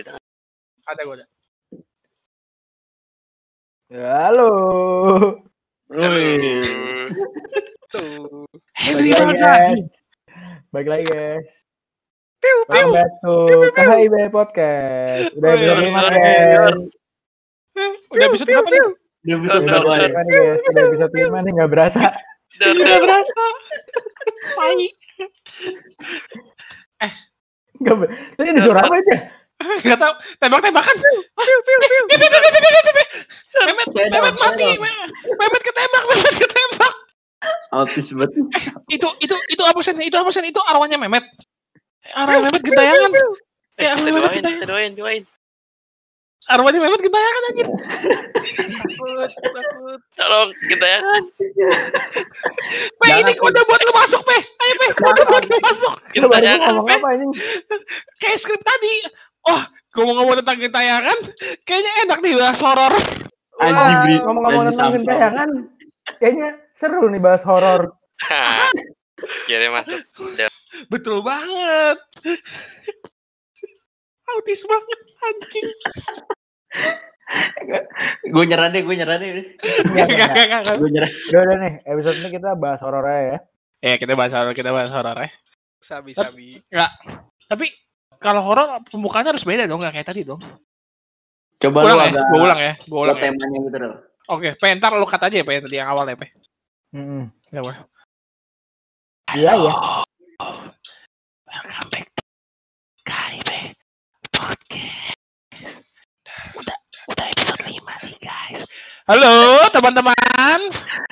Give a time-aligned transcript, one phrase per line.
[0.00, 0.16] cerita.
[0.88, 1.26] Ada gue ada.
[3.92, 4.50] Halo.
[5.92, 6.20] Halo.
[7.92, 8.48] Tuh.
[8.80, 9.36] Henry guys.
[10.72, 11.44] Balik lagi guys.
[12.40, 13.32] Welcome back to
[13.76, 15.36] KHIB Podcast.
[15.36, 16.80] Udah Wih, episode lima wih, guys.
[18.08, 18.80] Udah episode berapa nih?
[19.20, 20.00] Dia bisa Udah, berapa udah.
[20.00, 20.60] Lima nih guys.
[20.64, 22.02] Udah episode lima nih nggak berasa.
[22.56, 23.44] Udah berasa.
[24.56, 24.80] Tai.
[27.84, 28.08] Nggak ber...
[28.40, 29.39] Tadi ada suara apa aja?
[29.84, 30.12] Gak tau.
[30.40, 30.96] Tembak-tembakan.
[33.60, 34.68] Memet, Memet mati.
[35.30, 36.94] Memet ketembak, Memet ketembak.
[37.70, 38.32] Autis banget.
[38.88, 39.96] Itu, itu, itu apa sen?
[40.00, 40.44] Itu apa sen?
[40.48, 41.24] Itu arwahnya Memet.
[42.12, 43.10] Arwahnya Memet gentayangan.
[43.12, 43.20] Eh,
[43.80, 44.60] Ya, kita Memet gentayangan.
[44.60, 45.22] kita doain, doain.
[46.48, 47.66] Arwahnya Memet gentayangan anjir.
[48.80, 51.22] takut takut Tolong, kita ya kan.
[52.96, 54.36] Pe, ini kode buat lu masuk, Pe.
[54.36, 54.86] Ayo, Pe.
[54.98, 55.94] Kode buat lu masuk.
[56.10, 56.96] Kita Gentayangan, Pe.
[58.18, 58.94] Kayak skrip tadi.
[59.48, 59.62] Oh,
[59.96, 61.18] ngomong-ngomong tentang gentayangan,
[61.64, 62.94] kayaknya enak nih bahas horor.
[63.60, 65.48] Ngomong-ngomong Jadi tentang gentayangan,
[66.20, 67.96] kayaknya seru nih bahas horor.
[68.28, 68.68] Hah.
[69.48, 70.00] Kira masuk.
[70.88, 71.98] Betul banget.
[74.30, 75.68] Autis banget, anjing.
[78.30, 79.28] Gue nyerah deh, gue nyerah deh.
[79.30, 80.74] Nggak, Gak, nggak, gak, gak, gak.
[80.78, 81.10] Gue nyerah.
[81.10, 83.38] Udah, udah nih, episode ini kita bahas horor aja ya.
[83.80, 85.30] Ya, kita bahas horor, kita bahas horor ya.
[85.80, 86.60] sabi sabi
[87.48, 87.66] Tapi
[88.20, 90.44] kalau horor pembukaannya harus beda dong, gak kayak tadi dong.
[91.60, 93.22] Coba lu Ulang ya, agak gue ulang ya, gue buat ulang ya.
[93.32, 93.96] temanya gitu loh.
[94.30, 96.28] Oke, Pe, ntar lu cut aja ya, Pe, tadi yang awal ya, Pe.
[97.50, 97.72] Ya, Pe.
[99.36, 99.72] Iya, iya.
[101.48, 102.22] Welcome back to
[103.04, 103.50] KIB
[104.32, 105.84] Podcast.
[106.56, 106.76] Udah,
[107.08, 108.64] udah episode 5 nih, guys.
[109.10, 110.60] Halo, teman-teman.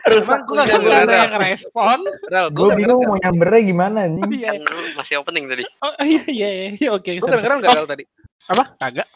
[0.07, 1.99] Emang gue gak ada yang respon.
[2.31, 4.23] Rel Gue bingung mau nyambernya gimana nih.
[4.23, 4.51] Oh, iya,
[4.95, 5.67] masih opening tadi.
[5.83, 7.03] oh, iya, iya, iya, oke.
[7.03, 8.07] gue kedengeran gak Rel tadi
[8.47, 8.71] Oh, apa?
[8.79, 9.09] Kagak.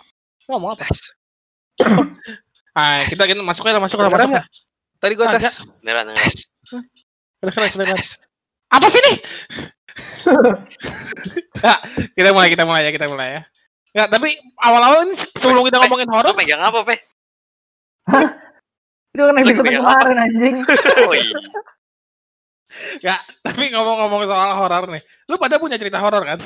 [0.51, 0.83] Ngomong apa?
[0.91, 1.15] tes
[2.75, 4.51] Ah, kita kita masuk aja, masuk aja, Kedengeran masuk.
[4.99, 5.47] tadi gue tes
[5.79, 6.37] Beneran, tes
[7.39, 8.03] Kedengeran, tes kedengeran.
[8.03, 8.09] tes
[8.67, 9.17] Apa sih nih?
[11.71, 11.75] ya,
[12.19, 13.43] kita mulai, kita mulai ya, kita mulai ya.
[13.95, 16.99] Enggak, tapi awal-awal ini sebelum kita ngomongin horor, pegang apa, Pe?
[19.13, 20.57] Itu kan episode pegang kemarin anjing.
[21.05, 21.39] Oh iya.
[23.05, 25.05] ya, tapi ngomong-ngomong soal horor nih.
[25.29, 26.41] Lu pada punya cerita horor kan?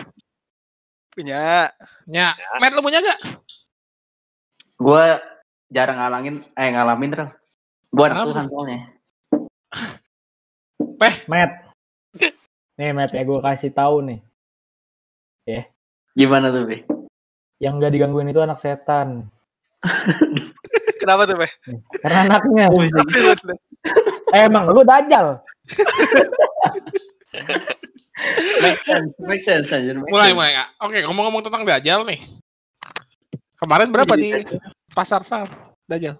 [1.17, 1.71] punya
[2.05, 3.41] Ya, Matt lu punya gak?
[4.77, 5.17] Gue
[5.71, 7.31] jarang ngalangin, eh ngalamin terus.
[7.95, 8.29] Gue anak Kenapa?
[8.35, 8.79] Tuhan soalnya.
[11.31, 11.53] Matt.
[12.77, 14.21] Nih Matt ya gue kasih tahu nih.
[16.17, 16.83] Gimana tuh, Be?
[17.63, 19.31] Yang gak digangguin itu anak setan.
[21.07, 21.49] kenapa tuh Pe?
[22.03, 22.67] Karena anaknya.
[24.35, 25.39] Eh, emang lu dajal.
[28.59, 29.93] Make sense, make sense aja.
[29.93, 30.37] make Mulai, sense.
[30.37, 30.53] mulai.
[30.53, 30.69] Kak.
[30.83, 32.21] Oke, ngomong-ngomong tentang Dajjal nih.
[33.57, 34.33] Kemarin berapa di
[34.91, 35.47] pasar sal?
[35.85, 36.17] Dajjal.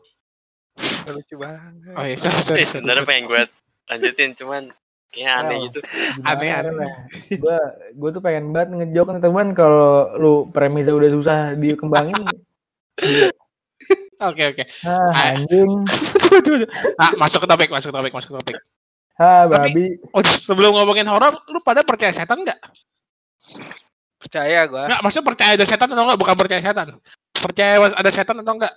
[1.07, 2.85] lucu banget Oh iya, sorry, sorry, Eh, sorry.
[2.85, 3.43] sebenarnya pengen gue
[3.89, 4.63] lanjutin, cuman
[5.09, 5.65] kayaknya aneh Wow.
[5.65, 5.79] gitu.
[6.21, 6.91] Aneh, aneh.
[7.33, 7.59] Gue
[7.95, 12.21] gue tuh pengen banget ngejok nih teman kalau lu premisnya udah susah dikembangin.
[14.17, 14.65] Oke, oke.
[14.83, 15.33] ah, Ah.
[15.35, 15.71] anjing.
[17.03, 18.57] Ah, masuk ke topik, masuk ke topik, masuk ke topik.
[19.17, 19.87] Ha, Tapi- babi.
[20.11, 22.57] Oh, sebelum ngomongin horor, lu pada percaya setan nggak?
[24.17, 26.19] percaya gue Nggak, maksudnya percaya ada setan atau nggak?
[26.19, 26.87] Bukan percaya setan.
[27.31, 28.75] Percaya ada setan atau nggak?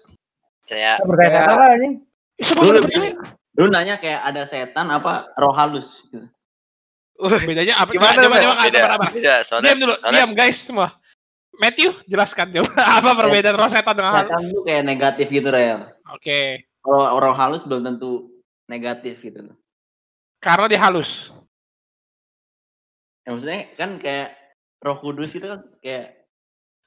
[0.69, 1.39] Saya Kita percaya Ya.
[1.41, 1.93] kata apa anjing?
[2.37, 3.11] Itu Lu percaya.
[3.57, 6.27] Lu nanya kayak ada setan apa roh halus gitu.
[7.19, 7.91] Bedanya apa?
[7.91, 9.33] Gimana, coba, coba, coba, beda.
[9.43, 10.87] Soalnya, Diam dulu, soalnya diam guys semua.
[11.59, 12.71] Matthew, jelaskan coba
[13.03, 14.25] apa perbedaan roh setan dengan hal.
[14.31, 15.91] Setan tuh kayak negatif gitu, Rel.
[16.15, 18.31] Oke, Kalau roh halus belum tentu
[18.71, 19.57] negatif gitu loh.
[20.39, 21.35] karena dia halus.
[23.27, 24.39] Ya, maksudnya kan kayak
[24.79, 26.23] roh kudus itu kan kayak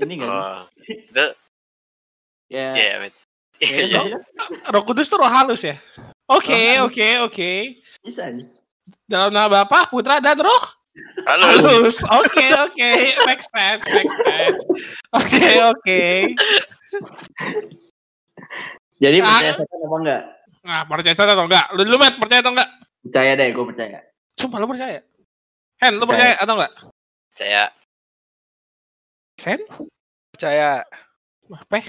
[0.00, 1.26] ini kan Oh, itu,
[2.48, 2.88] ya ya,
[3.60, 4.00] Iya, iya.
[4.48, 5.76] bisa, Roh kudus tuh roh halus ya.
[6.26, 7.50] Oke, oke, oke.
[8.00, 8.42] bisa aja
[9.04, 10.64] Dalam nama Bapak, Putra dan Roh.
[11.24, 12.04] Halus.
[12.04, 12.90] Oke, oke.
[13.24, 14.60] Make sense, make sense.
[15.16, 16.02] Oke, oke.
[18.98, 19.26] jadi Ah.
[19.26, 20.22] percaya setan apa enggak
[20.62, 21.66] Nah, percaya setan atau enggak?
[21.74, 22.70] Lu dulu, Matt, percaya atau enggak?
[23.02, 23.98] percaya deh gue percaya
[24.38, 25.00] Sumpah, lu percaya?
[25.82, 26.72] Hen, lu percaya atau enggak?
[27.34, 27.64] Saya
[29.34, 29.58] Sen?
[30.30, 30.86] percaya
[31.50, 31.76] Apa?
[31.76, 31.86] ya?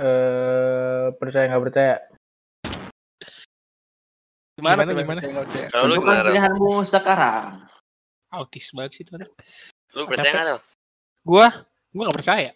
[0.00, 1.96] Eh, percaya nggak percaya?
[4.60, 5.32] Gimana, Gimana, tuh,
[5.72, 6.28] kalau lu kan gimana?
[6.28, 7.44] Pilihanmu sekarang
[8.30, 9.26] Autis banget sih anak.
[9.98, 10.58] Lu percaya nggak Rel?
[11.26, 11.46] Gua,
[11.90, 12.54] gua nggak percaya.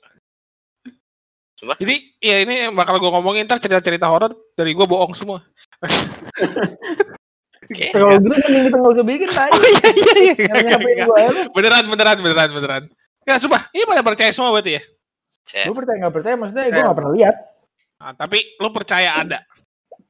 [1.59, 1.77] Sumpah?
[1.83, 5.43] Jadi, ya ini yang bakal gua ngomongin ntar cerita-cerita horor dari gua bohong semua.
[5.83, 7.91] Oke.
[7.95, 9.47] Kalau gitu mending kita nggak usah bikin lah.
[9.51, 10.35] Oh iya iya iya.
[10.47, 11.07] Nggak, nggak.
[11.11, 11.43] gue lu.
[11.59, 12.83] Beneran beneran beneran beneran.
[13.27, 13.63] Enggak, sumpah.
[13.75, 14.83] Ini pada percaya semua berarti ya?
[15.67, 16.87] Gue percaya nggak percaya, maksudnya gue Percaya.
[16.87, 17.37] nggak pernah lihat.
[17.99, 19.39] Nah, tapi lu percaya ada.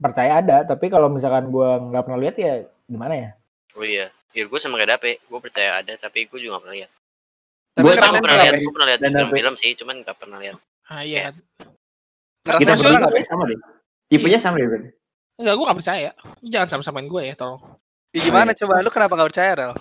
[0.05, 3.31] Percaya ada, tapi kalau misalkan gue nggak pernah lihat ya gimana ya?
[3.73, 4.13] Oh iya.
[4.37, 5.17] Ya gue sama kayak Dape.
[5.25, 6.91] Gue percaya ada, tapi gue juga gak pernah lihat.
[7.73, 8.61] Tapi Gue ngerasain pernah pernah lihat, ya?
[8.61, 10.57] gue pernah lihat film-film sih, cuman gak pernah lihat.
[10.85, 11.33] Ah iya.
[11.33, 13.31] Ngerasain Kita Maksudnya- pernah berdua nggak, Be?
[13.33, 13.59] sama deh.
[14.13, 14.69] Tipenya sama deh.
[15.41, 16.11] Enggak, gue gak percaya.
[16.45, 17.63] Jangan sama-samain gue ya, tolong.
[18.13, 18.75] Ya, gimana coba?
[18.85, 19.73] Lu kenapa gak percaya, Rel?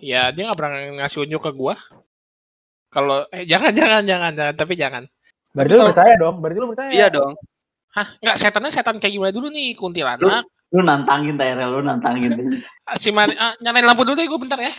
[0.00, 0.72] Ya, dia gak pernah
[1.04, 1.74] ngasih unjuk ke gue.
[2.88, 4.54] Kalau, eh jangan, jangan, jangan, jangan.
[4.56, 5.02] Tapi jangan.
[5.52, 6.36] Berarti lu percaya dong?
[6.40, 6.88] Berarti lu percaya?
[6.90, 7.34] Iya dong.
[7.94, 8.06] Hah?
[8.18, 9.72] Enggak, setannya setan kayak gimana dulu nih?
[9.74, 10.42] Kuntilanak.
[10.74, 12.30] Lu nantangin Tyrell, lu nantangin.
[13.00, 14.68] Si Mani, ah, nyalain lampu dulu deh gue bentar ya.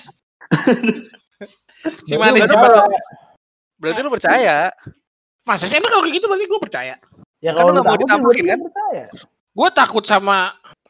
[2.05, 2.69] si Berarti Manis lu cepat.
[2.69, 2.99] percaya.
[3.75, 4.55] Berarti lu percaya.
[5.41, 6.93] Masa sih emang kalau kayak gitu berarti gue percaya.
[7.39, 8.57] Ya Kan kalau lu lu nggak mau berarti kan?
[8.57, 9.03] lu percaya.
[9.55, 10.37] Gue takut sama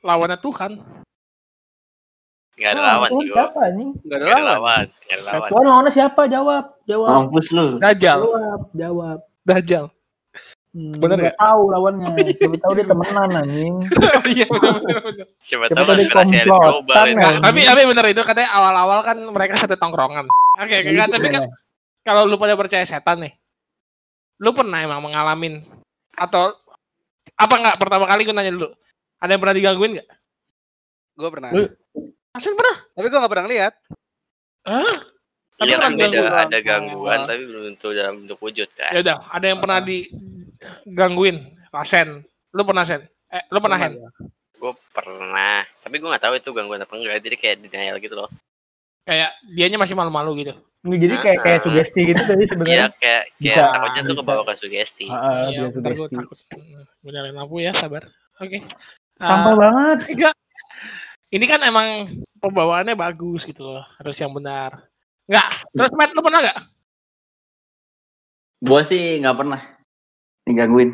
[0.02, 0.72] lawannya Tuhan.
[2.56, 3.36] Gak ada Oh, lawan sih gue.
[3.36, 3.90] Siapa anjing?
[4.02, 4.44] Gak ada lawan.
[4.48, 4.86] lawan.
[5.02, 5.50] Gak ada lawan.
[5.52, 6.22] Tuhan lawannya siapa?
[6.26, 7.66] Jawab, jawab, Mampus lu.
[7.80, 8.20] Dajjal.
[8.24, 9.18] jawab, jawab.
[9.44, 9.86] Dajjal.
[10.76, 12.08] Hmm, Bener nggak tahu lawannya.
[12.44, 13.76] Coba tahu dia temenan anjing.
[14.36, 17.30] Iya benar benar Siapa tahu tahu dia komplotan, ya.
[17.40, 20.28] Tapi tapi benar itu katanya awal-awal kan mereka satu tongkrongan.
[20.60, 21.44] Oke, oke, nggak, tapi kan
[22.04, 23.34] kalau lu pada percaya setan nih,
[24.44, 25.64] lu pernah emang mengalamin
[26.12, 26.52] atau
[27.36, 28.68] apa nggak pertama kali gue nanya dulu,
[29.18, 30.10] ada yang pernah digangguin nggak?
[31.16, 31.50] Gue pernah.
[31.56, 31.72] Lu-
[32.36, 32.76] Asli pernah?
[32.92, 33.74] Tapi gue gak pernah lihat.
[34.68, 34.96] Hah?
[35.56, 37.28] Tapi Iya kan beda, ada gangguan Oh.
[37.32, 38.92] tapi belum tentu dalam bentuk wujud kan.
[38.92, 39.80] Ya udah, ada yang pernah
[40.84, 41.38] digangguin,
[41.70, 42.24] Rasen.
[42.52, 43.04] Lu pernah Sen?
[43.28, 44.00] Eh, lu pernah Hen?
[44.56, 47.20] Gue pernah, tapi gue gak tahu itu gangguan apa enggak.
[47.20, 48.30] Jadi kayak denial gitu loh.
[49.04, 50.54] Kayak dianya masih malu-malu gitu.
[50.86, 52.78] Nggak, Jadi kayak kayak sugesti gitu tadi Iya sebenarnya.
[52.94, 55.06] kayak kayak Bisa, takutnya tuh kebawa ke sugesti.
[55.10, 56.38] Ah, ah, Iya, dia bentar gue takut.
[57.02, 58.04] Gue nyalain lampu ya, sabar.
[58.38, 58.62] Oke.
[59.18, 59.98] Sampah Ah, banget.
[60.14, 60.36] Enggak.
[61.30, 61.88] Ini kan emang
[62.40, 63.84] pembawaannya bagus gitu loh.
[63.98, 64.86] Harus yang benar.
[65.26, 65.48] Enggak.
[65.74, 66.58] Terus Matt, lu pernah nggak?
[68.64, 69.62] Gua sih nggak pernah
[70.46, 70.90] digangguin.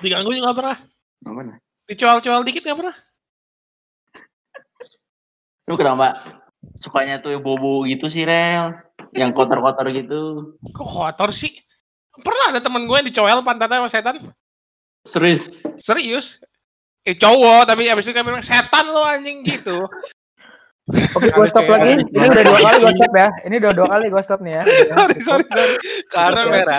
[0.00, 0.76] Digangguin nggak pernah?
[1.20, 1.56] Nggak pernah.
[1.86, 2.96] Dicual-cual dikit nggak pernah?
[5.68, 6.08] Lu kenapa
[6.82, 8.74] sukanya tuh bobo gitu sih, Rel?
[9.14, 10.54] Yang kotor-kotor gitu.
[10.74, 11.54] Kok kotor sih?
[12.20, 14.16] Pernah ada temen gue yang dicoel pantatnya sama setan?
[15.06, 15.48] Serius.
[15.78, 16.42] Serius?
[17.06, 19.88] Eh cowok, tapi abis itu kan bilang setan lo anjing gitu.
[20.90, 22.02] Oke, gue stop lagi.
[22.02, 23.28] Ini udah dua kali gue stop ya.
[23.46, 24.62] Ini udah dua kali gue stop nih ya.
[24.98, 25.74] sorry, sorry, sorry.
[26.10, 26.78] Karena merah.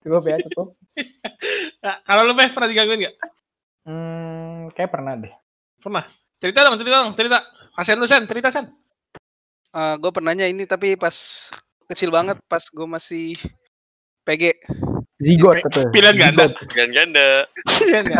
[0.00, 0.68] Cukup ya, cukup.
[1.80, 3.16] Nah, kalau lu pernah digangguin nggak?
[3.88, 5.32] Hmm, kayak pernah deh.
[6.36, 7.38] Cerita dong, cerita dong, cerita.
[7.72, 8.68] Asen lu Sen, cerita Sen.
[9.72, 11.14] gue pernahnya ini tapi pas
[11.88, 13.38] kecil banget pas gue masih
[14.26, 14.60] PG
[15.20, 15.88] Zigot betul.
[15.94, 16.44] Pilihan ganda.
[16.68, 17.26] Pilihan ganda.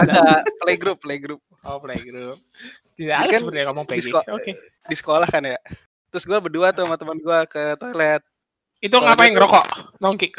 [0.04, 0.20] ada
[0.62, 2.40] playgroup playgroup Oh, playgroup.
[2.96, 4.08] Tidak ada kan sebenarnya ngomong di PG.
[4.32, 4.52] Oke.
[4.88, 5.58] di sekolah kan ya
[6.08, 8.22] terus gue berdua tuh sama teman gue ke toilet
[8.80, 10.00] Itu ngapain ngerokok?
[10.00, 10.32] Nongki.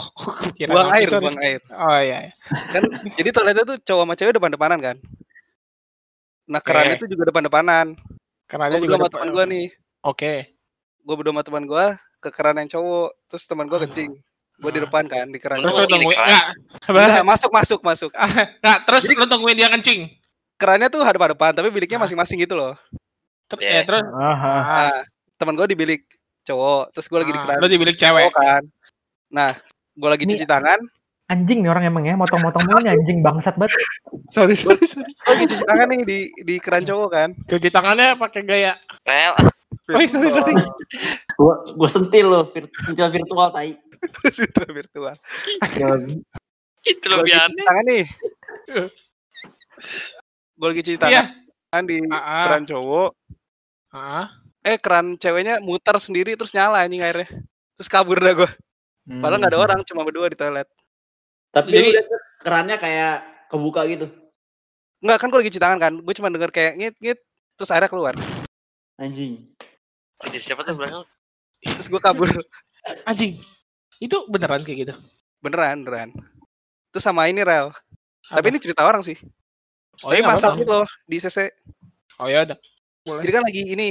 [0.20, 1.22] Oh, kira buang air sorry.
[1.22, 2.18] buang air Oh iya.
[2.24, 2.32] iya.
[2.70, 2.82] kan
[3.18, 4.96] jadi toiletnya tuh cowok sama cewek depan-depanan kan
[6.44, 7.02] nah kerannya Oke.
[7.02, 7.86] tuh juga depan-depanan
[8.44, 9.66] Karena gue juga sama depan- teman gue nih
[10.02, 10.34] Oke.
[11.00, 11.84] gue berdua sama teman gue
[12.18, 14.10] ke keran yang cowok terus teman gue kencing
[14.56, 14.84] gue di Ah.
[14.84, 16.46] depan kan di keran Terus tungguin enggak?
[16.84, 20.00] Enggak, masuk masuk masuk Enggak, terus Jadi- lu tungguin dia kencing.
[20.54, 22.04] kerannya tuh hadap-hadapan tapi biliknya Ah.
[22.04, 22.76] masing-masing gitu loh
[23.46, 23.72] Ter- Iya.
[23.72, 24.52] ya, terus Aha.
[24.52, 24.96] ah, nah
[25.34, 26.02] teman gue di bilik
[26.42, 28.26] cowok terus gue lagi di keran lu di bilik cewek.
[28.26, 28.62] cowok kan
[29.28, 29.50] nah
[30.00, 30.80] gue lagi Ini- cuci tangan
[31.30, 33.78] Anjing nih orang emang ya, motong-motong mulu nih anjing bangsat banget.
[34.34, 35.06] Sorry, sorry, sorry.
[35.06, 38.74] gue lagi cuci tangan nih di di keran cowok kan Cuci tangannya pakai gaya.
[39.06, 39.38] Rel,
[39.90, 40.54] Oh, sorry, sorry.
[41.34, 43.78] Gua gua sentil lo, sentil virtual tai.
[44.34, 45.14] Sutra virtual
[46.80, 47.62] itu lebih aneh.
[47.62, 48.04] tangan nih
[50.56, 51.22] gue lagi cuci Iya.
[51.70, 52.42] tangan di Ah, ah.
[52.48, 53.10] keran cowok
[53.90, 54.26] Ah,
[54.62, 57.26] eh keran ceweknya muter sendiri terus nyala anjing airnya
[57.74, 58.50] terus kabur dah gue
[59.06, 60.68] padahal nggak ada orang cuma berdua di toilet
[61.50, 61.92] Tapi Jadi-
[62.40, 63.14] kerannya kayak
[63.50, 64.06] kebuka gitu.
[65.00, 67.18] Enggak kan gue lagi cuci tangan kan gue cuma denger kayak ngit ngit
[67.54, 68.14] terus airnya keluar
[68.96, 69.48] Anjing.
[70.22, 71.02] Jadi siapa tuh belakang?
[71.60, 72.28] terus gue kabur
[73.08, 73.36] anjing.
[73.98, 74.94] Itu beneran kayak gitu.
[75.40, 76.10] beneran beneran
[76.92, 77.72] terus sama ini rel
[78.26, 78.50] tapi Apa?
[78.50, 79.16] ini cerita orang sih
[80.02, 80.52] oh, tapi iya, apa-apa.
[80.54, 81.48] gitu loh di CC
[82.16, 82.58] Oh ya udah.
[83.02, 83.22] Boleh.
[83.24, 83.88] jadi kan lagi ini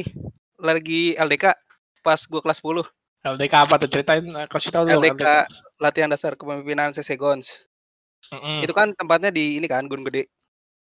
[0.56, 1.46] lagi LDK
[2.00, 2.86] pas gue kelas 10
[3.20, 5.24] LDK apa tuh ceritain eh, kasih tahu dulu LDK
[5.80, 7.68] latihan dasar kepemimpinan CC Gons
[8.32, 8.64] Mm-mm.
[8.64, 10.28] itu kan tempatnya di ini kan Gunung Gede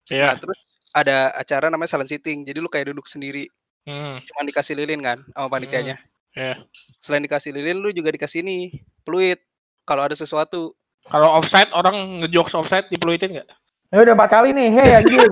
[0.10, 0.34] Iya.
[0.34, 3.48] Nah, terus ada acara namanya silent sitting jadi lu kayak duduk sendiri
[3.88, 4.20] Hmm.
[4.28, 5.98] cuma dikasih lilin kan sama panitianya
[6.36, 6.62] iya.
[7.00, 9.40] selain dikasih lilin lu juga dikasih ini peluit
[9.88, 10.76] kalau ada sesuatu
[11.08, 13.50] Kalau offside orang ngejokes offside dipeluitin nggak?
[13.90, 15.32] Ya udah empat kali nih, hei anjing.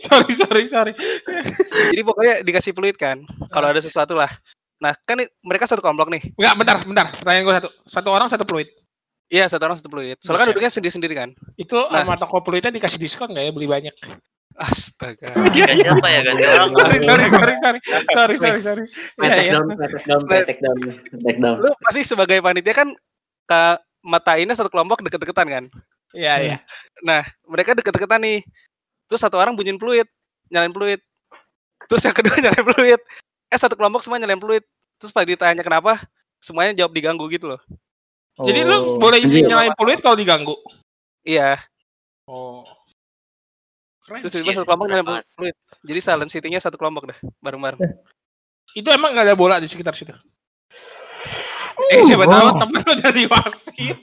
[0.00, 0.92] sorry, sorry, sorry.
[1.92, 3.20] jadi pokoknya dikasih peluit kan
[3.52, 4.30] kalau ada sesuatu lah
[4.78, 7.06] nah kan mereka satu komplok nih Enggak, bentar, bentar.
[7.18, 7.68] Pertanyaan gue satu.
[7.84, 8.70] Satu orang satu peluit.
[9.28, 10.16] Iya, satu orang satu peluit.
[10.22, 11.30] Soalnya kan duduknya sendiri-sendiri kan.
[11.54, 12.00] Itu Nah.
[12.00, 13.94] sama toko peluitnya dikasih diskon nggak ya beli banyak?
[14.58, 15.34] Astaga.
[15.54, 16.70] Siapa ya, gak orang.
[16.74, 17.78] sorry, sorry, sorry, sorry,
[18.10, 18.84] sorry, sorry, sorry.
[19.22, 19.52] Iya, Take iya.
[19.54, 20.76] down, take down, take down,
[21.22, 21.56] take down.
[21.62, 22.88] Lu pasti sebagai panitia kan
[23.46, 23.60] ke
[24.02, 25.64] matainnya satu kelompok deket-deketan kan.
[26.10, 26.56] Iya, iya.
[27.46, 28.42] Mereka deket-deketan nih.
[29.06, 30.08] Terus satu orang bunyiin peluit,
[30.50, 31.00] nyalain peluit.
[31.86, 33.00] Terus yang kedua nyalain peluit.
[33.48, 34.64] Eh satu kelompok semua nyalain peluit.
[35.00, 36.02] Terus pas ditanya kenapa,
[36.42, 37.60] semuanya jawab diganggu gitu loh.
[38.38, 38.68] Jadi Oh.
[38.68, 39.46] lu boleh Anjir.
[39.46, 40.54] nyalain peluit kalau diganggu.
[41.26, 41.58] Iya.
[42.28, 42.62] Oh.
[44.04, 44.20] Keren.
[44.24, 45.56] Terus tiba satu kelompok nyalain peluit.
[45.84, 47.80] Jadi silent sittingnya satu kelompok dah, bareng-bareng.
[48.76, 50.12] Itu emang nggak ada bola di sekitar situ.
[51.88, 52.30] Eh siapa Oh.
[52.30, 53.96] tahu temen lu dari wasit.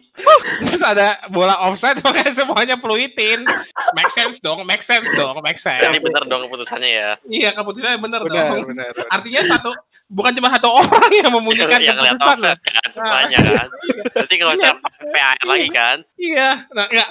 [0.64, 3.46] Terus ada bola offside makanya semuanya peluitin.
[3.94, 5.84] Make sense dong, make sense dong, make sense.
[5.84, 7.10] Ini bener dong keputusannya ya.
[7.26, 8.66] Iya keputusannya bener, Benar, dong.
[8.66, 8.90] benar.
[8.90, 9.06] benar.
[9.12, 9.70] Artinya satu
[10.08, 13.68] bukan cuma satu orang yang memunyikan yang lihat offset kan, semuanya kan.
[14.10, 14.72] Berarti kalau Iya.
[15.06, 15.98] PAR lagi kan.
[16.16, 17.10] Iya, nah enggak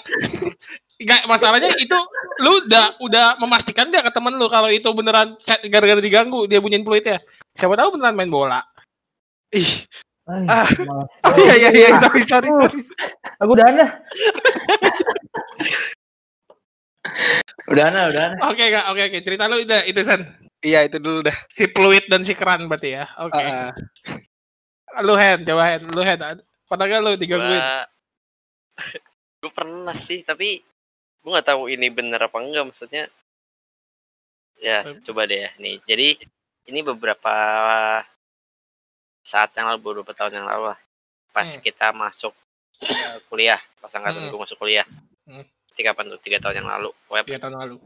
[0.94, 1.98] enggak masalahnya itu
[2.40, 6.58] lu udah udah memastikan nggak ke temen lu kalau itu beneran set gara-gara diganggu dia
[6.58, 7.20] bunyiin peluitnya.
[7.52, 8.58] Siapa tahu beneran main bola.
[9.52, 9.86] Ih,
[10.24, 10.64] Ay, Ah.
[11.28, 12.80] Oh iya iya iya sorry sorry sorry.
[13.44, 13.90] Aku udah dah.
[17.68, 18.36] Udah ana, udah ana.
[18.48, 20.24] Oke kak oke oke cerita lu itu itu San
[20.64, 21.36] iya itu dulu dah.
[21.48, 23.04] si peluit dan si keran berarti ya.
[23.20, 23.36] Oke.
[23.36, 25.02] Ah, ah.
[25.04, 26.40] Lu hand coba hand lu hand.
[26.64, 27.60] Pernah gak lu digangguin?
[27.60, 27.84] Gua
[29.44, 30.64] gue pernah sih, tapi
[31.20, 33.12] gue nggak tahu ini bener apa enggak maksudnya.
[34.56, 35.84] Ya, coba deh ya nih.
[35.84, 36.08] Jadi
[36.72, 37.34] ini beberapa
[39.24, 40.78] saat yang lalu, beberapa tahun yang lalu lah.
[41.30, 41.60] Pas Hmm.
[41.60, 42.32] kita masuk
[42.80, 44.30] eh, kuliah, pas angkatan Hmm.
[44.30, 44.84] gue masuk kuliah.
[45.24, 45.44] Hmm.
[45.74, 46.20] Tiga tuh?
[46.20, 46.90] Tiga tahun yang lalu.
[47.08, 47.76] Web Tiga tahun lalu.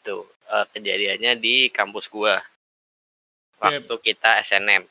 [0.00, 2.40] tuh eh, kejadiannya di kampus gua.
[3.58, 4.88] Waktu kita SNM.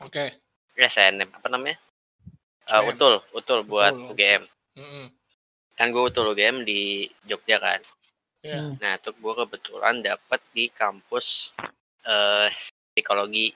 [0.00, 0.38] Oke.
[0.74, 1.74] SNM apa namanya?
[2.62, 2.94] Eh, SNM.
[2.94, 4.14] utul, utul buat Utul.
[4.14, 4.42] UGM.
[4.78, 5.06] Mm-mm.
[5.74, 7.82] Kan gue utul UGM di Jogja kan.
[8.38, 8.78] Iya.
[8.78, 11.50] Nah, tuh gue kebetulan dapet di kampus
[12.04, 12.50] eh
[12.92, 13.50] psikologi.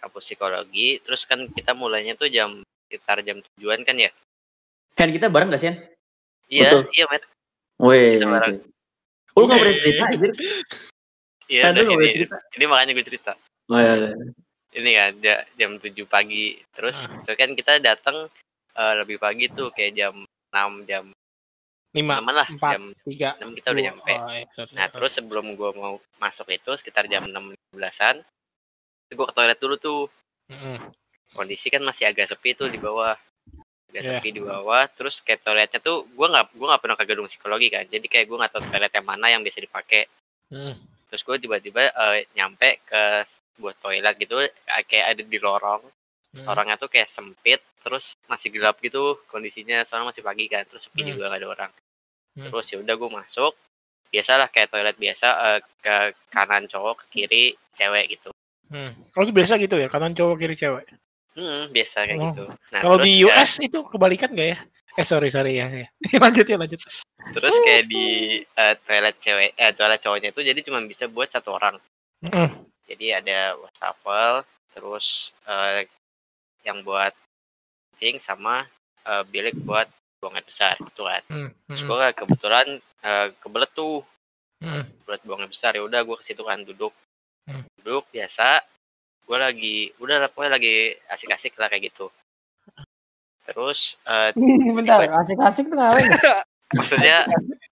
[0.00, 0.98] Kampus psikologi.
[1.00, 4.10] Terus kan kita mulainya tuh jam sekitar jam tujuan kan ya?
[4.96, 5.72] Kan kita bareng gak sih?
[6.50, 6.82] Iya, Betul.
[6.92, 7.22] iya, Met.
[7.78, 8.18] Weh.
[8.18, 8.54] Kita bareng.
[9.30, 10.32] Oh, lu gak boleh cerita, anjir.
[11.46, 12.36] Iya, boleh ini, cerita.
[12.58, 13.32] ini makanya gue cerita.
[13.70, 14.10] Oh, iya, iya.
[14.70, 16.58] Ini kan ja- jam 7 pagi.
[16.74, 17.22] Terus Ah.
[17.22, 18.26] terus kan kita datang
[18.70, 20.14] eh, lebih pagi tuh kayak jam
[20.54, 21.10] 6 jam
[21.90, 23.30] Lima, 6 lah, empat, jam tiga.
[23.42, 24.12] 6 kita udah nyampe.
[24.14, 24.46] Oh, iya.
[24.78, 27.50] Nah, terus sebelum gua mau masuk itu sekitar jam 6
[27.98, 28.22] an
[29.12, 30.02] gue ke toilet dulu tuh.
[30.50, 30.78] Mm-mm.
[31.30, 33.14] Kondisi kan masih agak sepi tuh di bawah.
[33.90, 34.10] Agak Iya.
[34.18, 37.68] sepi di bawah, terus kayak toiletnya tuh gua nggak gua nggak pernah ke gedung psikologi
[37.70, 37.84] kan.
[37.86, 40.06] Jadi kayak gua nggak tahu toilet yang mana yang bisa dipakai.
[40.50, 40.74] Mm.
[41.10, 43.02] Terus gue tiba-tiba eh, nyampe ke
[43.58, 44.50] sebuah toilet gitu eh,
[44.86, 45.82] kayak ada di lorong.
[46.38, 46.46] Mm.
[46.46, 50.62] Orangnya tuh kayak sempit, terus masih gelap gitu kondisinya soalnya masih pagi kan.
[50.70, 51.10] Terus sepi Hmm.
[51.18, 51.72] juga nggak ada orang.
[52.38, 52.46] Hmm.
[52.46, 53.52] Terus ya udah gue masuk.
[54.10, 55.94] Biasalah kayak toilet biasa eh, ke
[56.30, 58.30] kanan cowok, ke kiri cewek gitu.
[58.70, 58.94] Hmm.
[59.18, 60.86] Oh, itu biasa gitu ya, kanan cowok kiri cewek.
[61.34, 62.24] Hmm, biasa kayak Oh.
[62.30, 62.44] gitu.
[62.70, 64.58] Nah, Kalau di ya- US itu kebalikan gak ya?
[64.94, 65.66] Eh sorry sorry ya.
[65.70, 65.86] ya.
[66.22, 66.80] lanjut ya lanjut.
[67.30, 68.06] terus kayak di
[68.42, 71.76] eh, toilet cewek eh toilet cowoknya itu jadi cuma bisa buat satu orang.
[72.22, 72.48] Mm-mm.
[72.90, 74.42] Jadi ada wastafel,
[74.74, 75.86] terus eh,
[76.66, 77.14] yang buat
[77.94, 78.66] kencing sama
[79.06, 79.86] eh, bilik buat
[80.18, 81.22] buang air besar gitu kan.
[81.30, 82.66] Mm, Terus mm, gue kebetulan
[83.02, 84.02] eh, kebelet tuh
[84.60, 84.84] mm.
[85.06, 86.90] buat buang air besar ya udah gue ke situ kan duduk
[87.44, 87.64] Hmm.
[87.78, 88.60] duduk biasa
[89.24, 90.74] gue lagi udah pokoknya lagi
[91.08, 92.10] asik-asik lah kayak gitu
[93.42, 94.30] terus eh,
[94.76, 96.10] Bentar, asik-asik tuh ngapain?
[96.78, 97.26] maksudnya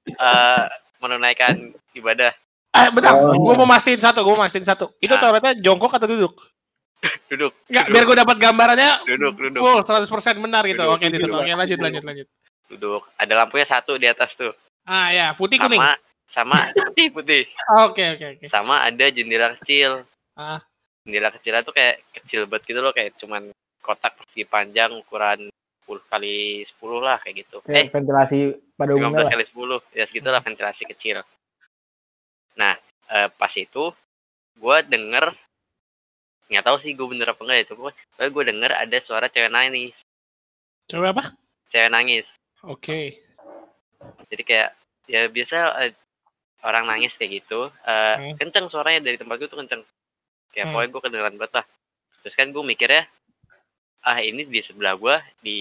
[0.08, 0.62] eh,
[0.98, 1.54] menunaikan
[1.92, 2.32] ibadah
[2.68, 3.32] Eh bentar, Oh.
[3.32, 4.92] gue mau mastiin satu, gue mau mastiin satu.
[4.98, 5.18] Itu Ah.
[5.18, 6.36] toiletnya jongkok atau duduk?
[7.26, 7.92] duduk Enggak, Duduk.
[7.94, 10.04] biar gue dapat gambarannya duduk duduk full 100%
[10.36, 10.76] benar gitu.
[10.78, 11.26] Duduk, Oke, duduk.
[11.26, 11.40] duduk.
[11.40, 12.26] Oke, lanjut lanjut lanjut.
[12.68, 14.52] duduk ada lampunya satu di atas tuh
[14.84, 15.80] Ah ya, putih kuning.
[15.80, 15.96] sama
[16.28, 17.42] sama putih putih
[17.80, 18.46] Oke, oke, oke.
[18.46, 20.60] sama ada jendela kecil Ah.
[21.02, 23.48] jendela kecilnya tuh kayak kecil banget gitu loh kayak cuman
[23.80, 25.48] kotak persegi panjang ukuran
[25.82, 28.38] 10 kali 10 lah kayak gitu eh Kayak ventilasi
[28.72, 29.30] pada umumnya 15 lah.
[29.32, 31.16] kali 10 ya segitulah ventilasi kecil
[32.54, 32.74] nah
[33.08, 33.84] eh, pas itu
[34.54, 35.32] gue denger
[36.48, 39.96] nggak tahu sih gue bener apa enggak itu pokoknya gue denger ada suara cewek nangis
[40.86, 41.24] Coba apa?
[41.68, 42.26] cewek nangis
[42.62, 43.16] Oke.
[44.28, 44.70] jadi kayak
[45.06, 45.92] ya biasa eh,
[46.60, 48.34] orang nangis kayak gitu eh, Hmm.
[48.36, 49.82] kenceng suaranya dari tempat gue tuh kenceng
[50.50, 50.72] kayak Hmm.
[50.72, 51.66] pokoknya gue kedengeran banget lah
[52.18, 53.04] terus kan gue mikirnya
[54.00, 55.58] ah ini di sebelah gue di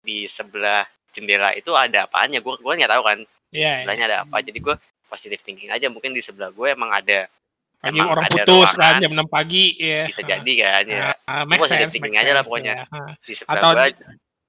[0.00, 3.18] di sebelah jendela itu ada apanya gue gue nggak tahu kan
[3.48, 3.62] Iya.
[3.62, 3.74] ya.
[3.82, 4.74] sebelahnya ada apa jadi gue
[5.06, 7.30] positif thinking aja mungkin di sebelah gue emang ada
[7.76, 10.08] Pagi emang orang ada putus kan jam 6 pagi ya.
[10.08, 11.04] bisa jadi kan ya
[11.44, 12.74] make positive sense, thinking aja lah pokoknya.
[12.74, 12.84] ya.
[12.90, 13.12] Ah.
[13.20, 13.86] di sebelah Atau gue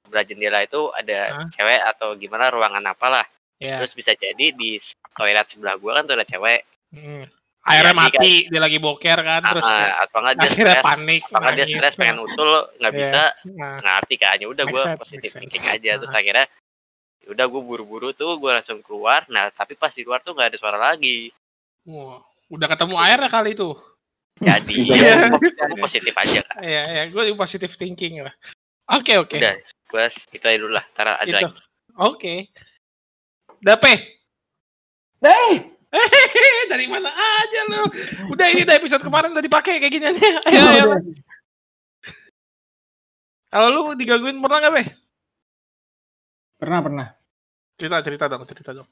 [0.02, 1.48] sebelah jendela itu ada Hah?
[1.52, 3.28] cewek atau gimana ruangan apalah.
[3.58, 3.82] Ya.
[3.82, 4.78] Terus bisa jadi di
[5.14, 6.62] toilet sebelah gua kan ada cewek.
[6.94, 7.26] Hmm.
[7.68, 10.86] Airnya Jadi mati, dia lagi boker kan, Ah, terus ah, atau enggak dia akhirnya stres,
[10.88, 12.50] panik, atau enggak dia stres pengen utul
[12.80, 13.00] nggak Iya.
[13.04, 13.24] bisa
[13.60, 16.20] Nah, ngerti kan ya udah gue positif thinking aja terus Ah.
[16.24, 16.46] akhirnya
[17.20, 20.48] ya udah gue buru-buru tuh gue langsung keluar nah tapi pas di luar tuh nggak
[20.48, 21.28] ada suara lagi
[21.84, 23.70] wah, udah ketemu airnya kali itu.
[24.40, 25.14] jadi Iya.
[25.68, 28.32] gue positif aja kan Iya, ya, gue positive thinking lah.
[28.96, 29.36] Oke, oke.
[29.36, 29.60] udah
[29.92, 31.36] gue itu aja dulu lah ntar ada Itu.
[31.36, 31.52] lagi
[32.00, 32.48] Oke.
[33.62, 33.94] Dape.
[35.24, 35.56] Eh,
[35.88, 37.82] Hehehe, dari mana aja lu?
[38.36, 40.20] Udah ini udah episode kemarin udah dipakai kayak gini aja.
[40.48, 40.86] Ayo, ayo.
[43.48, 44.84] Kalau lu digangguin pernah nggak, Be?
[46.60, 47.08] Pernah, pernah.
[47.80, 48.88] Cerita, cerita dong, cerita dong.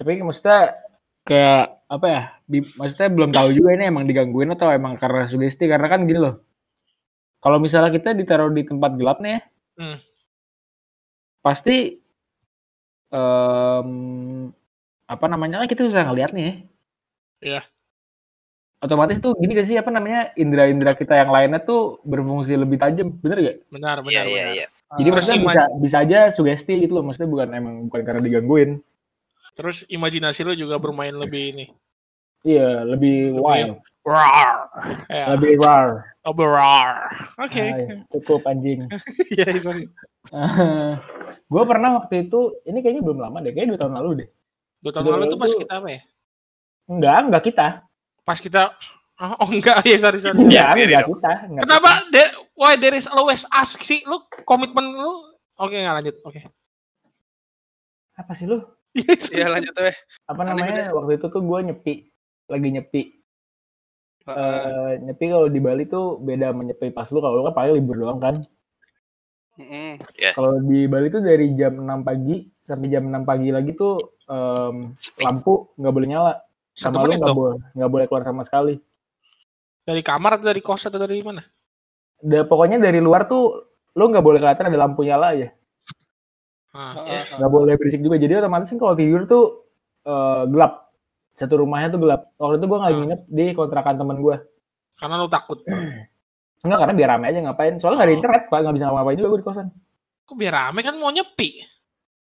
[0.00, 0.80] Tapi maksudnya
[1.28, 2.22] kayak apa ya?
[2.48, 6.16] Di, maksudnya belum tahu juga ini emang digangguin atau emang karena sugesti karena kan gini
[6.16, 6.40] loh.
[7.44, 9.40] Kalau misalnya kita ditaruh di tempat gelap nih ya,
[9.80, 9.96] Hmm.
[11.40, 11.99] pasti
[13.10, 13.90] em,
[15.10, 16.54] apa namanya kan kita susah ngeliat nih ya.
[17.40, 17.62] Iya.
[18.80, 23.12] Otomatis tuh gini gak sih apa namanya indera-indera kita yang lainnya tuh berfungsi lebih tajam,
[23.20, 23.56] bener gak?
[23.68, 24.56] Benar, iya benar, iya benar.
[24.56, 28.20] iya Jadi Terus maksudnya bisa bisa aja sugesti gitu loh, maksudnya bukan emang bukan karena
[28.24, 28.70] digangguin.
[29.52, 31.66] Terus imajinasi lu juga bermain lebih ini.
[32.40, 34.56] Iya, lebih wild, Rar.
[35.06, 36.02] Ya, lebih rar.
[36.26, 37.06] oh, rar.
[37.38, 37.62] Oke.
[37.62, 38.90] Ah, cukup anjing.
[39.38, 39.86] Iya, sorry.
[41.52, 44.28] gue pernah waktu itu, ini kayaknya belum lama deh, kayaknya dua tahun lalu deh.
[44.82, 46.00] Dua tahun Dua lalu tuh pas kita apa ya?
[46.90, 47.66] Enggak, enggak kita.
[48.26, 48.62] Pas kita
[49.20, 50.40] Oh, oh, enggak, ya sorry sorry.
[50.40, 51.10] Enggak, Iya, enggak iya.
[51.12, 51.32] kita.
[51.44, 51.90] enggak Kenapa?
[52.08, 54.00] There, why there is always ask sih?
[54.08, 55.36] Lu komitmen lu?
[55.60, 56.16] Oke, nggak lanjut.
[56.24, 56.40] Oke.
[56.40, 56.50] kita.
[58.16, 58.64] Apa sih lu?
[59.30, 59.96] Iya lanjut weh.
[60.24, 60.88] Apa namanya?
[60.96, 61.94] Waktu itu tuh gue nyepi,
[62.48, 63.02] lagi nyepi.
[64.28, 67.18] Eh, nyepi kalau di Bali tuh beda sama nyepi pas lu.
[67.24, 68.36] Kalau lu kan paling libur doang kan.
[69.56, 70.00] Mm-mm.
[70.36, 74.96] Kalau di Bali tuh dari jam 6 pagi sampai jam 6 pagi lagi tuh em,
[74.96, 75.20] Sepi.
[75.24, 76.32] lampu nggak boleh nyala.
[76.76, 78.80] Sama lu nggak boleh nggak boleh keluar sama sekali.
[79.84, 81.44] Dari kamar atau dari kos atau dari mana?
[82.20, 85.48] Da, pokoknya dari luar tuh lu nggak boleh kelihatan ada lampu nyala aja.
[86.70, 87.40] Ah, Heeh.
[87.40, 89.44] nggak boleh berisik juga jadi otomatis kan kalau tidur tuh
[90.06, 90.89] eh, gelap
[91.40, 93.00] satu rumahnya tuh gelap waktu itu gue nggak Hmm.
[93.02, 94.36] nginep di kontrakan temen gue
[94.94, 95.64] karena lu takut.
[96.60, 98.18] enggak karena biar rame aja ngapain soalnya nggak ada Oh.
[98.20, 99.68] internet pak nggak bisa ngapa-ngapain juga gue di kosan
[100.22, 101.50] Kok biar rame kan mau nyepi.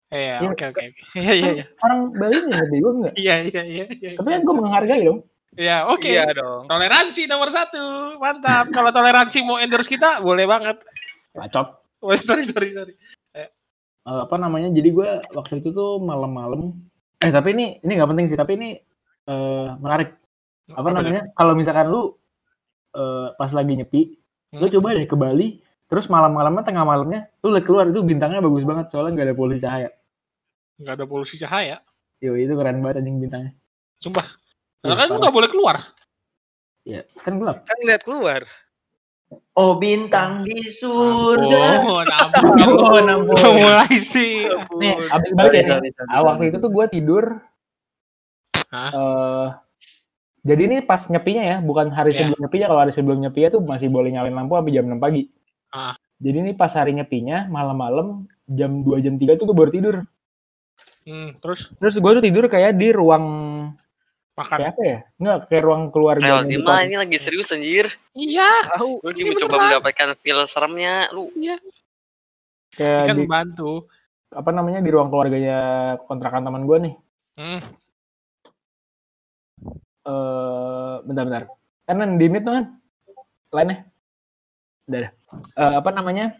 [0.09, 0.49] Iya, Iya.
[0.49, 0.83] oke oke.
[1.19, 1.65] Iya iya iya.
[1.79, 3.85] orang Bali nih lebih gue enggak Iya iya iya.
[3.91, 4.11] iya.
[4.15, 5.21] tapi kan gue menghargai dong
[5.53, 6.09] Iya, oke.
[6.09, 6.65] Iya dong.
[6.65, 7.77] Toleransi nomor satu,
[8.17, 8.73] mantap.
[8.73, 10.81] Kalau toleransi mau endorse kita, boleh banget.
[11.31, 12.97] bacot Oh, sorry sorry sorry.
[13.33, 13.49] Eh,
[14.03, 16.73] apa namanya jadi gue waktu itu tuh malam-malam
[17.19, 18.69] eh tapi ini ini nggak penting sih tapi ini
[19.25, 20.17] eh, menarik
[20.69, 22.03] apa namanya kalau misalkan lu
[22.93, 24.03] eh, pas lagi nyepi
[24.53, 24.75] lu Hmm.
[24.75, 25.49] coba deh ke Bali
[25.87, 29.61] terus malam-malamnya tengah malamnya lu lihat keluar itu bintangnya bagus banget soalnya nggak ada polusi
[29.61, 29.91] cahaya
[30.77, 31.77] Nggak ada polusi cahaya.
[32.19, 33.53] yo itu keren banget anjing bintangnya
[33.99, 34.25] Sumpah.
[34.25, 35.77] Iya, Karena kan lu nggak boleh keluar.
[36.83, 38.43] ya kan gelap Kan lihat keluar.
[39.55, 41.81] Oh bintang di surga.
[41.81, 42.57] Oh, nampun.
[42.69, 43.33] Oh, nampun.
[43.33, 44.45] Udah mulai sih.
[44.77, 47.41] nih abis balik ya Ah, waktu itu tuh gue tidur
[48.73, 48.91] Hah?
[48.91, 49.49] eh
[50.43, 52.19] jadi ini pas nyepinya ya bukan hari Iya.
[52.25, 55.29] sebelum nyepinya kalau hari sebelum nyepinya tuh masih boleh nyalain lampu sampai jam 6 pagi
[55.69, 55.95] Ah.
[56.17, 59.97] jadi ini pas hari nyepinya malam-malam jam 2 jam 3 tuh gue baru tidur
[61.03, 63.27] Hmm, terus terus gue tuh tidur kayak di ruang
[64.33, 64.57] makan.
[64.57, 67.91] kayak apa ya nggak kayak ruang keluarga Ayo, Dima ini lagi serius anjir.
[68.13, 68.47] Iya.
[68.73, 69.03] Tahu.
[69.03, 69.67] Lu Ini mencoba beneran.
[69.83, 71.11] mendapatkan feel seremnya.
[71.11, 71.59] Lu Iya.
[72.73, 73.91] kayak Kan di, bantu.
[74.31, 75.59] apa namanya di ruang keluarganya
[76.07, 76.95] kontrakan teman gue nih
[77.35, 77.61] Hmm.
[80.03, 81.51] Eh bentar-bentar.
[81.87, 82.65] Kan di mid tuh kan
[83.53, 83.79] lainnya.
[84.89, 85.13] Udah, dah.
[85.61, 86.35] Eh, apa namanya?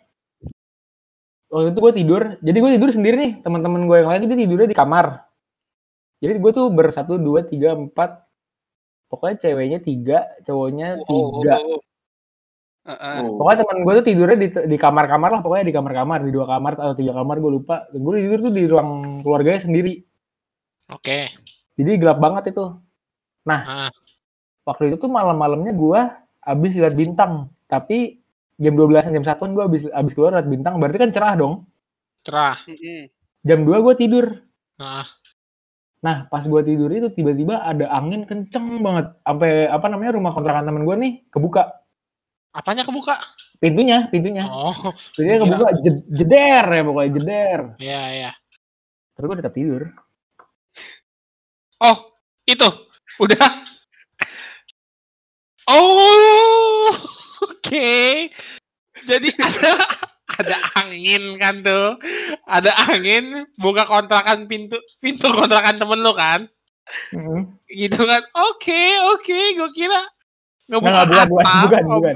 [1.53, 3.33] Waktu itu gue tidur, jadi gue tidur sendiri nih.
[3.45, 5.07] Teman-teman gue yang lain itu tidurnya di kamar.
[6.25, 8.25] Jadi gue tuh bersatu, dua, tiga, empat.
[9.13, 11.55] Pokoknya ceweknya tiga, cowoknya tiga.
[11.61, 11.81] Oh, oh, oh.
[12.83, 13.17] Heeh.
[13.29, 13.37] Oh.
[13.39, 16.73] Pokoknya teman gue tuh tidurnya di, di kamar-kamar lah, pokoknya di kamar-kamar, di dua kamar
[16.81, 17.77] atau tiga kamar gue lupa.
[17.93, 20.01] Gue tidur tuh di ruang keluarganya sendiri.
[20.89, 21.31] Oke.
[21.77, 22.65] Jadi gelap banget itu.
[23.45, 23.91] Ah,
[24.63, 26.01] waktu itu tuh malam-malamnya gua
[26.41, 28.23] abis lihat bintang tapi
[28.57, 31.55] jam 12 jam 1 gua abis abis keluar lihat bintang berarti kan cerah dong
[32.23, 32.59] cerah.
[33.43, 34.27] Jam 2 gua tidur
[34.79, 35.07] Ah,
[35.99, 40.67] nah pas gua tidur itu tiba-tiba ada angin kenceng banget sampai apa namanya rumah kontrakan
[40.67, 41.83] temen gua nih kebuka
[42.53, 43.17] apanya kebuka?
[43.59, 44.75] pintunya pintunya Oh,
[45.15, 45.43] pintunya Iya.
[45.43, 48.31] kebuka jed- jeder ya pokoknya jeder iya iya.
[49.15, 49.83] terus gua tetap tidur
[51.79, 52.15] Oh,
[52.47, 52.69] itu.
[53.19, 53.49] Udah.
[55.69, 56.91] Oh,
[57.45, 57.93] oke.
[59.03, 59.73] Jadi ada
[60.33, 61.99] ada angin kan tuh.
[62.45, 66.47] Ada angin, buka kontrakan pintu pintu kontrakan temen lu kan.
[67.15, 67.47] Mm-mm.
[67.69, 68.23] Gitu kan.
[68.51, 70.03] Oke, oke, gue kira
[70.67, 71.63] Nggak, nggak, bukan, bukan, atap.
[71.69, 72.15] bukan, Oh, bukan.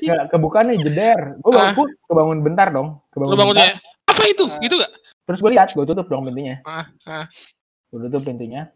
[0.00, 1.20] Nggak, kebuka nih jeder.
[1.38, 1.58] Gue Ah.
[1.68, 2.88] bangun, kebangun bentar dong.
[3.12, 3.68] Kebangun Lu bangun bentar.
[3.68, 3.74] ya.
[4.08, 4.44] Apa itu?
[4.58, 4.92] Gitu gak?
[5.28, 6.56] Terus gue lihat, gue tutup dong pintunya.
[6.64, 7.26] Ah, ah.
[7.92, 8.72] Gue tutup pintunya.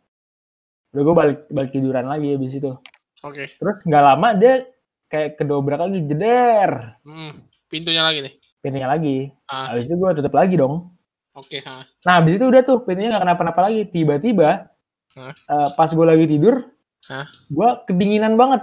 [0.95, 2.71] Udah gue balik balik tiduran lagi habis itu.
[3.21, 3.51] Oke.
[3.51, 4.63] Terus nggak lama dia
[5.11, 6.95] kayak kedobrak lagi jeder.
[7.03, 8.35] Hmm, pintunya lagi nih.
[8.63, 9.29] Pintunya lagi.
[9.51, 9.75] Ah.
[9.75, 10.95] Habis itu gue tutup lagi dong.
[11.35, 11.83] Oke, ha.
[12.07, 13.91] Nah habis itu udah tuh pintunya nggak kenapa-napa lagi.
[13.91, 14.71] Tiba-tiba
[15.19, 16.63] eh, pas gue lagi tidur,
[17.11, 17.27] Hah?
[17.51, 18.63] gue kedinginan banget.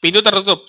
[0.00, 0.60] Pintu tertutup.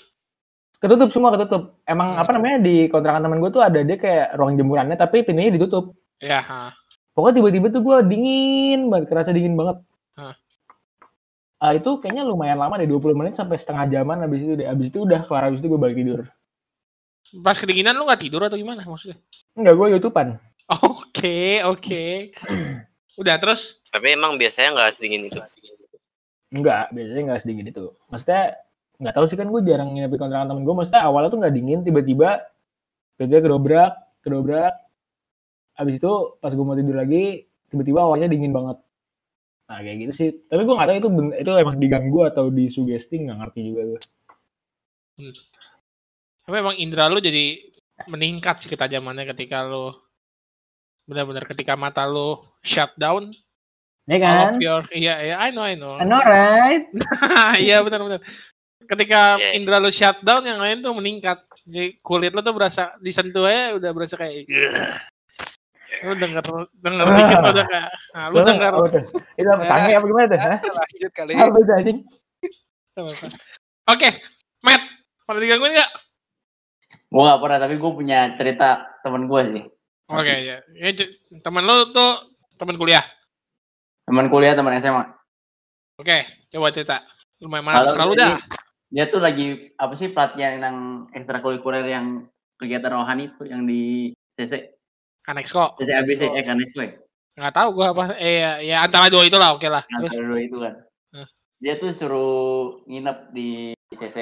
[0.81, 1.79] Ketutup semua ketutup.
[1.85, 2.21] Emang Hmm.
[2.23, 5.93] apa namanya di kontrakan temen gue tuh ada dia kayak ruang jemurannya tapi pintunya ditutup.
[6.19, 6.73] Ya, ha.
[7.11, 9.83] Pokoknya tiba-tiba tuh gue dingin banget, kerasa dingin banget.
[10.15, 10.35] Hah.
[11.61, 14.65] Ah, itu kayaknya lumayan lama deh, 20 menit sampai setengah jaman habis itu deh.
[14.65, 16.21] Habis itu udah kelar habis itu gue balik tidur.
[17.45, 19.19] Pas kedinginan lu gak tidur atau gimana maksudnya?
[19.55, 20.29] Enggak, gue youtubean.
[20.71, 22.31] Oke, oke.
[23.21, 23.83] Udah terus?
[23.91, 25.39] Tapi emang biasanya nggak sedingin itu.
[26.47, 27.85] Enggak, biasanya enggak sedingin itu.
[28.07, 28.55] Maksudnya
[29.03, 30.75] nggak tahu sih kan gue jarang nginep di kontrakan temen gue.
[30.79, 32.29] Maksudnya awalnya tuh nggak dingin, tiba-tiba
[33.19, 33.91] pintunya kedobrak,
[34.23, 34.73] kedobrak.
[35.73, 38.77] Habis itu pas gue mau tidur lagi, tiba-tiba awalnya dingin banget.
[39.65, 40.29] Nah kayak gitu sih.
[40.45, 44.01] Tapi gue nggak tahu itu itu emang diganggu atau disugesti nggak ngerti juga gue.
[46.41, 47.61] Tapi emang indera lu jadi
[48.09, 49.93] meningkat sih ketajamannya ketika lu
[51.05, 53.29] benar-benar ketika mata lu shut down
[54.09, 54.57] Ya all kan?
[54.57, 56.89] of your iya iya I know I know I know right?
[57.61, 58.21] iya benar benar
[58.89, 59.53] ketika Iya.
[59.53, 63.77] indera lu shut down yang lain tuh meningkat jadi kulit lu tuh berasa disentuh aja
[63.77, 64.49] udah berasa kayak
[66.01, 66.43] lu denger
[66.81, 69.03] denger dikit udah kayak nah, lu denger tuh?
[69.37, 70.39] Itu apa sange apa gimana tuh?
[70.41, 71.31] Lanjut kali.
[71.37, 71.99] Apa itu anjing?
[73.87, 74.09] oke
[74.61, 74.83] Matt
[75.23, 75.91] pada digangguin nggak
[77.11, 79.63] Gue gak pernah, tapi gue punya cerita temen gue sih.
[80.07, 81.11] oke ya, ya j-
[81.43, 83.03] temen lu tuh temen kuliah
[84.07, 85.03] Temen kuliah, temen SMA.
[85.99, 86.17] oke
[86.51, 87.03] coba cerita
[87.39, 88.39] lumayan mana selalu dah
[88.91, 90.77] Dia tuh lagi, apa sih, pelatihan yang
[91.15, 92.27] ekstrakurikuler yang
[92.59, 94.67] kegiatan rohani itu, yang di CC.
[95.27, 96.91] Aneks kok CC ABC, eh kan itu ya.
[97.37, 100.27] nggak tahu gua apa eh ya, ya antara dua itu lah oke lah terus Antara
[100.27, 100.73] dua itu kan.
[101.13, 101.27] Hah.
[101.61, 102.33] Dia tuh suruh
[102.89, 103.49] nginep di
[103.93, 104.17] CC.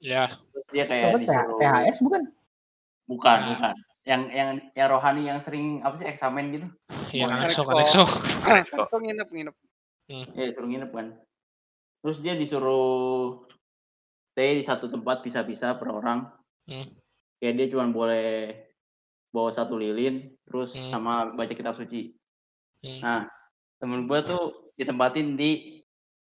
[0.00, 1.58] ya Terus dia kayak Apa disuruh...
[1.58, 2.22] THS bukan?
[3.08, 3.48] Bukan, Nah.
[3.54, 3.74] bukan.
[4.08, 6.66] Yang yang yang rohani yang sering apa sih eksamen gitu.
[7.12, 7.68] ya Anexo.
[8.44, 9.54] aneks kok Kok nginep nginep.
[10.08, 11.06] Ya suruh nginep kan.
[12.00, 13.42] Terus dia disuruh
[14.32, 16.30] stay di satu tempat bisa-bisa per orang.
[16.70, 16.88] Hmm.
[17.38, 18.54] Kayak dia cuma boleh
[19.28, 20.90] bawa satu lilin, terus Hmm.
[20.90, 22.16] sama baca kitab suci.
[22.80, 23.00] Hmm.
[23.00, 23.20] Nah,
[23.76, 25.82] temen gua tuh ditempatin di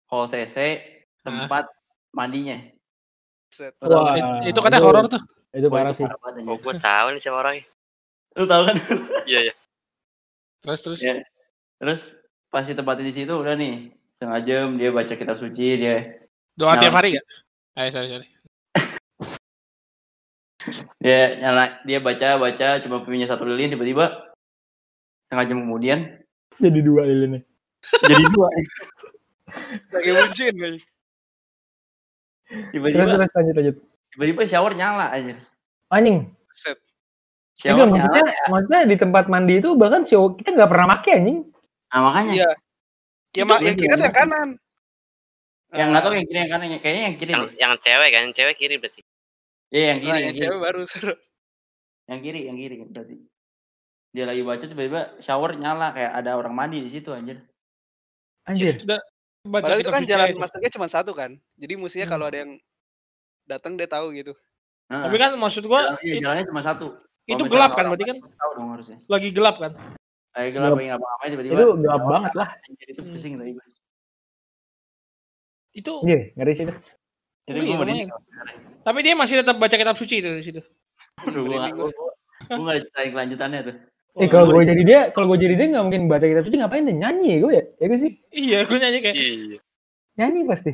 [0.08, 0.82] hall CC
[1.20, 1.68] tempat
[2.10, 2.58] mandinya.
[3.48, 3.76] Set.
[3.80, 4.24] Lu tahu Wah, kan?
[4.42, 6.04] It- itu katanya itu- horor tuh Itu parah sih.
[6.44, 7.64] Oh, gue tahu nih siapa orangnya.
[8.36, 8.76] Lu tahu kan?
[9.32, 9.54] Iya, iya.
[10.60, 11.18] terus terus Ya.
[11.80, 12.14] Terus
[12.48, 16.18] pas ditempatin di situ udah nih setengah jam dia baca kitab suci dia
[16.54, 16.82] doa Nah.
[16.82, 17.26] tiap hari gak
[17.78, 18.28] eh sorry sorry
[20.98, 24.28] dia nyala dia baca baca cuma punya satu lilin tiba-tiba
[25.26, 26.00] setengah jam kemudian
[26.58, 27.42] Jadi dua lilinnya.
[28.04, 28.50] jadi dua
[29.92, 30.80] Lagi bucin lagi.
[32.48, 33.76] Terus tiba-tiba lanjut lanjut.
[34.12, 35.36] tiba-tiba shower nyala aja
[35.88, 36.28] Anjing.
[36.52, 36.76] Set.
[37.56, 41.12] shower Enggak, nyala maksudnya, maksudnya di tempat mandi itu bahkan show kita nggak pernah pakai
[41.18, 41.38] anjing.
[41.88, 42.50] nah makanya Iya.
[43.36, 44.04] Ya mak yang Itu kiri dia.
[44.04, 44.50] yang kanan.
[45.70, 47.54] yang nggak tahu yang kiri yang kanan kayaknya yang kiri Yang, deh.
[47.60, 49.02] yang cewek kan, yang cewek kiri berarti.
[49.70, 51.14] Iya yang kiri Nah, yang yang kiri cewek baru seru.
[52.06, 53.16] yang kiri yang kiri berarti
[54.10, 57.44] dia lagi baca tiba-tiba shower nyala kayak ada orang mandi di situ anjir
[58.44, 58.80] Anjir.
[58.80, 59.04] Udah,
[59.44, 60.40] baca Padahal itu kan jalan aja.
[60.40, 61.36] masuknya cuma satu kan.
[61.54, 62.14] Jadi mestinya Hmm.
[62.16, 62.52] kalau ada yang
[63.44, 64.32] datang dia tahu gitu.
[64.88, 68.18] Nah, tapi kan maksud gua jalan- iya, jalannya cuma satu itu gelap kan berarti kan
[68.24, 69.76] tahu dong harusnya lagi gelap kan
[70.32, 70.80] kayak gelap Gelap.
[70.80, 72.48] lagi ngapa-ngapain tiba-tiba Itu gelap banget lah.
[72.64, 73.12] anjir itu Hmm.
[73.12, 73.66] pusing tadi gue
[75.76, 76.74] itu Iya, ngeri sih itu.
[77.48, 78.08] Jadi Oh iya, gue mau lumayan.
[78.84, 80.62] tapi dia masih tetap baca kitab suci itu di situ
[81.18, 81.90] Aduh, gue gak, gue,
[82.46, 83.76] gue gak kelanjutannya tuh.
[84.18, 86.84] Eh kalau gue jadi dia, kalau gue jadi dia nggak mungkin baca kitab suci ngapain
[86.84, 88.12] deh nyanyi gue ya, ya gak sih?
[88.30, 89.58] iya gue nyanyi kayak Iya.
[90.16, 90.72] Nyanyi pasti.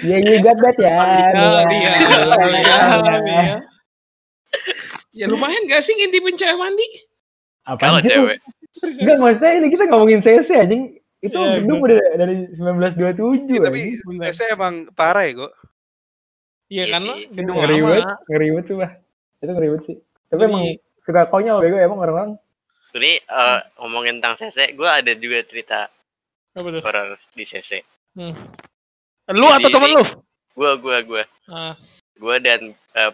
[0.00, 0.92] Iya iya got that ya.
[0.92, 3.20] Oh, Iya, dia, dia, iya, dia, iya.
[3.20, 3.44] dia.
[5.14, 6.86] Ya lumayan gak sih ngintipin cewek mandi?
[7.64, 8.10] Apaan sih?
[8.10, 8.38] cewek.
[8.82, 10.98] Enggak maksudnya ini kita ngomongin CC anjing.
[11.24, 13.80] Itu Iya, gedung udah dari 1927 Ya, tapi
[14.30, 15.52] saya emang parah ya kok.
[16.66, 17.26] Iya Iya kan lo sih.
[17.30, 17.88] gedung Ngeri lama.
[17.88, 18.92] banget, ngeri banget sih, Bah.
[19.38, 19.96] Itu ngeri banget sih.
[20.26, 20.64] Tapi Jadi- emang
[21.00, 22.30] suka konyol bego emang orang-orang.
[22.92, 25.90] Ini eh, ngomongin tentang CC, gue ada juga cerita
[26.52, 26.80] Apa tuh?
[26.80, 27.82] horor di CC.
[28.14, 28.34] Hmm.
[29.30, 30.04] Lu atau Jadi- temen lu?
[30.54, 31.22] Gue, gue, gue.
[31.46, 31.74] Ah,
[32.14, 33.12] Gue dan eh,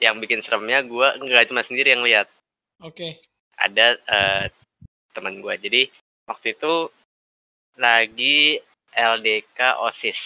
[0.00, 2.26] yang bikin seremnya gue nggak cuma sendiri yang lihat
[2.80, 3.22] Oke.
[3.54, 4.44] ada eh,
[5.12, 5.86] teman gue jadi
[6.26, 6.90] waktu itu
[7.76, 8.58] lagi
[8.90, 10.18] LDK osis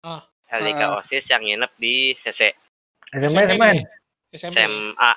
[0.00, 0.24] Ah.
[0.48, 0.98] LDK Ah.
[0.98, 2.52] osis yang nginep di CC
[3.12, 3.70] SMA SMA.
[4.32, 5.12] SMA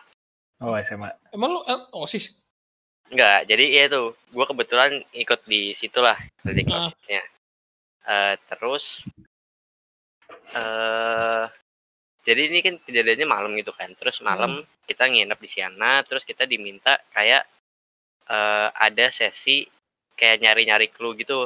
[0.61, 2.35] oh SMA Emang lu eh, OSIS?
[3.05, 6.89] enggak jadi ya itu gue kebetulan ikut di situ lah LDK Ah.
[6.89, 7.23] osisnya
[8.05, 9.01] Eh, terus
[10.53, 11.45] eh
[12.21, 16.45] jadi ini kan kejadiannya malam gitu kan terus malam kita nginep di sana terus kita
[16.45, 17.45] diminta kayak
[18.25, 19.65] eh ada sesi
[20.15, 21.45] kayak nyari-nyari clue gitu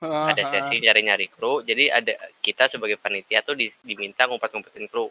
[0.00, 5.08] ada sesi nyari-nyari kru jadi ada kita sebagai panitia tuh di- diminta ngumpet-ngumpetin kru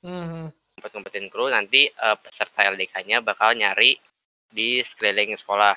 [0.00, 0.48] Hmm.
[0.74, 4.00] ngumpet-ngumpetin kru nanti eh, peserta LDK-nya bakal nyari
[4.46, 5.76] di sekeliling sekolah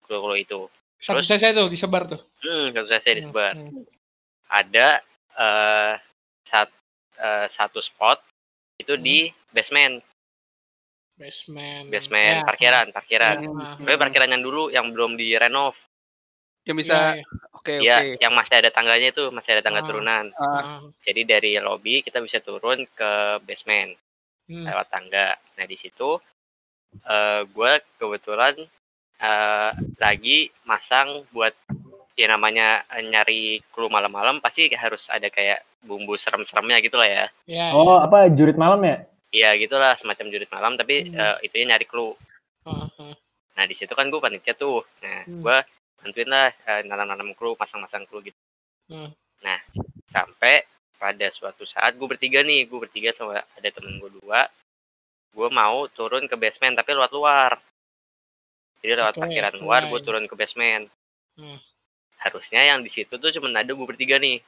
[0.00, 0.60] kru-kru itu
[0.96, 1.34] Satu Terus?
[1.34, 2.22] saya tuh disebar tuh.
[2.40, 3.82] hmm tentu saja disebar Hmm.
[4.48, 5.94] ada eh
[6.44, 6.80] sat-
[7.16, 8.22] eh, satu spot
[8.78, 9.98] itu di basement
[11.22, 11.84] Basement.
[11.86, 12.44] basement Ya.
[12.44, 13.50] parkiran parkiran Ya.
[13.78, 15.78] tapi parkiran yang dulu yang belum direnov
[16.62, 17.22] yang Ya, bisa ya.
[17.52, 19.86] oke ya oke yang masih ada tangganya itu masih ada tangga Ah.
[19.86, 23.94] turunan Ah, jadi dari lobby kita bisa turun ke basement
[24.42, 24.66] Hmm.
[24.66, 25.28] lewat tangga.
[25.54, 26.18] Nah di situ
[27.00, 28.58] eh gue kebetulan
[29.16, 31.54] eh lagi masang buat
[32.12, 37.26] ya namanya eh, nyari clue malam-malam pasti harus ada kayak bumbu serem-seremnya gitu lah ya.
[37.46, 37.66] Ya.
[37.72, 41.16] oh apa jurit malam ya Iya gitulah semacam jurit malam tapi Hmm.
[41.16, 42.12] eh, itunya nyari clue.
[42.68, 43.14] Ah, ah.
[43.56, 44.84] Nah di situ kan gue panitia tuh.
[45.00, 45.40] Nah Hmm.
[45.40, 45.56] gue
[46.04, 48.40] bantuin lah eh, nanam-nanam clue, masang-masang clue gitu.
[48.92, 49.08] Hmm.
[49.40, 49.58] Nah
[50.12, 50.68] sampai
[51.00, 54.46] pada suatu saat gue bertiga nih, gue bertiga sama ada temen gue dua.
[55.32, 57.56] Gue mau turun ke basement tapi lewat luar.
[58.84, 60.92] Jadi lewat Oke, parkiran luar, gue turun ke basement.
[61.40, 61.56] Hmm.
[62.20, 64.44] Harusnya yang di situ tuh cuma ada gue bertiga nih.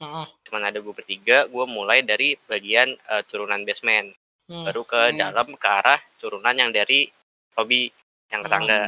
[0.00, 0.28] Ah, ah.
[0.48, 4.16] Cuma ada gue bertiga, gue mulai dari bagian eh, turunan basement.
[4.48, 4.64] Hmm.
[4.66, 5.18] Baru ke Hmm.
[5.20, 7.06] dalam ke arah turunan yang dari
[7.54, 7.92] lobby
[8.32, 8.54] yang ke Hmm.
[8.56, 8.80] tangga.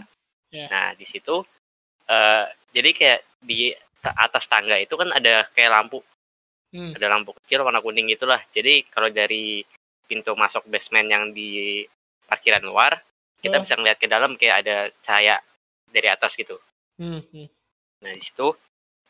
[0.51, 0.67] Ya.
[0.69, 1.45] Nah di situ,
[2.09, 3.71] eh jadi kayak di
[4.01, 6.01] ta- atas tangga itu kan ada kayak lampu
[6.73, 6.97] Hmm.
[6.97, 8.41] ada lampu kecil warna kuning gitulah.
[8.51, 9.61] Jadi kalau dari
[10.09, 11.85] pintu masuk basement yang di
[12.25, 12.97] parkiran luar,
[13.39, 13.63] kita Oh.
[13.63, 15.37] bisa ngeliat ke dalam kayak ada cahaya
[15.93, 16.57] dari atas gitu.
[16.97, 17.21] Hmm.
[18.01, 18.57] Nah di situ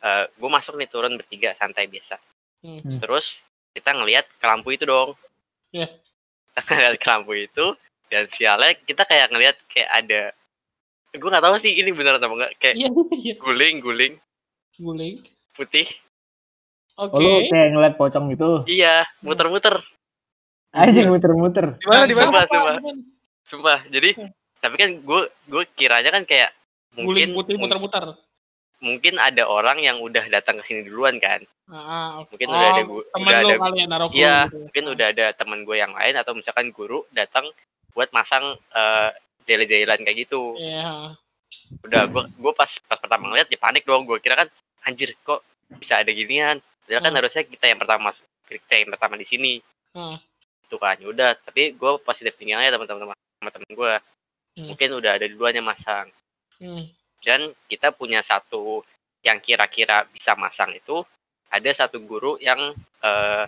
[0.03, 2.19] eh gue masuk nih turun bertiga santai biasa.
[2.63, 2.81] Hmm.
[2.83, 2.99] Hmm.
[2.99, 3.39] Terus
[3.73, 5.15] kita ngeliat ke lampu itu dong.
[5.71, 5.89] Iya.
[6.53, 7.67] Kita ngeliat ke lampu itu
[8.13, 10.23] dan sialnya kita kayak ngeliat kayak ada
[11.17, 12.89] gue nggak tahu sih ini bener atau enggak kayak Iya,
[13.25, 13.35] iya.
[13.41, 14.15] guling guling
[14.77, 15.17] Guling.
[15.57, 15.89] putih
[17.01, 17.17] Oke.
[17.17, 19.81] oh lu kayak ngeliat pocong gitu iya muter-muter
[20.77, 22.77] aja muter-muter di mana di mana Sumpah, sumpah.
[23.49, 24.11] Sumpah jadi
[24.61, 26.53] tapi kan gue gue kiranya kan kayak
[26.93, 28.13] Guling mungkin putih muter-muter.
[28.83, 31.41] Mungkin ada orang yang udah datang ke sini duluan kan
[31.73, 32.27] Ah, ah.
[32.29, 34.59] Mungkin udah ada Oh, temen udah ada kali ya naruh iya clue gitu.
[34.61, 37.47] mungkin udah ada teman gue yang lain atau misalkan guru datang
[37.93, 39.11] buat masang eh
[39.43, 41.15] jahil-jahilan kayak gitu Iya.
[41.81, 44.49] udah gue gue pas pas pertama ngeliat ya panik dong gue kira kan
[44.83, 45.41] anjir kok
[45.73, 47.19] bisa ada ginian Padahal kan Hmm.
[47.19, 48.09] harusnya kita yang pertama
[48.45, 49.53] kita yang pertama di sini
[49.93, 50.19] Hmm.
[50.63, 53.93] itu kan ya udah tapi gue positif tinggalnya teman-teman sama temen gue
[54.53, 54.67] Hmm.
[54.69, 56.11] mungkin udah ada duluan yang masang
[56.59, 56.85] Hmm.
[57.23, 58.83] Dan kita punya satu
[59.23, 61.07] yang kira-kira bisa masang itu
[61.49, 62.59] ada satu guru yang
[63.01, 63.45] eh,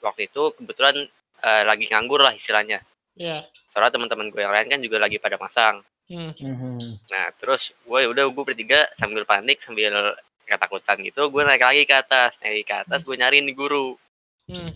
[0.00, 0.94] waktu itu kebetulan
[1.42, 2.80] eh, lagi nganggur lah istilahnya
[3.12, 3.44] Iya.
[3.68, 6.34] soalnya teman-teman gue yang lain kan juga lagi pada masang Hmm.
[6.34, 7.08] Mhm.
[7.08, 10.12] nah terus gue udah gue bertiga sambil panik sambil
[10.44, 13.96] ketakutan gitu gue naik lagi ke atas naik ke atas gue nyariin di guru
[14.44, 14.74] Hmm.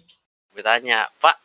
[0.55, 1.37] gue tanya pak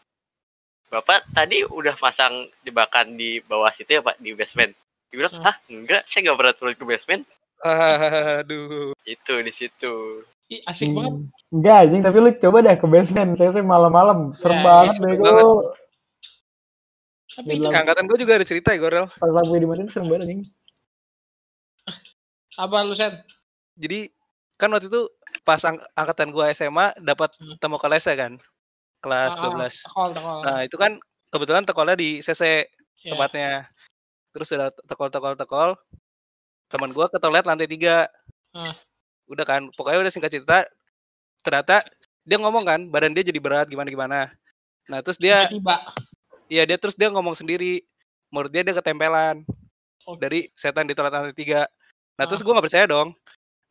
[0.88, 4.72] bapak tadi udah masang jebakan di bawah situ ya pak di basement
[5.12, 5.43] dia bilang Hmm.
[5.43, 7.24] hah enggak saya nggak pernah turun ke basement
[7.62, 9.93] aduh itu di situ
[10.47, 11.15] Ih, asik banget.
[11.15, 11.32] Hmm.
[11.50, 13.32] Enggak anjing, tapi lu coba deh ke basement.
[13.34, 15.24] Saya sih malam-malam serem Ya, banget deh banget.
[15.39, 15.52] lu.
[17.32, 20.41] Tapi itu angkatan gue juga ada cerita ya Gorel Pas lampu dimatiin serem banget anjing.
[22.54, 23.15] apa lu Sen?
[23.74, 24.12] jadi
[24.56, 25.08] kan waktu itu
[25.41, 27.56] pas ang- angkatan gue SMA dapat Hmm.
[27.58, 28.34] temu kelasnya kan
[29.00, 30.39] kelas Ah, ah, 12 Tekol, tekol.
[30.43, 30.91] nah itu kan
[31.30, 32.67] kebetulan tekolnya di CC
[33.00, 33.15] Ya.
[33.15, 33.71] tempatnya
[34.32, 35.70] terus udah tekol tekol tekol
[36.72, 38.08] teman gue ke toilet lantai tiga.
[38.52, 38.76] Ah.
[39.32, 40.67] udah kan pokoknya udah singkat cerita
[41.39, 41.88] ternyata
[42.28, 44.20] dia ngomong kan badan dia jadi berat gimana gimana
[44.91, 45.48] nah terus dia
[46.52, 47.80] iya dia terus dia ngomong sendiri.
[48.28, 49.48] Menurut dia dia ketempelan
[50.04, 50.20] Oke.
[50.20, 51.63] dari setan di toilet lantai tiga.
[52.20, 53.15] Nah terus gue nggak percaya dong.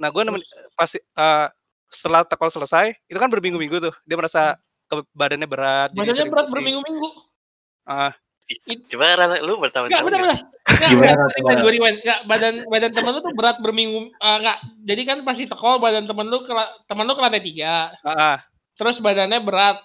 [0.01, 0.41] Nah gue nemen
[0.73, 1.47] pas eh,
[1.93, 3.95] setelah tekol selesai itu kan berminggu-minggu tuh.
[4.09, 4.57] Dia merasa
[4.89, 7.09] ke badannya berat Badannya berat berminggu-minggu.
[7.85, 8.30] Ah, coba
[8.93, 10.25] Rana, lu Enggak, bertahun-tahun benar ya?
[10.25, 10.39] benar.
[10.71, 11.61] Enggak, Gimana, enggak, gimana?
[11.61, 11.99] gue rewind.
[12.03, 14.59] Enggak, badan badan temen lu tuh berat berminggu enggak.
[14.85, 16.53] Jadi kan pasti tekol badan temen lu ke
[16.85, 17.95] temen lu ke lantai tiga.
[18.01, 18.39] ah, ah.
[18.75, 19.79] Terus badannya berat.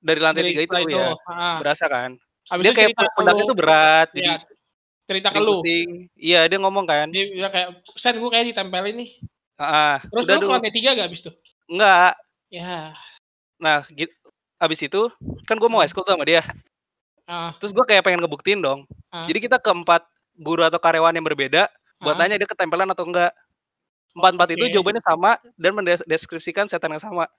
[0.00, 1.58] dari lantai tiga itu setelah ya ah.
[1.60, 2.16] berasa kan
[2.48, 4.36] Habis dia itu kayak pundaknya tuh berat jadi Iya,
[5.04, 5.60] cerita ke lu.
[5.60, 9.10] pusing iya dia ngomong kan Dia bilang kayak, Sen gue kayak ditempelin nih.
[9.54, 11.34] ah Terus udah lu ke lantai tiga gak abis tuh?
[11.68, 12.16] enggak
[12.48, 12.96] Ya.
[13.60, 14.10] nah gitu
[14.56, 15.12] abis itu
[15.44, 16.40] kan gue mau eskul tuh sama dia
[17.30, 19.22] Ah, terus gue kayak pengen ngebuktiin dong Ah.
[19.24, 20.02] jadi kita keempat
[20.34, 22.18] guru atau karyawan yang berbeda buat ah.
[22.18, 23.30] tanya dia ketempelan atau enggak
[24.10, 27.30] empat empat itu jawabannya sama dan mendeskripsikan setan yang sama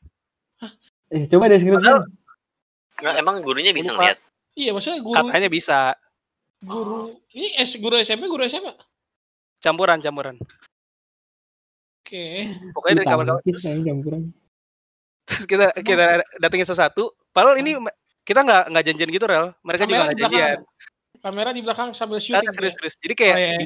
[1.11, 2.07] Eh, coba deskripsikan.
[3.01, 4.15] Nggak, emang gurunya bisa ngeliat
[4.51, 5.79] Iya, maksudnya guru katanya bisa
[6.61, 8.71] guru ini S guru SMP guru SMA.
[9.59, 10.35] campuran campuran
[12.01, 12.47] Oke.
[12.71, 14.21] pokoknya dari kawan-kawan Tangkis terus, campuran.
[15.23, 16.03] terus kita kita
[16.37, 17.75] datengin satu-satu padahal ini
[18.21, 20.33] kita nggak nggak janjian gitu rel mereka juga Kamera nggak di belakang.
[20.39, 20.59] janjian
[21.21, 22.53] Kamera di belakang sambil Nah, syuting.
[22.53, 23.51] serius serius jadi Oh, kayak iya.
[23.57, 23.65] di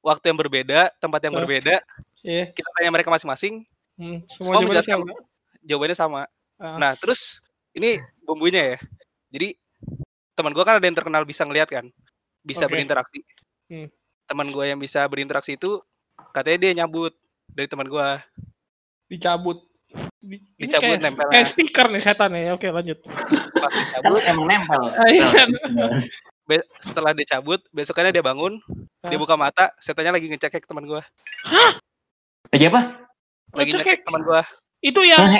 [0.00, 1.38] waktu yang berbeda tempat yang Oh.
[1.40, 1.74] berbeda
[2.20, 2.44] Iya.
[2.50, 3.64] kita tanya mereka masing-masing
[3.94, 5.12] Hmm, Semua semua jawabannya sama.
[5.60, 6.22] jawabannya sama
[6.56, 6.76] Ah.
[6.76, 8.78] nah terus ini bumbunya ya
[9.28, 9.48] jadi
[10.32, 11.84] teman gua kan ada yang terkenal bisa ngeliat kan
[12.40, 12.72] bisa Oke.
[12.72, 13.20] berinteraksi
[13.68, 13.92] Hmm.
[14.24, 15.84] teman gua yang bisa berinteraksi itu
[16.32, 17.12] katanya dia nyabut
[17.46, 18.24] dari teman gua
[19.04, 19.66] Dicabut.
[20.20, 22.52] Di, ini Dicabut, kayak, nempel kayak stiker nih setan ya.
[22.52, 23.00] Oke, lanjut.
[23.56, 24.82] pas dicabut Emang nempel.
[24.92, 25.26] Ah, iya.
[26.44, 28.58] be- setelah dia cabut besokannya dia bangun
[29.00, 29.20] dia Ah.
[29.20, 31.00] buka mata setannya lagi ngecek teman gua
[32.50, 32.80] Lagi apa?
[33.54, 34.42] lagi ngecek teman gua
[34.82, 35.38] Itu yang Hah?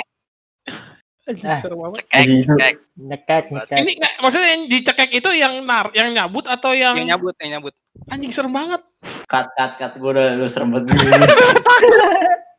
[1.45, 1.59] Ah.
[1.61, 3.77] cekek Nyekek, nyekek.
[3.77, 7.59] Ini nggak, maksudnya yang dicekek itu yang nar, yang nyabut atau yang, yang nyabut yang
[7.59, 7.75] nyabut
[8.09, 8.81] anjing serem banget.
[9.27, 9.91] Cut, cut, cut.
[10.01, 10.89] Gue udah, udah serem banget.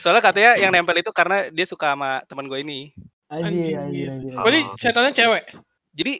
[0.00, 2.90] soalnya katanya yang nempel itu karena dia suka sama teman gua ini
[3.28, 4.10] Anjir, anjir, iya.
[4.10, 4.32] anjir.
[4.34, 4.74] Berarti Oh.
[4.74, 5.44] setannya cewek.
[5.92, 6.12] jadi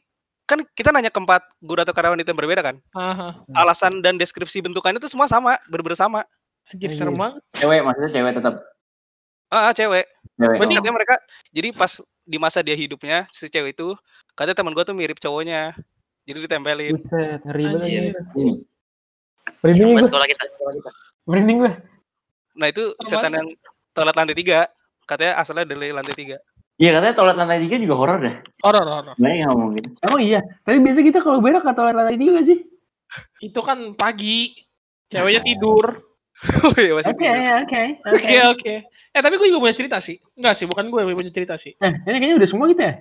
[0.44, 3.38] kan kita nanya ke empat guru atau karyawan itu yang berbeda kan Aha.
[3.50, 6.20] alasan dan deskripsi bentukannya itu semua sama bener-bener sama
[6.68, 6.98] Anjir, Anjir.
[6.98, 7.42] serem banget.
[7.54, 8.54] cewek, maksudnya cewek tetap.
[9.48, 10.56] ah ah, cewek Cewek.
[10.56, 11.14] Berarti- katanya mereka
[11.50, 13.94] jadi pas di masa dia hidupnya si cewek itu
[14.32, 15.74] katanya teman gua tuh mirip cowoknya
[16.22, 18.14] jadi ditempelin Buset, ngeri banget.
[19.60, 20.08] Merinding gue,
[21.26, 21.72] merinding gue.
[22.52, 23.48] nah itu setan yang
[23.94, 24.68] toilet lantai tiga
[25.04, 26.38] katanya asalnya dari lantai tiga
[26.80, 28.36] Iya katanya toilet lantai tiga juga horor deh.
[28.64, 29.14] Horor, horor.
[29.20, 29.88] Banyak yang ngomong gitu.
[30.00, 32.58] Emang iya, tapi biasa kita kalau berak ke toilet lantai tiga gak sih?
[33.44, 34.56] Itu kan pagi.
[35.12, 36.00] Ceweknya tidur.
[36.64, 37.28] oh iya Oke,
[37.68, 37.82] oke,
[38.16, 38.74] Oke, oke.
[39.12, 40.16] Eh, tapi gue juga punya cerita sih.
[40.40, 41.76] Enggak sih, bukan gue yang punya cerita sih.
[41.76, 42.94] Eh, ini kayaknya udah semua kita ya?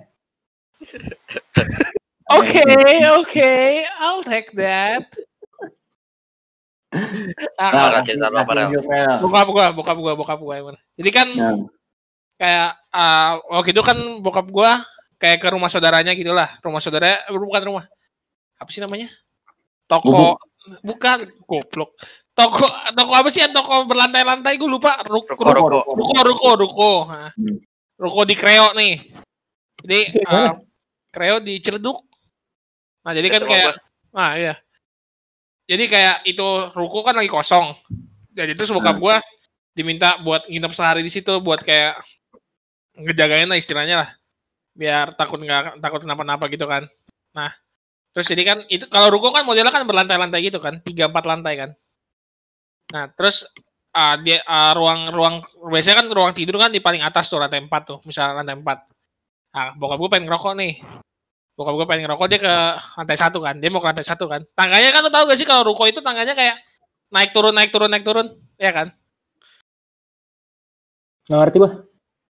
[2.30, 2.62] Oke,
[3.18, 3.52] oke.
[3.98, 5.02] I'll take that.
[6.90, 7.70] Nah,
[9.22, 10.76] bokap gua, bokap gua, bokap gua emang.
[10.98, 11.54] Jadi kan Nah,
[12.40, 14.82] kayak ah, waktu itu kan bokap gua
[15.20, 16.58] kayak ke rumah saudaranya gitulah.
[16.64, 17.84] Rumah saudara eh, bukan rumah.
[18.58, 19.06] Apa sih namanya?
[19.86, 20.40] Toko
[20.82, 21.94] bukan goblok.
[22.34, 25.02] Toko toko apa sih yang toko berlantai-lantai gue lupa.
[25.04, 25.92] Ruk, Ruko, ruko, ruko.
[25.94, 26.90] ruko, ruko, ruko.
[27.10, 27.58] Nah, Hmm.
[28.00, 28.94] ruko di Kreo nih.
[29.84, 30.56] Jadi ah,
[31.12, 32.00] Kreo di Ciledug.
[33.04, 33.72] Nah, jadi kan kayak
[34.16, 34.54] ah iya.
[35.70, 37.70] Jadi kayak itu ruko kan lagi kosong.
[38.34, 39.02] Jadi terus bokap Hmm.
[39.02, 39.16] gua
[39.70, 41.94] diminta buat nginep sehari di situ buat kayak
[42.98, 44.10] ngejagain lah istilahnya lah.
[44.74, 46.90] Biar takut nggak takut kenapa-napa gitu kan.
[47.30, 47.54] Nah,
[48.10, 51.54] terus jadi kan itu kalau ruko kan modelnya kan berlantai-lantai gitu kan, tiga empat lantai
[51.54, 51.70] kan.
[52.90, 53.46] Nah, terus
[53.94, 55.34] ah, dia ah, ruang ruang
[55.70, 58.78] biasanya kan ruang tidur kan di paling atas tuh lantai 4 tuh, misalnya lantai 4.
[59.54, 60.72] Nah, bokap gue pengen ngerokok nih.
[61.54, 62.54] Bokap gue pengen ngerokok dia ke
[62.96, 64.40] lantai satu kan, dia mau ke lantai satu kan.
[64.54, 66.56] Tangganya kan lu tahu gak sih kalau ruko itu tangganya kayak
[67.10, 68.88] naik turun naik turun naik turun, ya kan?
[71.26, 71.70] Gak ngerti gue.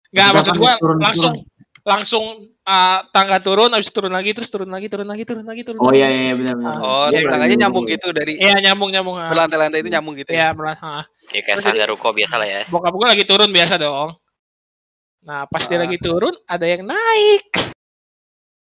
[0.09, 1.33] Nggak maksud gua nih turun- langsung
[1.79, 2.25] langsung
[2.65, 5.89] ah, tangga turun, habis turun lagi, terus turun lagi, turun lagi, turun lagi, turun Oh
[5.89, 6.01] lagi.
[6.01, 6.75] iya iya benar benar.
[6.81, 7.91] oh Iya, tangannya iya, nyambung iya.
[7.97, 9.15] gitu dari Iya nyambung nyambung.
[9.15, 9.29] ah.
[9.31, 10.75] berlantai-lantai itu nyambung gitu Iya ya benar.
[10.81, 11.03] ah.
[11.29, 12.61] Ya kayak standar ruko biasa lah ya.
[12.67, 14.09] Bokap gue lagi turun biasa dong.
[15.23, 15.81] Nah pas dia Ah.
[15.85, 17.47] lagi turun, ada yang naik.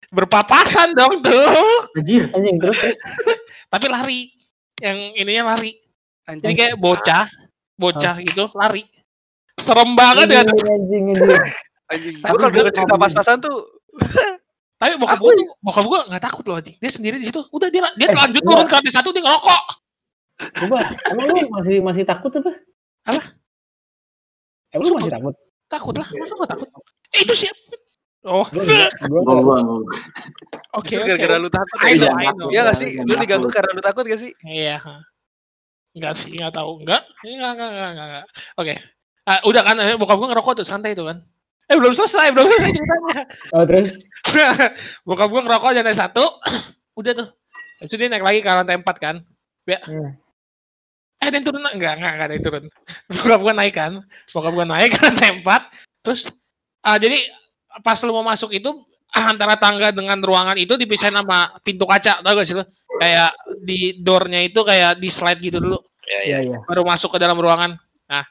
[0.10, 1.92] Berpapasan dong tuh.
[1.94, 2.32] Anjir.
[2.34, 2.80] Anjing, terus.
[3.74, 4.22] Tapi lari.
[4.80, 5.76] Yang ininya lari.
[6.26, 7.26] Anjing kayak bocah,
[7.76, 8.86] bocah gitu lari.
[9.60, 10.41] Serem banget ya.
[10.45, 11.41] Anjing, anjing, anjing.
[11.89, 13.58] anjing Tapi kalau denger cerita pas-pasan tuh
[14.80, 16.78] Tapi bokap gue tuh, bokap gue nggak takut loh anjing.
[16.80, 17.43] Dia sendiri di situ.
[17.52, 19.64] Udah dia dia Eh, lanjut turun ke lantai satu dia ngerokok.
[20.39, 20.80] Coba,
[21.12, 22.52] emang lu masih masih takut apa?
[23.12, 23.22] Apa?
[24.72, 25.36] Emang lu masih takut?
[25.68, 26.68] Takut lah, masa gak takut?
[27.12, 27.60] Eh, itu siapa?
[28.28, 29.57] Oh, Gua gua gua.
[30.76, 30.91] oke.
[30.91, 31.07] oke.
[31.07, 32.47] gara-gara lu takut I ya know, I know.
[32.51, 34.76] Iya gak sih lu diganggu karena lu takut gak sih Iya.
[34.84, 34.99] ha.
[35.95, 36.84] Enggak sih, enggak tahu.
[36.84, 37.01] Enggak?
[37.26, 38.07] Enggak, enggak, enggak, enggak.
[38.07, 38.26] enggak.
[38.59, 38.74] Oke.
[39.26, 41.17] Ah, udah kan, eh, bokap gue ngerokok tuh, santai tuh kan.
[41.65, 43.20] Eh, belum selesai, belum selesai ceritanya.
[43.57, 43.89] Oh, terus?
[45.09, 46.26] bokap gue ngerokok lantai satu,
[46.99, 47.28] udah tuh.
[47.82, 49.15] Habis itu dia naik lagi ke lantai empat kan.
[49.65, 49.80] Ya.
[49.82, 50.13] Hmm.
[51.20, 51.61] Eh, ada yang turun?
[51.65, 52.63] Enggak, enggak, enggak ada yang turun.
[53.17, 53.91] Bokap gue naik kan.
[54.30, 55.61] Bokap gue naik ke lantai empat.
[56.05, 56.22] Terus,
[56.86, 57.17] ah jadi
[57.86, 58.70] pas lu mau masuk itu
[59.32, 62.65] antara tangga dengan ruangan itu dipisahin sama pintu kaca tau gak sih lu?
[62.99, 63.32] Kayak
[63.63, 65.80] di doornya itu kayak di slide gitu dulu.
[66.09, 66.38] Ya, ya.
[66.41, 66.57] Iya.
[66.65, 67.78] baru masuk ke dalam ruangan.
[68.09, 68.26] Nah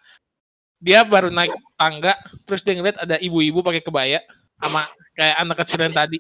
[0.78, 2.14] dia baru naik tangga
[2.47, 4.18] terus dia ngeliat ada ibu-ibu pakai kebaya
[4.59, 6.18] sama kayak anak kecil yang tadi.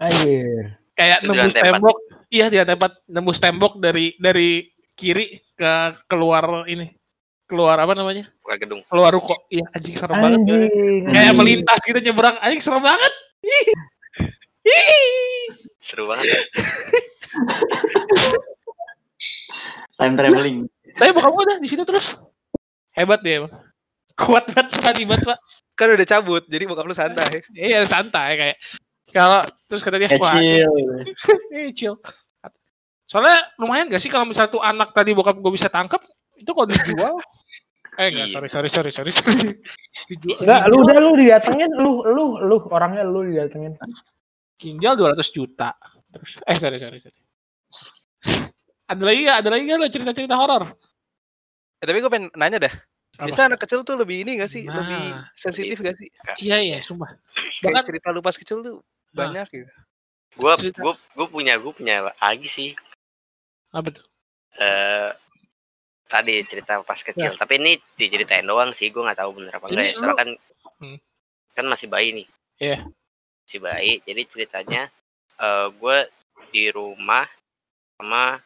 [0.00, 0.76] Anjir.
[0.96, 1.96] kayak Itu nembus tembok.
[2.32, 5.72] Iya dia tempat nembus tembok dari dari kiri ke
[6.08, 6.90] keluar ini
[7.44, 8.24] keluar apa namanya?
[8.42, 8.80] Bukan gedung.
[8.88, 9.36] Keluar ruko.
[9.52, 10.40] Iya anjing serem banget.
[10.40, 10.62] Anjing.
[11.12, 11.38] kayak anjing.
[11.38, 12.36] melintas gitu nyebrang.
[12.40, 13.12] Anjing serem banget.
[15.84, 16.26] Seru banget.
[16.26, 16.40] Ya.
[20.00, 20.66] Time traveling.
[20.94, 22.14] tapi bokap gua udah di situ terus.
[22.94, 23.50] Hebat dia emang
[24.14, 25.38] kuat banget tadi banget pak.
[25.74, 27.42] Kan udah cabut, jadi bokap lu santai.
[27.54, 28.56] iya santai kayak.
[29.10, 30.34] Kalau terus kata dia wah.
[30.38, 30.70] Kecil.
[31.54, 31.98] eh chill.
[33.10, 36.00] Soalnya lumayan gak sih kalau misal tuh anak tadi bokap gue bisa tangkap
[36.34, 37.14] itu kalau dijual
[37.94, 38.34] eh enggak Iya.
[38.34, 39.48] sorry sorry sorry sorry sorry
[40.42, 43.78] Enggak, lu udah lu didatengin, lu lu lu orangnya lu didatengin.
[44.54, 45.74] ginjal 200 juta
[46.10, 47.18] terus eh sorry sorry sorry
[48.84, 50.70] ada lagi gak ada lagi gak lo cerita cerita horor
[51.76, 52.74] Eh, tapi gue pengen nanya dah.
[53.14, 53.28] Apa?
[53.28, 54.64] Bisa anak kecil tuh lebih ini gak sih?
[54.64, 54.80] Nah.
[54.80, 55.02] Lebih
[55.34, 56.08] sensitif gak sih?
[56.40, 57.12] iya iya sumpah
[57.60, 58.78] Kayak bahkan cerita lu pas kecil tuh
[59.12, 59.30] Nah.
[59.30, 59.70] banyak gitu.
[60.34, 62.70] gue gue gue punya gue punya lagi sih
[63.70, 64.02] apa tuh
[64.56, 65.10] eh
[66.14, 69.86] tadi cerita pas kecil tapi ini diceritain doang sih gue nggak tahu bener apa enggak
[69.90, 70.30] ya soalnya kan
[70.74, 70.98] Hmm.
[71.54, 72.26] kan masih bayi nih
[72.58, 72.78] Iya.
[73.46, 74.82] masih bayi jadi ceritanya
[75.38, 75.96] eh gue
[76.50, 77.26] di rumah
[77.94, 78.38] sama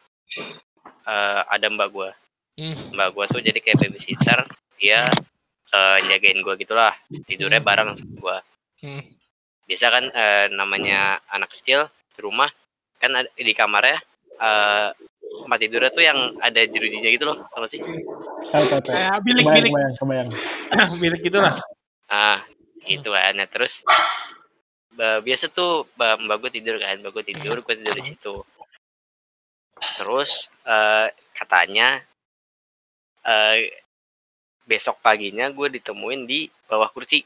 [1.05, 2.09] eh ada mbak gue
[2.57, 2.93] hmm.
[2.93, 4.39] mbak gue tuh jadi kayak babysitter
[4.77, 5.01] dia
[5.69, 6.93] eh jagain gue gitulah
[7.25, 8.37] tidurnya bareng sama gue
[8.79, 9.03] Hmm.
[9.67, 12.47] biasa kan eh, namanya anak kecil di rumah
[12.95, 13.99] kan ada, di kamarnya
[14.39, 14.89] eh
[15.29, 17.79] tempat tidurnya tuh yang ada jerujinya gitu loh gak sih?
[17.81, 19.71] Kayak bilik Kebayang, bilik.
[19.71, 20.29] kebayang, kebayang.
[21.03, 21.55] bilik gitulah
[22.09, 22.41] ah
[22.83, 23.73] gitu kan nah terus
[24.97, 28.35] biasa tuh ba- mbak gue tidur kan mbak gue tidur gue tidur di situ.
[29.95, 30.31] Terus
[30.65, 32.03] eh, katanya
[33.23, 33.69] eh
[34.65, 37.23] besok paginya gue ditemuin di bawah kursi.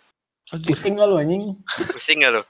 [0.52, 1.56] Pusing gak lu anjing?
[1.96, 2.44] pusing gak lo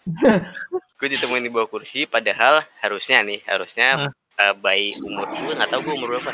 [0.99, 4.09] gue ditemuin di bawah kursi padahal harusnya nih harusnya
[4.39, 6.31] eh, bayi umur gue nggak tahu gue umur berapa.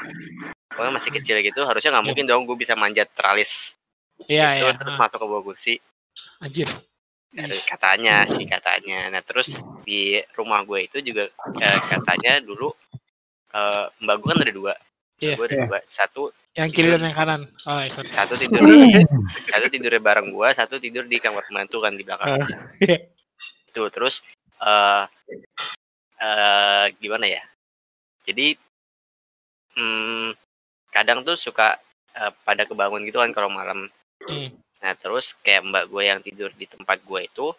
[0.70, 3.52] Pokoknya masih kecil gitu harusnya nggak mungkin dong gue bisa manjat teralis
[4.28, 4.76] iya gitu, iya.
[4.76, 5.74] terus ah, masuk ke bawah kursi.
[6.44, 6.68] Anjir.
[7.70, 9.08] Katanya sih katanya.
[9.14, 9.48] Nah terus
[9.86, 11.30] di rumah gue itu juga
[11.62, 12.74] eh, katanya dulu
[13.56, 14.74] eh, mbak gue kan ada dua.
[15.20, 15.66] Iya, gue ada iya.
[15.68, 15.80] dua.
[15.88, 16.24] Satu
[16.58, 17.42] yang kiri dan yang kanan.
[17.70, 18.60] Oh iya, satu tidur.
[19.48, 22.40] Satu tidurnya bareng gue satu tidur di kamar pembantu kan di belakang.
[22.40, 22.48] Ah,
[22.84, 22.98] iya.
[23.70, 24.26] itu terus
[24.66, 25.06] eh
[26.20, 27.44] eh gimana ya
[28.30, 28.48] jadi
[29.74, 30.38] hmm,
[30.90, 31.78] kadang tuh suka
[32.14, 34.52] eh, pada kebangun gitu kan kalau malam Hmm.
[34.84, 37.56] nah terus kayak mbak gue yang tidur di tempat gue itu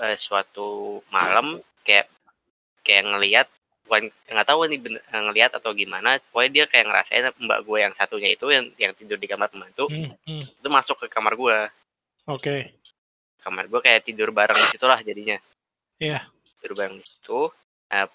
[0.00, 2.08] eh, suatu malam kayak
[2.80, 3.46] kayak ngelihat
[3.84, 7.76] bukan nggak tahu nih bener, eh, ngelihat atau gimana pokoknya dia kayak ngerasain mbak gue
[7.76, 10.44] yang satunya itu yang yang tidur di kamar pembantu Hmm, hmm.
[10.48, 11.56] itu masuk ke kamar gue
[12.24, 12.56] oke
[13.44, 15.36] kamar gue kayak tidur bareng di situ lah jadinya
[16.00, 16.24] Iya.
[16.56, 17.52] tidur bareng di situ
[17.92, 18.08] Nah,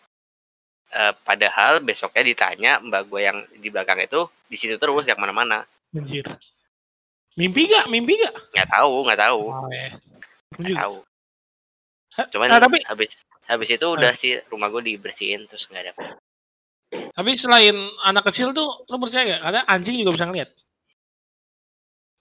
[0.90, 5.64] eh, padahal besoknya ditanya mbak gue yang di belakang itu di situ terus yang mana-mana.
[5.92, 6.24] Anjir.
[7.38, 9.42] Mimpi gak mimpi gak nggak tahu nggak tahu.
[9.52, 9.62] Oh.
[9.68, 10.80] Gua nggak juga.
[10.82, 10.96] tahu.
[12.34, 13.12] Cuman nah, tapi habis
[13.46, 16.06] habis itu udah sih rumah gue dibersihin terus nggak ada apa.
[17.14, 20.50] Tapi selain anak kecil tuh lo percaya gak karena anjing juga bisa ngeliat.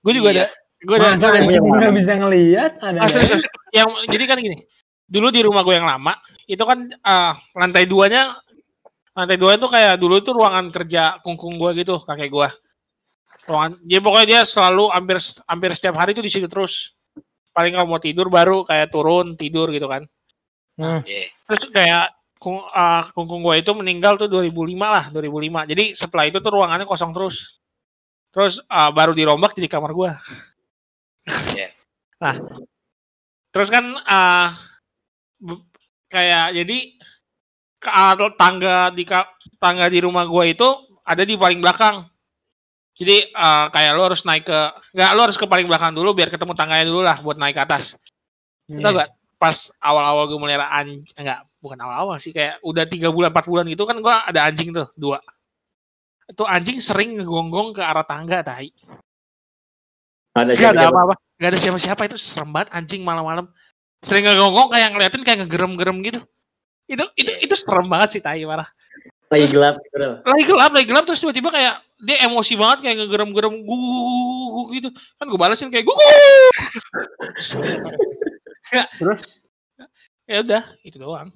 [0.04, 0.46] Gue juga Iya.
[0.46, 0.46] ada.
[0.76, 2.72] Gue ada Masa anjing nggak bisa ngelihat?
[2.78, 3.44] Ada Ah, serius, serius.
[3.72, 4.58] yang jadi kan gini.
[5.06, 6.12] Dulu di rumah gue yang lama
[6.44, 8.36] itu kan ah, lantai duanya
[9.16, 12.48] lantai dua itu kayak dulu itu ruangan kerja kungkung gue gitu kakek gue
[13.48, 15.16] ruangan jadi pokoknya dia selalu hampir
[15.48, 16.92] hampir setiap hari itu di situ terus
[17.56, 20.04] paling kalau mau tidur baru kayak turun tidur gitu kan
[20.76, 21.00] Hmm.
[21.08, 21.32] Iya.
[21.48, 26.36] terus kayak kung, ah, kungkung gue itu meninggal tuh 2005 lah 2005 jadi setelah itu
[26.36, 27.56] tuh ruangannya kosong terus
[28.28, 30.10] terus ah, baru dirombak jadi kamar gue
[31.56, 31.72] Iya.
[32.20, 32.36] nah
[33.56, 33.96] terus kan
[35.40, 35.64] be-
[36.12, 36.78] kayak jadi
[38.37, 40.68] tangga di ka- tangga di rumah gue itu
[41.07, 42.05] ada di paling belakang.
[42.97, 44.61] Jadi ah, kayak lo harus naik ke
[44.97, 47.62] nggak lo harus ke paling belakang dulu biar ketemu tangganya dulu lah buat naik ke
[47.62, 47.95] atas.
[48.66, 48.80] Hmm.
[48.80, 53.28] Tau gak pas awal-awal gue melihara anjing enggak bukan awal-awal sih kayak udah tiga bulan
[53.28, 55.20] empat bulan gitu kan gue ada anjing tuh dua.
[56.26, 58.72] Itu anjing sering ngegonggong ke arah tangga tai.
[60.32, 60.93] Ada gak ada siapa-siapa.
[60.93, 63.47] apa-apa gak ada siapa-siapa itu serem banget anjing malam-malam.
[64.01, 66.20] Sering ngegonggong kayak ngeliatin kayak ngegerem-gerem gitu
[66.87, 68.66] itu itu itu serem banget sih tai marah
[69.26, 69.97] Lagi gelap gitu.
[69.99, 70.14] Rel.
[70.22, 75.26] lagi gelap lagi gelap terus tiba-tiba kayak dia emosi banget kayak ngegerem-gerem gugu gitu kan
[75.26, 76.03] gue balesin kayak gugu
[78.99, 79.20] Terus
[80.26, 81.30] Ya udah, itu doang.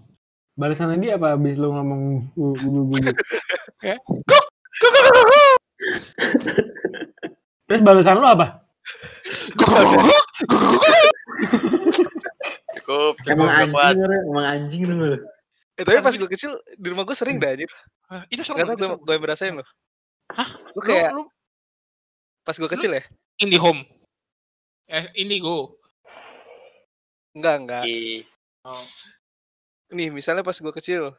[0.58, 3.14] balasan dia apa abis lu ngomong gugu-gugu?
[7.70, 8.66] Terus balasan lu apa?
[9.54, 9.78] Cukup,
[12.82, 15.22] cukup Emang anjing, emang anjing lu.
[15.80, 17.72] Eh, tapi pas gue kecil di rumah gue sering dah anjir.
[18.12, 18.60] Ah, itu seru.
[18.60, 19.68] Karena gue gue yang berasain loh.
[20.36, 20.48] Hah?
[20.76, 21.24] Lu kayak lu
[22.44, 23.02] pas gue kecil ya?
[23.40, 23.88] Indihome.
[24.92, 25.80] Eh, Indigo.
[27.32, 27.84] Enggak, enggak.
[27.88, 28.26] Ih,
[29.90, 31.16] Nih, misalnya pas gue kecil.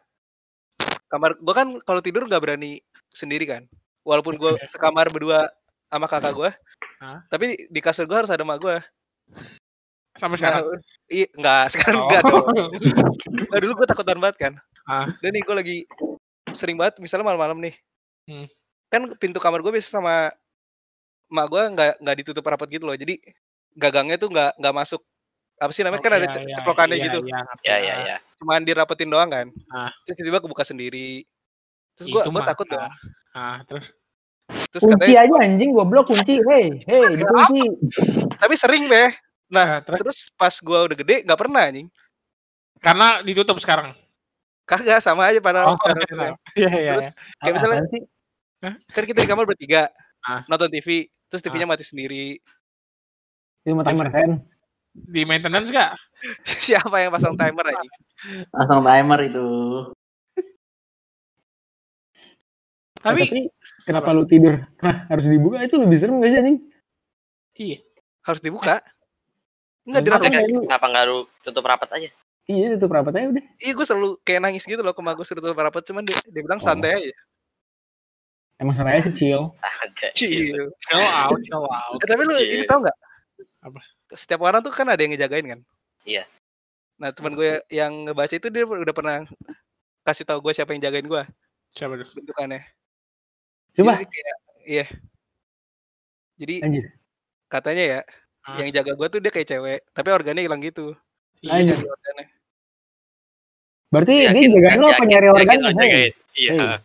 [1.09, 3.66] Kamar gue kan kalau tidur nggak berani sendiri kan.
[4.05, 5.49] Walaupun gue sekamar berdua
[5.89, 6.49] sama kakak gue.
[7.01, 7.26] Hah?
[7.34, 8.78] Tapi di kasur gue harus ada emak gue.
[10.14, 10.64] Sampai sekarang.
[10.66, 12.05] Nah, iya, enggak, sekarang Oh.
[12.07, 12.45] enggak dong.
[13.51, 14.53] Nah, dulu gue takutan banget kan.
[14.84, 15.12] Ah.
[15.20, 15.78] Dan nih gue lagi
[16.51, 17.76] sering banget misalnya malam-malam nih.
[18.28, 18.47] Hmm.
[18.88, 20.32] Kan pintu kamar gue biasa sama
[21.28, 22.95] emak gue nggak nggak ditutup rapat gitu loh.
[22.95, 23.20] Jadi
[23.74, 24.99] gagangnya tuh nggak nggak masuk
[25.57, 27.20] apa sih namanya kan ada Iya, ce- iya, ceplokannya iya, gitu.
[27.22, 27.66] iya, ngerti.
[27.68, 28.18] ya ya ya.
[28.39, 29.47] Cuman dirapetin doang kan.
[29.70, 29.91] Ah.
[30.03, 31.24] Terus tiba-tiba kebuka sendiri.
[31.95, 32.82] Terus gue gue takut dong.
[32.82, 32.91] ah.
[33.32, 33.91] Ah, terus
[34.68, 36.36] Terus Kunci katanya aja anjing goblok kunci.
[36.41, 37.62] Hei, hei, dikunci.
[38.36, 39.12] tapi sering deh.
[39.52, 41.88] Nah, terus Terus pas gue udah gede nggak pernah anjing.
[42.80, 43.93] karena ditutup sekarang.
[44.66, 46.93] Kagak sama aja pada Oh, iya, iya, iya.
[46.97, 48.02] Terus kayak misalnya sih?
[48.89, 49.89] kan kita di kamar bertiga
[50.22, 50.45] Ah.
[50.45, 52.38] nonton TV terus TV-nya mati sendiri
[53.60, 54.30] Itu mau timer kan?
[54.93, 55.97] Di maintenance gak?
[56.66, 57.82] siapa yang pasang timer aja
[58.54, 59.47] Langsung timer itu.
[63.02, 63.39] Tapi, Tapi
[63.82, 64.62] kenapa lu tidur?
[64.78, 66.58] Hah, harus dibuka itu lebih serem gak sih anjing?
[67.56, 67.78] iya.
[68.22, 68.86] harus dibuka
[69.82, 70.46] Enggak dirapiin dibuka.
[70.46, 72.10] Kenapa kenapa nggak lu tutup rapat aja?
[72.46, 73.44] Iya, tutup rapat aja udah.
[73.58, 76.18] iya gue selalu kayak nangis gitu loh ke mak gue suruh tutup rapat cuman dia,
[76.26, 76.66] dia bilang Oh.
[76.66, 77.14] santai aja
[78.58, 79.50] Emang seraya kecil.
[79.58, 80.14] Ada.
[80.14, 80.54] Chill.
[80.70, 81.98] Chill out, chill out.
[81.98, 82.68] Eh, tapi lu ini Chill.
[82.68, 82.98] tau nggak
[83.62, 83.80] Apa?
[84.12, 85.60] setiap orang tuh kan ada yang ngejagain kan
[86.04, 86.26] Iya.
[86.98, 89.26] nah teman gue yang ngebaca itu dia udah pernah
[90.02, 91.24] kasih tahu gue siapa yang jagain gue
[91.72, 92.10] Siapa tuh?
[92.12, 92.62] bentukannya
[93.72, 94.86] Coba, Jadi kayak, iya
[96.36, 96.86] jadi anjir.
[97.48, 98.00] katanya ya
[98.42, 98.58] Ah.
[98.58, 100.98] yang jaga gue tuh dia kayak cewek tapi organnya hilang gitu
[101.42, 101.74] Iya, Anjir.
[101.74, 102.26] Nyari organnya.
[103.92, 105.58] Berarti Yakin, dia jagain lu apa nyari yakin organ?
[105.58, 105.74] lu Hei.
[105.76, 106.12] jagain.
[106.32, 106.52] Iya.
[106.54, 106.76] Hey.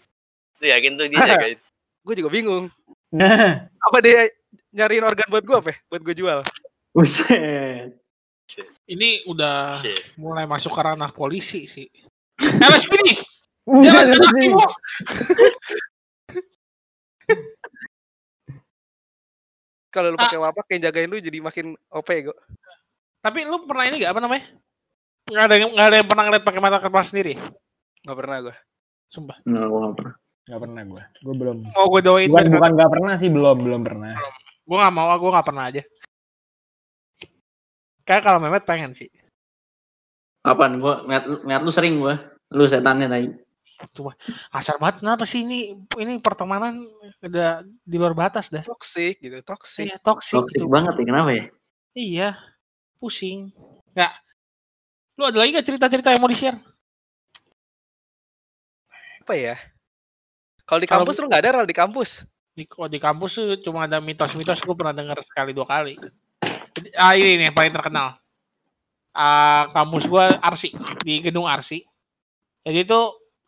[0.57, 1.59] Itu yakin tuh dia jagain.
[2.07, 2.65] gue juga bingung
[3.13, 3.51] Nah,
[3.87, 4.21] apa dia
[4.73, 6.41] nyariin organ buat gue apa buat gue jual
[6.93, 7.93] Buset.
[8.87, 10.17] Ini udah Shit.
[10.17, 11.85] mulai masuk ke ranah polisi sih.
[12.63, 13.21] LSPD,
[13.67, 14.67] jangan kena.
[19.97, 20.29] Kalau lu Ah.
[20.29, 22.37] pakai wapak yang jagain lu jadi makin OP gue
[23.19, 24.45] Tapi lu pernah ini gak apa namanya?
[25.27, 27.35] Nggak ada yang nggak ada yang pernah ngeliat pakai mata kepala sendiri.
[28.05, 28.55] nggak pernah gue
[29.09, 29.37] Sumpah.
[29.43, 30.15] Nggak, gua nggak pernah.
[30.47, 31.03] Gak pernah gue.
[31.27, 31.57] Gue belum.
[31.75, 34.15] Mau gue doain Bukan, bukan gak pernah sih, belum, belum pernah.
[34.63, 35.83] Gue gak mau, gue gak pernah aja.
[38.07, 39.11] Kayak kalau Mehmet pengen sih.
[40.41, 40.79] Kapan?
[40.79, 42.15] Gua ngeliat, lu- ngeliat lu sering gua.
[42.55, 43.27] Lu setannya tadi.
[44.51, 46.81] Asar banget kenapa sih ini ini pertemanan
[47.21, 48.65] udah di luar batas dah.
[48.65, 50.69] toxic gitu toxic Iya, toxic Toxic gitu.
[50.69, 51.45] banget ya, kenapa ya?
[51.93, 52.29] Iya.
[52.97, 53.53] Pusing.
[53.93, 54.13] Nggak.
[55.17, 56.57] Lu ada lagi gak cerita-cerita yang mau di-share?
[59.21, 59.59] apa ya
[60.63, 62.23] kalau di Kalau- kampus lu nggak ada Ral, di kampus
[62.55, 65.93] Di, oh, di kampus tuh cuma ada mitos-mitos gue pernah dengar sekali dua kali.
[66.73, 68.17] Jadi, ah ini nih yang paling terkenal.
[69.13, 70.73] Ah kampus gue Arsi
[71.05, 71.85] di gedung Arsi.
[72.65, 73.01] Jadi itu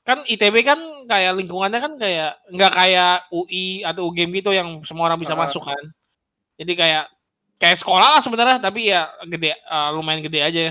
[0.08, 5.12] kan ITB kan kayak lingkungannya kan kayak nggak kayak UI atau UGM gitu yang semua
[5.12, 5.44] orang bisa Ah.
[5.44, 5.84] masuk kan.
[6.56, 7.04] Jadi kayak
[7.60, 10.64] kayak sekolah lah sebenarnya tapi ya gede ah, lumayan gede aja.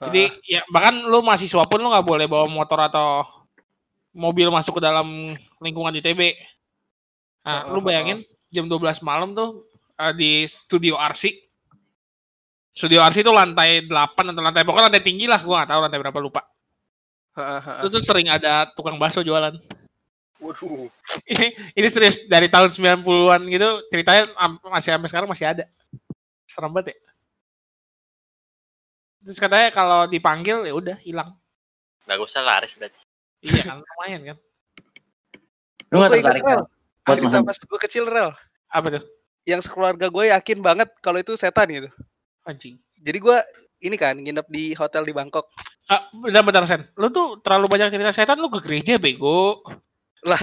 [0.00, 3.28] Jadi ya bahkan lu mahasiswa pun lu nggak boleh bawa motor atau
[4.16, 5.28] mobil masuk ke dalam
[5.60, 6.32] lingkungan ITB.
[7.44, 9.68] Nah, Heeh, lu bayangin jam 12 malam tuh
[10.00, 11.36] eh, di studio RC.
[12.72, 16.00] Studio RC itu lantai 8 atau lantai pokoknya lantai tinggi lah, gua nggak tahu lantai
[16.00, 16.40] berapa lupa.
[17.82, 19.58] Itu tuh sering ada tukang bakso jualan.
[20.38, 20.90] Waduh.
[21.32, 24.28] ini ini serius dari tahun 90-an gitu ceritanya
[24.68, 25.64] masih sampai sekarang masih ada.
[26.46, 26.98] Serem banget ya.
[29.24, 31.32] Terus katanya kalau dipanggil ya udah hilang.
[32.04, 33.00] Gak usah laris berarti.
[33.40, 34.36] Iya kan lumayan kan.
[35.88, 36.58] Lu ingat, tertarik kan?
[37.04, 38.32] Cerita pas gue kecil Rel
[38.72, 39.04] Apa tuh?
[39.44, 41.88] yang sekeluarga gue yakin banget kalau itu setan gitu
[42.48, 42.80] Anjing.
[42.96, 43.36] jadi gue
[43.84, 45.48] ini kan nginep di hotel di Bangkok
[45.84, 46.82] Ah, bentar bentar Sen.
[46.96, 49.60] Lu tuh terlalu banyak cerita setan lu ke gereja bego.
[50.24, 50.40] Lah.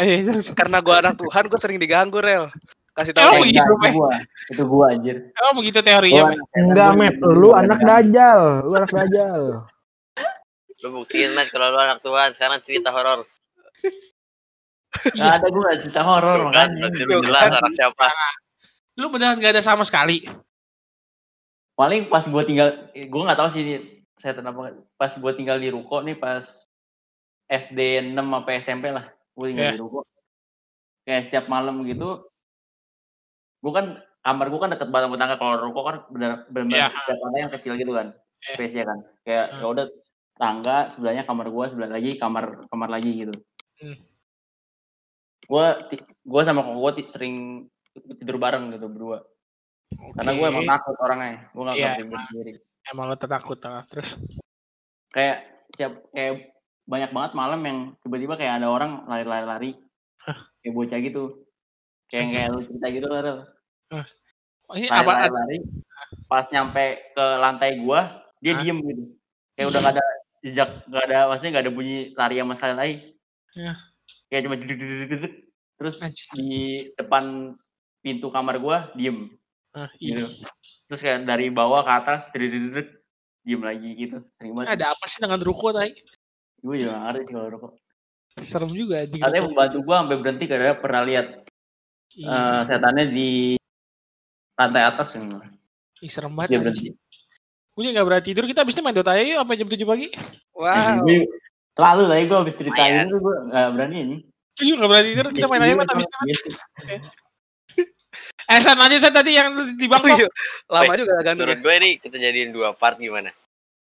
[0.00, 2.48] Eh, terus- karena gue anak Tuhan gue sering diganggu Rel
[2.94, 3.90] kasih tahu Enggak, Pe?
[3.90, 4.10] itu gua.
[4.54, 5.16] Itu gua anjir.
[5.42, 6.30] Oh begitu teorinya.
[6.30, 7.14] Gua Enggak, gua Met.
[7.18, 8.40] Lu anak dajal.
[8.62, 9.40] Lu anak dajal.
[10.86, 13.26] Lu buktiin mas kalau lu anak Tuhan sekarang cerita horor.
[15.10, 17.04] Nggak ada gua cerita horor kan, makanya.
[17.10, 18.06] lu jelas anak siapa.
[18.94, 20.22] Lu beneran gak ada sama sekali.
[21.74, 23.62] paling pas gue tinggal gue nggak tahu sih
[24.24, 26.40] saya kenapa pas gue tinggal di ruko nih pas
[27.44, 29.04] SD 6 sampai SMP lah
[29.36, 29.74] gue tinggal Iya.
[29.76, 30.00] di ruko
[31.04, 32.24] kayak setiap malam gitu
[33.60, 33.86] gue kan
[34.24, 36.88] kamar gue kan deket banget sama tangga kalau ruko kan benar benar Iya.
[36.96, 38.52] setiap ada yang kecil gitu kan Iya.
[38.56, 39.60] space nya kan kayak Hmm.
[39.60, 39.86] ya udah
[40.34, 43.34] tangga sebelahnya kamar gue sebelah lagi kamar kamar lagi gitu
[43.76, 43.96] Hmm.
[45.44, 45.66] gue
[46.24, 47.68] gue sama koko gue sering
[48.16, 49.20] tidur bareng gitu berdua
[50.16, 52.52] karena gue emang takut orangnya gue nggak Iya, bisa tidur sendiri
[52.92, 53.84] Emang lo takut ah.
[53.88, 54.16] terus.
[55.14, 55.46] kayak
[55.78, 56.50] siap kayak
[56.84, 59.78] banyak banget malam yang tiba-tiba kayak ada orang lari-lari-lari
[60.60, 61.46] kayak bocah gitu
[62.10, 63.46] kayak kayak lu cerita gitu lah.
[64.68, 65.10] Oh, apa?
[65.30, 65.58] lari-lari
[66.28, 68.60] pas nyampe ke lantai gua dia Hah?
[68.60, 69.02] diem gitu
[69.54, 70.04] kayak udah gak ada
[70.44, 72.96] jejak gak ada maksudnya gak ada bunyi lari sama sekali lagi
[73.54, 73.78] Ya.
[74.28, 75.32] kayak cuma dedek.
[75.78, 75.94] terus
[76.34, 77.54] di depan
[78.02, 79.30] pintu kamar gua diem
[79.74, 80.30] Ah, gitu
[80.86, 82.88] terus kayak dari bawah ke atas dedek
[83.42, 85.92] diem lagi gitu sering banget Ada apa sih dengan ruko tadi?
[86.62, 87.72] gue juga gak ngerti sih kalau rokok
[88.34, 89.20] Serem juga anjing.
[89.20, 89.50] katanya ruko.
[89.50, 91.26] pembantu gua sampai berhenti karena pernah lihat
[92.14, 93.30] Ih, eh, setannya di
[94.54, 95.26] lantai atas yang
[95.98, 96.48] ih, serem dia banget.
[96.48, 96.62] anjing.
[96.62, 96.88] berhenti
[97.74, 98.44] Gue juga gak berani tidur.
[98.46, 100.08] Kita abisnya main Dota aja yuk sampai jam 7 pagi.
[100.54, 101.02] Wow.
[101.02, 101.26] Gue-
[101.74, 103.06] selalu tadi gue habis ceritain Lumayan.
[103.06, 104.16] itu gue gak berani ini
[104.54, 105.26] Gue juga gak berani tidur.
[105.30, 106.06] Kita main aja Iya, abis.
[106.06, 106.52] iya sih.
[108.54, 110.14] Eh, San, lanjut San tadi yang di Oh Bangkok.
[110.14, 110.28] iya.
[110.68, 111.54] Lama juga gantung ya.
[111.54, 113.34] Menurut gue nih kita jadiin dua part gimana?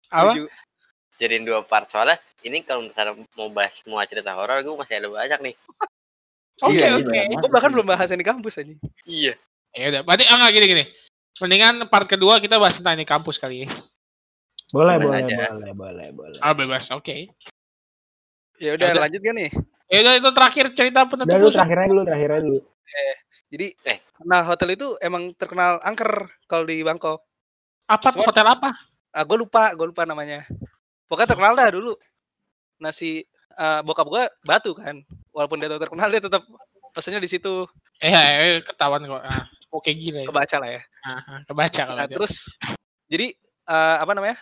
[0.08, 0.38] Apa?
[1.18, 5.10] Jadiin dua part soalnya ini kalau misalnya mau bahas semua cerita horor gue masih ada
[5.10, 5.56] banyak nih.
[6.62, 7.10] Oke, Iya, oke.
[7.10, 8.70] iya, Gue bahkan belum bahas di kampus aja.
[9.02, 9.34] Iya.
[9.74, 10.84] Ya udah, berarti ah enggak gini-gini.
[11.42, 13.70] Mendingan part kedua kita bahas tentang ini kampus kali ya.
[14.70, 15.36] Boleh, Boleh boleh, aja.
[15.50, 16.38] boleh, boleh, boleh.
[16.38, 16.86] Ah, bebas.
[16.94, 17.34] Oke.
[18.62, 19.02] Ya udah Udah.
[19.10, 19.50] lanjut kan nih.
[19.90, 21.58] Ya udah itu terakhir cerita penutup Udah lu lu, San.
[21.66, 22.60] terakhirnya dulu, terakhirnya dulu.
[23.52, 24.00] Jadi Eh.
[24.24, 26.08] nah hotel itu emang terkenal angker
[26.48, 27.20] kalau di Bangkok.
[27.86, 28.70] Apa Cuma- hotel apa?
[29.12, 30.48] Ah, gue lupa, gue lupa namanya.
[31.06, 31.94] Pokoknya terkenal dah dulu.
[32.80, 35.04] Nasi eh, bokap gue batu kan.
[35.36, 36.48] Walaupun dia terkenal dia tetap
[36.96, 37.68] pesennya di situ.
[38.00, 39.20] Eh, eh, ketahuan kok.
[39.22, 40.24] Ah, oke gila.
[40.24, 40.28] Ya.
[40.32, 40.82] Kebaca lah ya.
[41.04, 42.16] Ah, ah, kebaca kalau Nah, itu.
[42.16, 42.34] terus
[43.12, 43.36] jadi
[43.68, 44.40] eh, apa namanya?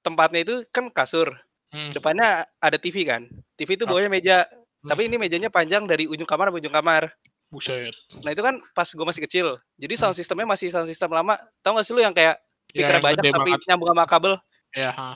[0.00, 1.34] Tempatnya itu kan kasur.
[1.74, 1.90] Hmm.
[1.90, 3.26] Depannya ada TV kan.
[3.58, 4.46] TV itu bawahnya meja.
[4.84, 7.10] Tapi ini mejanya panjang dari ujung kamar sampai ujung kamar.
[7.48, 7.94] Buset.
[8.20, 9.46] Nah itu kan pas gue masih kecil.
[9.76, 11.38] Jadi sound systemnya masih sound system lama.
[11.60, 12.82] Tahu gak sih lu yang kayak Hmm.
[12.82, 13.60] speaker yang banyak tapi banget.
[13.70, 14.34] nyambung sama kabel.
[14.74, 15.14] Ya, ha.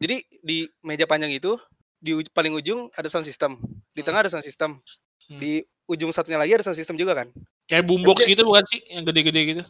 [0.00, 1.60] Jadi di meja panjang itu
[2.00, 3.60] di uj- paling ujung ada sound system.
[3.92, 4.06] Di Hmm.
[4.08, 4.80] tengah ada sound system.
[5.28, 5.36] Hmm.
[5.36, 7.28] Di ujung satunya lagi ada sound system juga kan.
[7.68, 8.80] Kayak boombox gitu bukan sih?
[8.88, 9.62] Yang gede-gede gitu.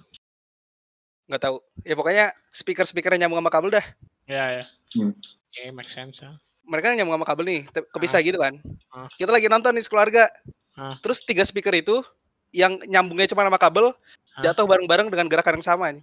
[1.26, 1.56] Nggak tahu.
[1.82, 3.86] Ya pokoknya speaker-speaker yang nyambung sama kabel dah.
[4.28, 4.64] Ya, ya.
[4.94, 5.10] Hmm.
[5.50, 6.22] Oke, make sense.
[6.22, 6.36] ah.
[6.64, 8.56] Mereka nyambung sama kabel nih, kepisah gitu kan.
[8.88, 9.08] Ah.
[9.16, 10.28] Kita lagi nonton nih sekeluarga.
[10.74, 10.98] Ah.
[10.98, 12.02] Terus tiga speaker itu
[12.50, 13.94] yang nyambungnya cuma sama kabel
[14.34, 14.42] Ah.
[14.42, 16.02] jatuh bareng-bareng dengan gerakan yang sama nih.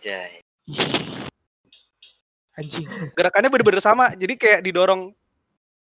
[0.00, 0.32] Jai.
[2.54, 2.86] Anjing.
[3.12, 4.14] Gerakannya bener-bener sama.
[4.14, 5.10] Jadi kayak didorong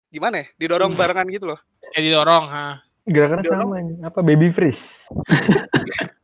[0.08, 0.46] gimana ya?
[0.56, 1.00] Didorong Hmm.
[1.00, 1.58] barengan gitu loh.
[1.90, 2.78] Kayak didorong, ha.
[3.02, 3.60] Gerakannya Dorong.
[3.60, 3.96] sama nih.
[4.06, 4.84] Apa baby freeze?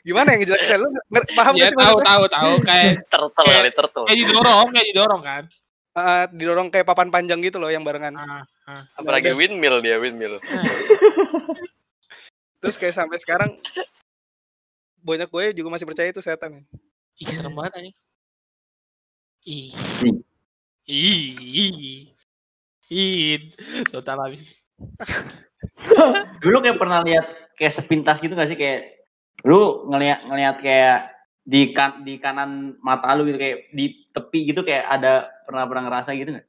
[0.00, 0.80] Gimana yang ngejelasin?
[0.80, 0.90] Lu
[1.36, 2.06] paham Ya tahu maksudnya?
[2.08, 4.04] tahu tahu kayak Turtle Kayak- kali turtle.
[4.08, 5.42] kayak didorong, kayak didorong kan.
[5.90, 8.14] Ah, didorong kayak papan panjang gitu loh yang barengan.
[8.14, 8.82] Ah, ah.
[8.94, 10.38] Apalagi windmill dia windmill.
[12.62, 13.50] Terus kayak sampai sekarang
[15.00, 16.62] banyak gue juga masih percaya itu setan.
[17.18, 17.96] Ih, serem banget anjing.
[19.48, 19.72] Ih.
[20.04, 20.16] Ih.
[20.86, 21.26] Ih.
[21.40, 22.00] Ih.
[22.92, 23.40] Ih.
[23.90, 24.44] Total habis.
[26.40, 27.26] dulu kayak pernah lihat
[27.56, 29.04] kayak sepintas gitu gak sih kayak
[29.44, 30.98] lu ngelihat ngelihat kayak
[31.40, 35.12] di kan di kanan mata lu gitu kayak di tepi gitu kayak ada
[35.48, 36.46] pernah pernah ngerasa gitu nggak?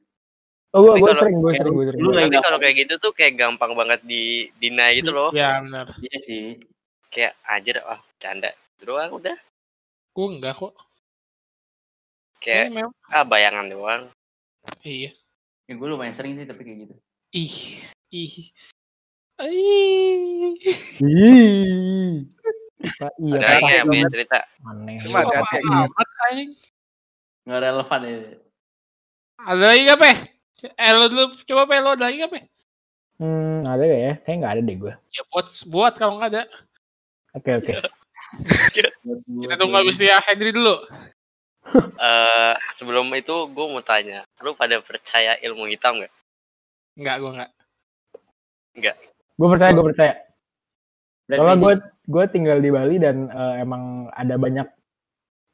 [0.72, 2.00] Oh, gua kalau- sering, gua kayak sering, gua sering.
[2.00, 5.28] lu Tapi kalau kayak gitu tuh kayak gampang banget di deny gitu loh.
[5.36, 5.92] Ya, benar.
[6.00, 6.44] Iya sih.
[7.12, 8.50] Kayak anjir ah canda.
[8.80, 9.36] Doang udah.
[10.12, 10.72] Gue enggak kok.
[12.40, 12.92] Kayak Eh, memang.
[13.06, 14.02] ah bayangan doang.
[14.80, 15.12] Iya.
[15.68, 16.94] Ya gue lumayan sering sih tapi kayak gitu.
[17.32, 17.56] Ih.
[18.10, 18.34] Ih.
[19.44, 20.56] Ih.
[21.04, 22.16] Ih.
[22.82, 24.38] Pak, Iya, Ada lagi yang punya cerita.
[24.66, 24.96] Aneh.
[24.98, 25.58] Cuma hati-hati.
[25.70, 26.50] Amat, anjing.
[27.46, 28.16] Nggak relevan ya.
[29.42, 30.12] Ada lagi gak, Pe?
[30.62, 32.40] Eh, lo dulu, coba Pe, lo ada lagi gak, Pe?
[33.22, 34.12] Hmm, ada gak ya?
[34.22, 34.92] Kayaknya nggak ada deh gue.
[35.14, 36.42] Ya, buat, buat kalau nggak ada.
[37.38, 37.72] Oke, oke.
[38.72, 40.76] Kita tunggu habis dia Henry dulu.
[41.72, 46.12] Eh sebelum itu gue mau tanya, lu pada percaya ilmu hitam nggak?
[46.98, 48.96] Enggak, gue enggak.
[49.38, 50.12] Gue percaya, gue percaya.
[51.38, 51.64] Soalnya Pitt.
[51.64, 51.74] gue
[52.12, 54.66] gue tinggal di Bali dan eh, emang ada banyak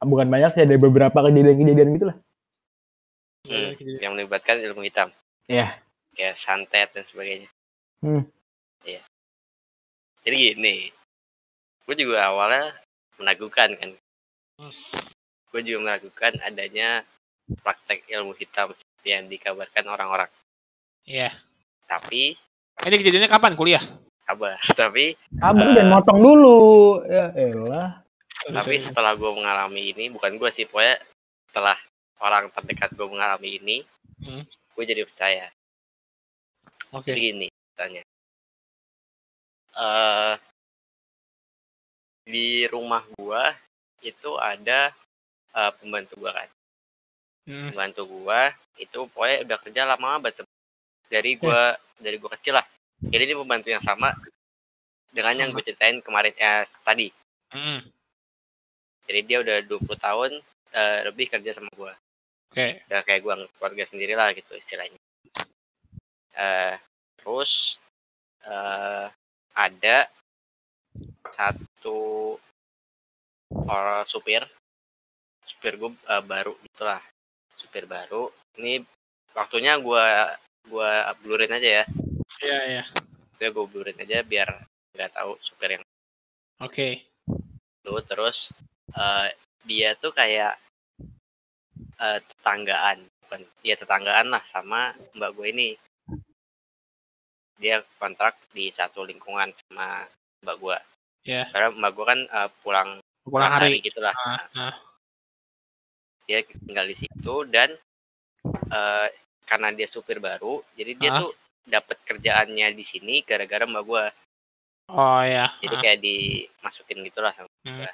[0.02, 2.16] bukan banyak sih ada beberapa kejadian-kejadian gitu lah.
[3.48, 3.72] Hmm,
[4.02, 5.08] yang melibatkan ilmu hitam.
[5.48, 5.78] Iya.
[6.14, 7.48] Kayak santet dan sebagainya.
[8.04, 8.22] Hmm.
[8.84, 9.02] Iya.
[10.22, 10.76] Jadi gini,
[11.88, 12.74] gue juga awalnya
[13.18, 13.90] menagukan kan.
[14.58, 14.74] Hmm.
[15.48, 17.00] gue juga meragukan adanya
[17.64, 20.28] praktek ilmu hitam yang dikabarkan orang-orang.
[21.08, 21.32] Iya.
[21.88, 22.36] Tapi
[22.78, 23.82] Ini kejadiannya kapan kuliah?
[24.28, 25.74] Kabar, tapi Kamu Eh.
[25.74, 26.58] dan motong dulu.
[27.08, 28.04] Ya elah.
[28.38, 31.00] tapi setelah gue mengalami ini, bukan gue sih, pokoknya
[31.50, 31.76] setelah
[32.20, 33.76] orang terdekat gue mengalami ini,
[34.20, 34.44] Hmm.
[34.46, 35.48] gue jadi percaya.
[36.90, 37.12] Oke.
[37.12, 38.00] Jadi gini, tanya.
[39.74, 40.34] eh
[42.24, 43.52] di rumah gua
[44.00, 44.92] itu ada
[45.54, 46.48] eh, pembantu gua kan.
[47.46, 47.72] Hmm.
[47.72, 50.44] Pembantu gua itu pokoknya udah kerja lama banget.
[51.08, 52.66] Dari gua dari gua kecil lah.
[52.98, 54.10] Jadi ini pembantu yang sama
[55.14, 57.08] dengan yang gue ceritain kemarin eh, tadi.
[57.54, 57.80] Hmm.
[59.08, 60.30] Jadi dia udah 20 tahun
[60.74, 61.96] eh, lebih kerja sama gua.
[62.52, 62.84] Oke.
[62.90, 65.00] Udah kayak gua keluarga sendiri lah gitu istilahnya.
[66.36, 66.76] Eh
[67.18, 67.80] terus
[68.44, 69.06] eh
[69.58, 69.98] ada
[71.34, 72.36] satu
[73.50, 74.46] orang supir
[75.42, 77.02] supir gue baru gitulah
[77.58, 78.86] supir baru ini
[79.34, 80.30] waktunya gua
[80.70, 81.84] gua blurin aja ya
[82.38, 82.84] Iya, iya.
[83.38, 84.48] ya gue blurin aja biar
[84.92, 85.84] nggak tahu supir yang
[86.58, 87.06] Oke.
[87.78, 88.50] itu terus
[88.90, 89.28] eh,
[89.62, 90.58] dia tuh kayak
[91.96, 95.68] eh, tetanggaan bukan ya tetanggaan lah sama mbak gue ini
[97.58, 100.06] dia kontrak di satu lingkungan sama
[100.42, 100.78] mbak gue
[101.24, 101.50] Iya.
[101.50, 102.90] karena mbak gue kan eh, pulang
[103.22, 103.78] Pulang hari.
[103.78, 104.74] gitulah Ah, Nah, ah.
[106.24, 107.70] dia tinggal di situ dan
[108.68, 109.08] eh,
[109.44, 111.18] karena dia supir baru jadi dia Ah.
[111.22, 111.32] tuh
[111.68, 114.04] dapat kerjaannya di sini gara-gara mbak gue
[114.88, 115.52] Oh ya.
[115.60, 115.80] jadi Ah.
[115.80, 117.76] kayak dimasukin gitulah sama Hmm.
[117.76, 117.92] gua.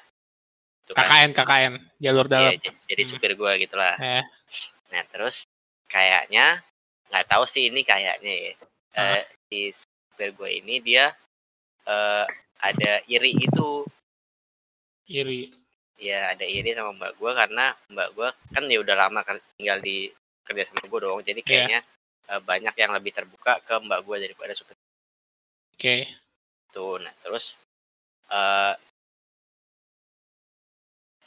[0.85, 2.51] Itu kan, KKN KKN jalur dalam.
[2.51, 3.11] iya, jadi Hmm.
[3.11, 4.23] supir gue gitulah Eh.
[4.89, 5.43] nah terus
[5.85, 6.63] kayaknya
[7.11, 8.53] nggak tahu sih ini kayaknya ya
[8.95, 9.19] Ah.
[9.19, 11.11] Eh, si supir gue ini dia
[11.83, 12.25] eh,
[12.57, 13.83] ada iri itu
[15.05, 15.51] Iri.
[15.97, 19.77] ya ada iri sama mbak gue karena mbak gue kan ya udah lama kan tinggal
[19.79, 20.09] di
[20.43, 21.45] kerja sama gue dong jadi Iya.
[21.45, 21.79] kayaknya
[22.25, 24.75] eh, banyak yang lebih terbuka ke mbak gue daripada supir
[25.73, 25.95] Oke.
[26.65, 27.53] itu nah terus
[28.29, 28.73] eh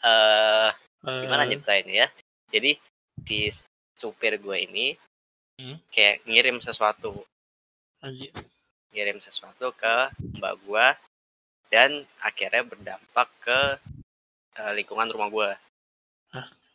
[0.00, 0.70] eh
[1.22, 2.06] gimana Eh, nyeritain ya
[2.48, 2.78] jadi
[3.26, 3.50] si
[3.94, 4.86] supir gue ini
[5.58, 5.74] Hmm.
[5.90, 7.26] kayak ngirim sesuatu
[7.98, 8.30] anjir.
[8.94, 9.94] ngirim sesuatu ke
[10.38, 10.86] mbak gue
[11.68, 11.90] dan
[12.22, 13.60] akhirnya berdampak ke
[14.54, 15.50] eh, lingkungan rumah gue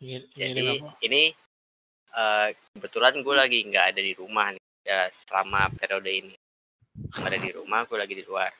[0.03, 0.99] Ngir- jadi apa?
[0.99, 1.31] ini
[2.13, 6.35] eh, kebetulan gue lagi nggak ada di rumah nih ya, selama periode ini
[6.93, 8.51] Nggak ada di rumah gue lagi di luar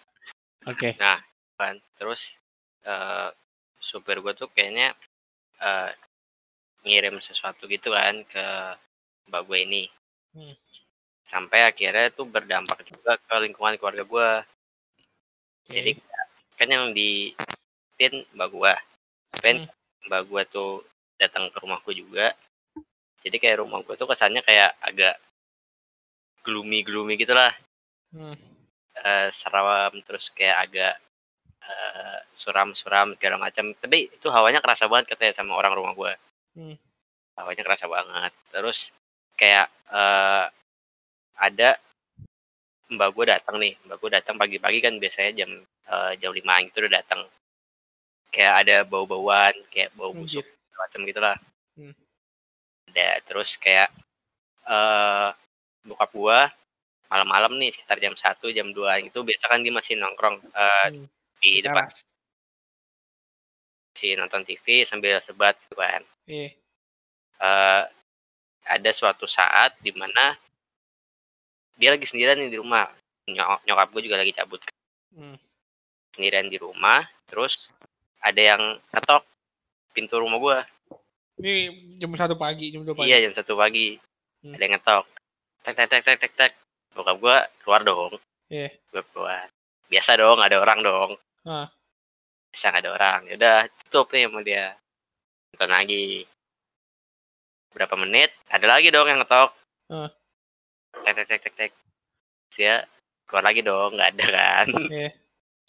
[0.65, 0.97] Oke.
[0.97, 2.21] kan terus
[2.83, 3.29] eh,
[3.79, 4.97] supir gue tuh kayaknya
[5.61, 5.91] eh,
[6.83, 8.45] ngirim sesuatu gitu kan ke
[9.29, 9.83] mbak gue ini
[10.33, 10.57] Hmm.
[11.29, 14.29] sampai akhirnya tuh berdampak juga ke lingkungan keluarga gue
[15.69, 15.77] Oke.
[15.77, 15.91] jadi
[16.57, 17.37] kan yang di
[17.93, 18.73] pin mbak gue
[19.45, 19.69] pin Hmm.
[20.09, 20.81] mbak gue tuh
[21.21, 22.33] datang ke rumahku juga
[23.24, 25.15] jadi kayak rumah gue tuh kesannya kayak agak
[26.43, 27.55] gloomy gloomy gitulah.
[28.13, 28.36] Hmm.
[28.93, 30.93] eh, seram terus kayak agak
[31.63, 33.74] eh, suram-suram segala macam.
[33.74, 36.13] Tapi itu hawanya kerasa banget katanya sama orang rumah gue
[36.53, 36.78] Hmm.
[37.39, 38.32] hawanya kerasa banget.
[38.53, 38.91] Terus
[39.39, 40.45] kayak eh,
[41.39, 41.69] ada
[42.93, 43.74] mbak gue datang nih.
[43.88, 47.26] Mbak gue datang pagi-pagi kan biasanya jam eh, jam lima gitu udah datang.
[48.30, 50.45] Kayak ada bau-bauan kayak bau busuk
[50.78, 51.38] macam gitulah.
[51.80, 51.95] Hmm.
[52.93, 53.17] Ada.
[53.25, 53.89] Terus kayak
[54.63, 55.29] eh
[55.83, 56.47] bokap gua
[57.09, 61.05] malam-malam nih sekitar jam 1 jam 2 gitu biasa kan dia masih nongkrong eh, Hmm.
[61.41, 61.89] di depan.
[63.93, 66.01] si nonton TV sambil sebat gitu kan.
[66.25, 66.49] Iya.
[67.37, 67.83] Eh,
[68.65, 70.33] ada suatu saat di mana
[71.75, 72.89] dia lagi sendirian nih di rumah.
[73.23, 74.59] Nyok- nyokap gue juga lagi cabut
[75.13, 75.37] Hmm.
[76.11, 77.55] sendirian di rumah terus
[78.19, 79.23] ada yang ketok
[79.93, 80.57] pintu rumah gua
[81.43, 81.55] Ini
[81.99, 83.11] jam satu pagi, jam dua pagi.
[83.11, 83.99] iya jam satu pagi
[84.39, 84.55] Hmm.
[84.55, 85.05] ada yang ngetok
[85.61, 86.51] tek tek tek tek tek tek
[86.91, 88.11] bokap gua keluar dong
[88.47, 88.71] Iya.
[88.91, 89.47] gue keluar
[89.87, 91.11] biasa dong ada orang dong
[91.43, 91.71] Ah.
[92.47, 94.75] bisa nggak ada orang ya udah tutup nih sama dia
[95.51, 96.27] nonton lagi
[97.71, 99.49] berapa menit ada lagi dong yang ngetok
[99.87, 100.11] Ah.
[101.01, 101.71] tek tek tek tek tek
[102.53, 102.83] dia
[103.23, 105.07] keluar lagi dong nggak ada kan Iya.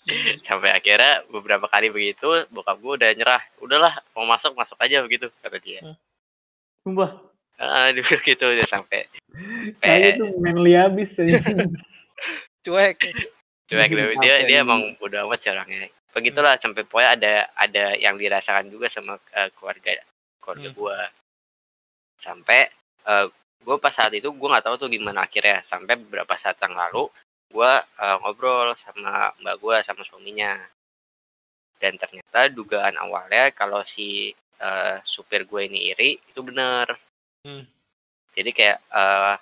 [0.48, 3.42] sampai akhirnya beberapa kali begitu bokap gue udah nyerah.
[3.58, 5.80] Udahlah mau masuk masuk aja begitu kata dia.
[6.84, 7.10] Sumpah.
[7.54, 9.06] ah bilang gitu dia sampai
[9.78, 11.14] Kayaknya tuh manly abis.
[12.64, 12.98] Cuek.
[13.70, 15.88] cuek dia dia, dia di- emang udah amat sih orangnya.
[16.14, 19.98] Begitulah sampai pokoknya ada ada yang dirasakan juga sama eh, keluarga
[20.42, 20.76] keluarga Hmm.
[20.76, 20.98] gua.
[22.20, 22.68] Sampai
[23.06, 23.26] eh,
[23.64, 25.62] gue pas saat itu gue nggak tahu tuh gimana akhirnya.
[25.66, 27.08] Sampai beberapa saat yang lalu
[27.54, 30.58] gua eh, ngobrol sama mbak gua sama suaminya
[31.78, 36.90] dan ternyata dugaan awalnya kalau si eh, supir gue ini iri itu bener
[37.44, 37.60] Hmm.
[38.32, 39.34] jadi kayak eh,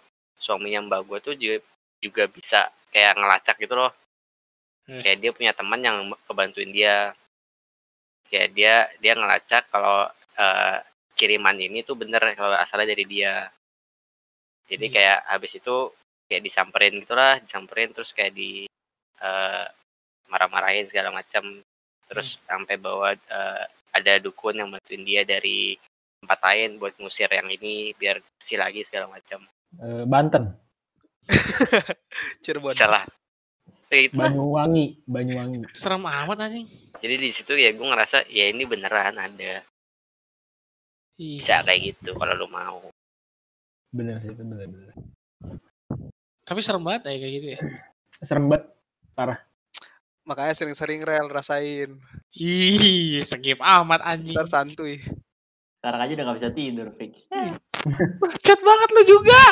[0.43, 1.59] suaminya mbak gue tuh juga,
[2.03, 2.61] juga bisa
[2.91, 3.93] kayak ngelacak gitu loh
[4.83, 4.99] Hmm.
[4.99, 7.15] kayak dia punya teman yang kebantuin dia
[8.27, 10.77] kayak dia dia ngelacak kalau eh,
[11.15, 13.47] kiriman ini tuh bener kalau asalnya dari dia
[14.67, 14.95] jadi Hmm.
[14.99, 15.77] kayak habis itu
[16.33, 18.65] kayak disamperin gitulah disamperin terus kayak di
[19.21, 19.67] eh,
[20.27, 21.61] marah-marahin segala macam
[22.09, 25.77] terus sampai bawa eh, ada dukun yang bantuin dia dari
[26.19, 30.53] tempat lain buat ngusir yang ini biar bersih lagi segala macam Eh, Banten,
[32.45, 32.77] Cirebon.
[32.77, 33.09] salah
[33.89, 34.17] gitu.
[34.17, 35.69] Banyuwangi, Banyuwangi.
[35.73, 36.69] Serem amat anjing.
[36.97, 39.61] jadi di situ ya gue ngerasa ya ini beneran ada
[41.17, 41.41] Ih.
[41.41, 42.81] bisa kayak gitu kalau lu mau
[43.93, 44.93] Bener sih itu bener bener.
[46.53, 47.59] Tapi serem banget ya kayak gitu ya.
[48.29, 48.69] Serem banget.
[50.29, 51.97] Makanya sering-sering rel rasain.
[52.37, 54.37] Ih, skip amat anjing.
[54.37, 55.01] Ntar santuy.
[55.81, 57.25] Sekarang aja udah gak bisa tidur, fix.
[58.21, 59.43] Bacot banget lu juga.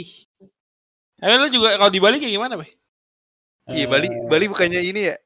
[0.00, 0.24] Ih.
[1.20, 2.72] Tapi lu juga kalau di Bali kayak gimana, Be?
[3.68, 5.16] Iya Bali, Eh, Bali bukannya ini ya?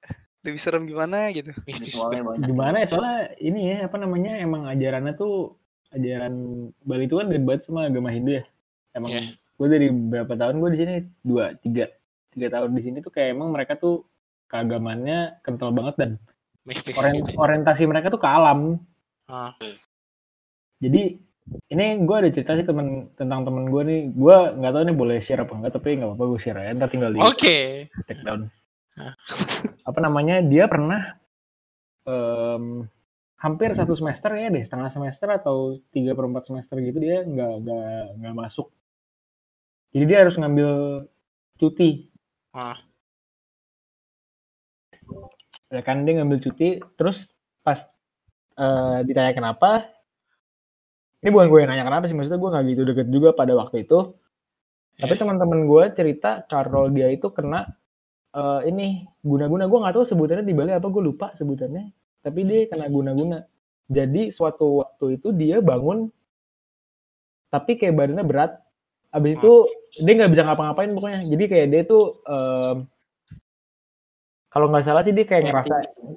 [0.43, 1.55] Lebih serem gimana gitu.
[1.62, 1.95] Mistis.
[2.43, 5.55] Gimana ya soalnya ini ya apa namanya emang ajarannya tuh
[5.95, 6.35] ajaran
[6.83, 8.45] Bali itu kan gede banget sama agama Hindu ya
[8.93, 9.22] emang Iya.
[9.32, 11.86] gue dari berapa tahun gue di sini dua tiga
[12.28, 14.05] tiga tahun di sini tuh kayak emang mereka tuh
[14.47, 16.11] keagamannya kental banget dan
[16.62, 17.32] Mistis orien- gitu.
[17.32, 17.38] ya.
[17.38, 18.78] orientasi mereka tuh ke alam
[19.24, 19.55] Ah.
[20.78, 21.16] jadi
[21.68, 25.18] ini gue ada cerita sih temen tentang temen gue nih gue nggak tahu nih boleh
[25.18, 27.88] share apa enggak tapi nggak apa-apa gue share ya ntar tinggal di Oke.
[28.07, 28.47] take down
[28.93, 29.14] Hah.
[29.88, 31.16] apa namanya dia pernah
[32.05, 32.86] em,
[33.36, 35.57] hampir satu semester ya deh setengah semester atau
[35.90, 38.70] tiga per empat semester gitu dia nggak nggak nggak masuk
[39.93, 40.70] jadi dia harus ngambil
[41.61, 42.09] cuti.
[42.53, 42.76] Ah.
[45.72, 47.32] ya kan dia ngambil cuti terus
[47.64, 47.80] pas
[48.61, 49.88] eh, ditanya kenapa
[51.24, 53.86] ini bukan gue yang nanya kenapa sih maksudnya gue nggak gitu deket juga pada waktu
[53.86, 54.12] itu.
[55.01, 55.18] Tapi Eh.
[55.22, 57.70] teman-teman gue cerita kalau dia itu kena
[58.34, 59.64] eh, ini guna-guna.
[59.70, 61.95] Gue nggak tahu sebutannya di Bali apa gue lupa sebutannya.
[62.20, 63.38] Tapi dia kena guna-guna.
[63.86, 66.11] Jadi suatu waktu itu dia bangun
[67.53, 68.53] tapi kayak badannya berat
[69.12, 69.52] abis itu
[70.00, 71.20] dia nggak bisa ngapa-ngapain pokoknya.
[71.28, 72.76] Jadi kayak dia tuh em,
[74.48, 75.74] kalau nggak salah sih dia kayak ngerasa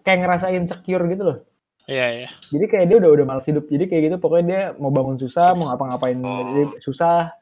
[0.08, 1.40] kayak ngerasa insecure gitu loh.
[1.86, 2.30] Iya, iya.
[2.50, 3.70] jadi kayak dia udah udah malas hidup.
[3.70, 7.36] Jadi kayak gitu pokoknya dia mau bangun susah mau ngapa-ngapain dia susah.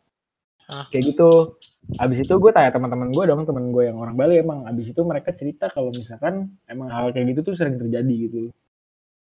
[0.64, 0.88] Ah.
[0.90, 1.60] kayak gitu.
[2.00, 4.64] Abis itu gue tanya teman-teman gue dong teman gue yang orang Bali emang.
[4.68, 8.40] Abis itu mereka cerita kalau misalkan emang hal kayak gitu tuh sering terjadi gitu.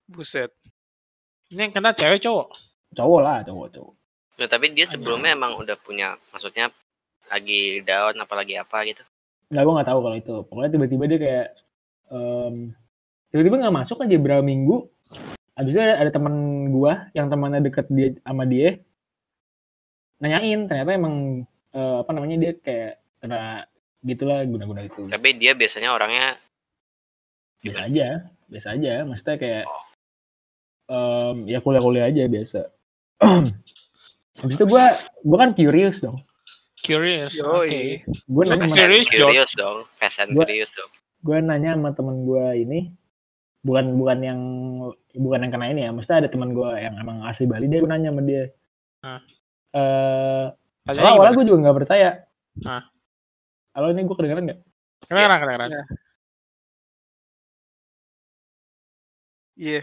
[0.05, 0.53] Buset.
[1.49, 2.49] Ini yang kena cewek cowok.
[2.91, 3.93] cowok lah cowok cowok
[4.39, 6.71] Nah, tapi dia sebelumnya emang udah punya maksudnya
[7.31, 9.03] lagi down apalagi apa gitu.
[9.51, 10.35] Nggak gue nggak tahu kalau itu.
[10.47, 11.47] Pokoknya tiba-tiba dia kayak
[12.11, 12.55] em,
[13.31, 14.87] tiba-tiba nggak masuk aja berapa minggu.
[15.55, 16.35] Abis itu ada, ada teman
[16.71, 18.79] gue yang temannya deket dia sama dia
[20.23, 20.67] nanyain.
[20.67, 23.67] Ternyata emang eh, apa namanya dia kayak kena
[24.01, 25.07] gitulah guna-guna itu.
[25.11, 26.39] Tapi dia biasanya orangnya
[27.61, 28.07] biasa aja
[28.47, 28.93] biasa aja.
[29.07, 29.65] Maksudnya kayak
[30.91, 32.61] em, ya kuliah-kuliah aja biasa
[34.37, 34.85] habis itu gue
[35.21, 36.19] gue kan curious dong
[36.81, 37.37] Curious.
[37.37, 38.01] Oke.
[38.07, 40.89] gue nanya sama, curious dong fast and Gua- curious dong
[41.21, 42.79] gue nanya sama temen gue ini
[43.61, 44.39] bukan bukan yang
[45.13, 47.85] bukan yang kena ini ya maksudnya ada teman gue yang emang asli Bali dia gue
[47.87, 48.49] nanya sama dia
[49.01, 49.21] Hah.
[49.71, 50.45] eh
[50.81, 52.09] Tanya awalnya gue juga nggak percaya
[52.63, 52.83] Hah.
[53.71, 54.59] halo ini gue kedengeran nggak
[55.01, 55.69] Kedengeran, kedengeran.
[59.53, 59.81] Iya.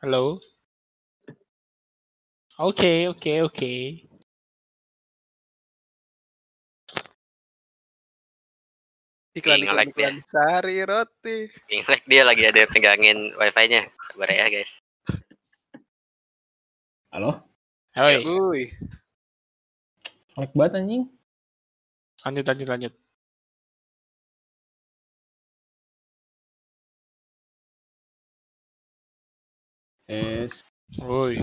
[0.00, 0.40] Halo.
[2.60, 3.72] Oke, oke, oke.
[9.30, 10.14] Iklan iklan, nge-like iklan.
[10.26, 11.38] Sari roti.
[11.70, 14.72] Ingat dia lagi ada pegangin wifi-nya sabar ya guys
[17.14, 17.46] halo
[17.94, 18.68] Oi, Wuih.
[20.38, 21.04] lag banget anjing
[22.20, 22.94] lanjut, lanjut, lanjut.
[30.10, 30.50] Es
[30.98, 31.38] Woi.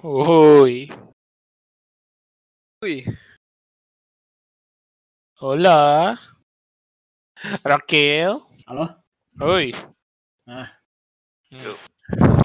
[0.00, 0.88] Woi.
[2.80, 3.04] Wih.
[5.36, 6.16] Hola.
[7.60, 8.40] Rakil.
[8.64, 8.88] halo
[9.36, 9.76] Woi.
[10.48, 10.72] Ah.
[11.52, 11.60] Hmm.
[11.60, 11.78] Tuh.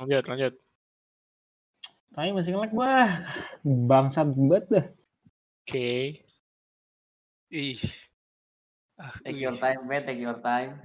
[0.04, 0.54] Lanjut, lanjut.
[2.12, 3.12] tapi masih nge-lag wah
[3.64, 4.86] bangsat banget dah
[5.64, 6.28] Oke.
[7.52, 7.84] Ih.
[8.96, 10.08] Ah, Take your time, man.
[10.08, 10.80] Take your time.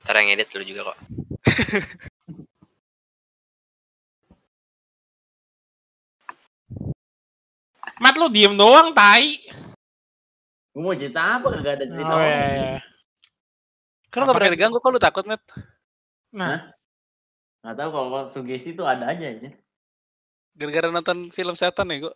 [0.00, 0.98] ntar yang edit dulu juga kok
[8.00, 9.44] Mat lu diem doang, tai.
[10.72, 11.52] Gue mau cerita apa?
[11.60, 12.14] Gak ada cerita.
[12.16, 12.80] Oh, iya, iya.
[14.08, 15.44] Kan lu pernah diganggu, kok lu takut, Met?
[16.32, 16.72] Nah,
[17.60, 19.52] Gak tahu kalau sugesti itu ada aja ya.
[20.56, 22.14] Gara-gara nonton film setan ya, gue.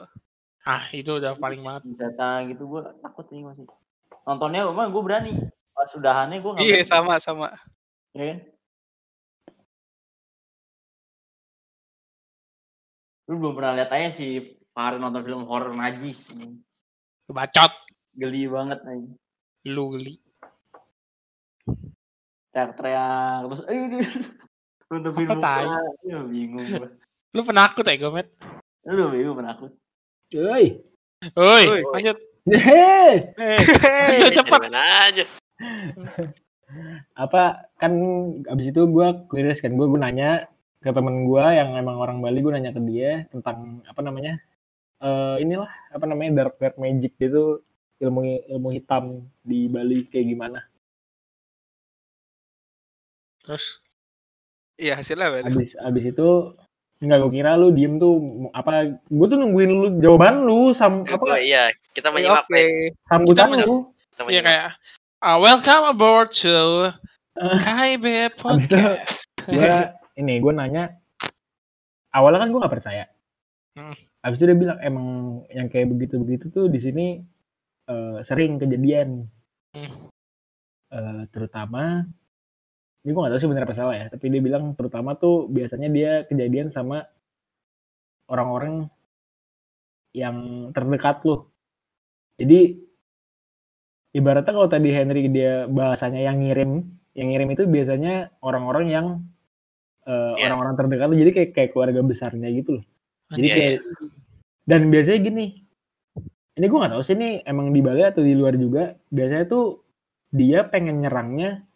[0.64, 1.82] Ah itu udah paling banget.
[1.94, 3.64] Data gitu gue takut nih masih.
[4.24, 5.32] Nontonnya emang gue berani.
[5.70, 6.88] Pas udahannya gue nggak Iya, berani.
[6.88, 7.48] sama, sama.
[8.12, 8.38] Ya kan?
[13.24, 14.30] Lu belum pernah lihat aja sih
[14.74, 16.28] Fahri nonton film horor najis.
[17.26, 17.72] Bacot.
[18.14, 19.10] Geli banget aja.
[19.64, 20.20] Lu geli.
[22.54, 24.06] Teriak-teriak terus eh dia
[24.92, 25.64] nutupin Apa tai?
[25.66, 25.80] muka.
[26.06, 26.88] Ya, bingung gue.
[27.34, 28.28] Lu penakut ya, Gomet?
[28.86, 29.72] Lu bingung penakut.
[30.32, 30.64] Woi.
[31.36, 31.80] Woi, Woi.
[31.92, 32.16] lanjut.
[32.44, 33.32] Hey,
[34.52, 35.24] mana aja.
[37.14, 37.92] apa kan
[38.44, 40.50] abis itu gue curious kan gue gue nanya
[40.82, 44.36] ke temen gue yang emang orang Bali gue nanya ke dia tentang apa namanya
[45.00, 47.62] eh inilah apa namanya dark dark magic gitu
[48.02, 48.20] ilmu
[48.50, 50.60] ilmu hitam di Bali kayak gimana
[53.44, 53.78] Terus
[54.74, 55.38] Iya, hasilnya apa?
[55.46, 56.28] abis abis itu
[57.04, 58.14] nggak gue kira lu diem tuh
[58.50, 62.68] apa gue tuh nungguin lu jawaban lu sam Oh apa iya, kita menyimak Pak.
[63.06, 64.44] sambutan lu ya menyimak.
[64.44, 64.68] kayak
[65.20, 66.88] ah, welcome aboard to
[67.34, 69.26] Eh, KIB Podcast.
[69.42, 69.74] gue
[70.14, 70.94] ini gue nanya
[72.08, 73.04] awalnya kan gue nggak percaya
[73.74, 73.90] Hmm.
[74.20, 75.08] abis itu dia bilang emang
[75.50, 77.18] yang kayak begitu begitu tuh di sini
[77.84, 79.26] eh, sering kejadian
[79.70, 80.06] Hmm.
[80.88, 82.06] Eh, terutama
[83.04, 85.88] ini gue gak tahu sih benar apa salah ya tapi dia bilang terutama tuh biasanya
[85.92, 87.04] dia kejadian sama
[88.32, 88.88] orang-orang
[90.16, 91.52] yang terdekat lo
[92.40, 92.80] jadi
[94.14, 99.06] ibaratnya kalau tadi Henry dia bahasanya yang ngirim yang ngirim itu biasanya orang-orang yang
[100.06, 100.50] eh, Iya.
[100.50, 102.84] orang-orang terdekat lo jadi kayak kayak keluarga besarnya gitu loh.
[103.34, 103.78] Jadi Iya, kayak
[104.64, 105.44] dan biasanya gini
[106.54, 109.82] ini gue nggak tahu sih ini emang di Bali atau di luar juga biasanya tuh
[110.30, 111.66] dia pengen nyerangnya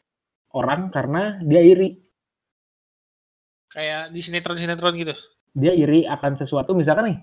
[0.52, 1.98] orang karena dia iri
[3.68, 5.14] Kayak di sinetron-sinetron gitu.
[5.52, 7.18] dia iri akan sesuatu misalkan nih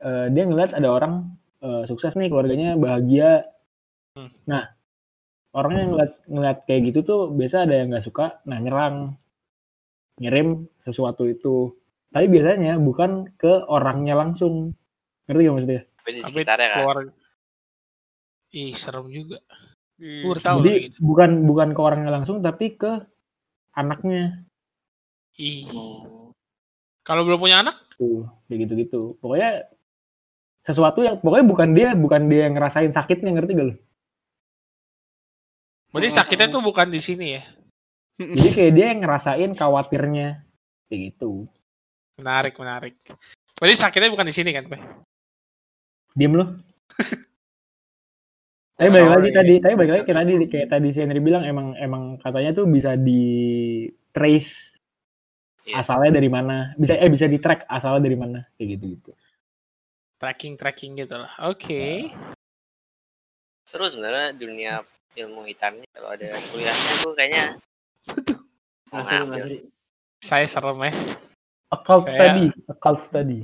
[0.00, 3.46] eh, dia ngeliat ada orang eh, sukses nih keluarganya bahagia
[4.16, 4.34] Hmm.
[4.50, 4.66] nah
[5.54, 9.14] orang yang ngeliat ngeliat kayak gitu tuh biasa ada yang nggak suka nah nyerang
[10.18, 11.70] ngirim sesuatu itu
[12.10, 14.74] tapi biasanya bukan ke orangnya langsung
[15.30, 16.76] ngerti gak maksudnya Tapi di sekitarnya kan.
[16.82, 16.98] keluar.
[18.50, 19.38] Ih, serem juga.
[19.98, 20.22] Hmm.
[20.22, 20.98] Gue udah tahu jadi gitu.
[21.02, 23.02] bukan bukan ke orangnya langsung tapi ke
[23.74, 24.46] anaknya
[25.38, 25.70] Ih.
[25.70, 26.30] Oh.
[27.06, 29.66] Kalau belum punya anak, tuh kayak gitu pokoknya
[30.62, 33.76] sesuatu yang pokoknya bukan dia bukan dia yang ngerasain sakitnya ngerti gak lu
[35.88, 37.42] berarti sakitnya tuh bukan di sini ya.
[38.20, 40.44] jadi kayak dia yang ngerasain khawatirnya
[40.86, 41.48] kayak gitu
[42.18, 42.98] Menarik, menarik.
[43.54, 44.74] Berarti sakitnya bukan di sini kan, Pe?
[46.18, 46.42] diem lu
[48.78, 51.74] tapi balik lagi tadi tapi balik lagi kayak tadi kayak tadi si Henry bilang emang
[51.74, 53.22] emang katanya tuh bisa di
[54.10, 54.78] trace
[55.66, 55.84] Iya.
[55.84, 59.10] asalnya dari mana bisa eh bisa di track asalnya dari mana kayak gitu gitu
[60.16, 61.30] Tracking-tracking gitu lah.
[61.46, 62.10] Oke.
[63.62, 64.82] Seru sebenarnya dunia
[65.14, 67.44] ilmu hitamnya kalau ada kuliahnya tuh kayaknya
[68.90, 69.60] ngasih.
[70.18, 70.92] Saya serem ya.
[71.68, 73.40] occult Saya- study occult study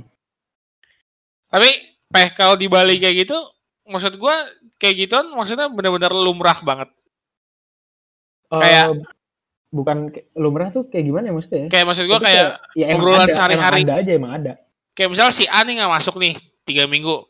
[1.47, 1.69] Tapi,
[2.09, 3.37] Peh, kalau di Bali kayak gitu,
[3.85, 6.89] maksud gua kayak gituan maksudnya benar-benar lumrah banget.
[8.47, 9.01] Kayak- Eh,
[9.69, 11.69] bukan kayak- lumrah tuh kayak gimana ya maksudnya ya?
[11.69, 13.81] Kayak maksud gua Tapi kayak ya emang obrolan sehari-hari.
[13.83, 14.53] ada aja emang ada
[14.91, 16.33] kayak misal si A nih nggak masuk nih
[16.63, 17.27] tiga minggu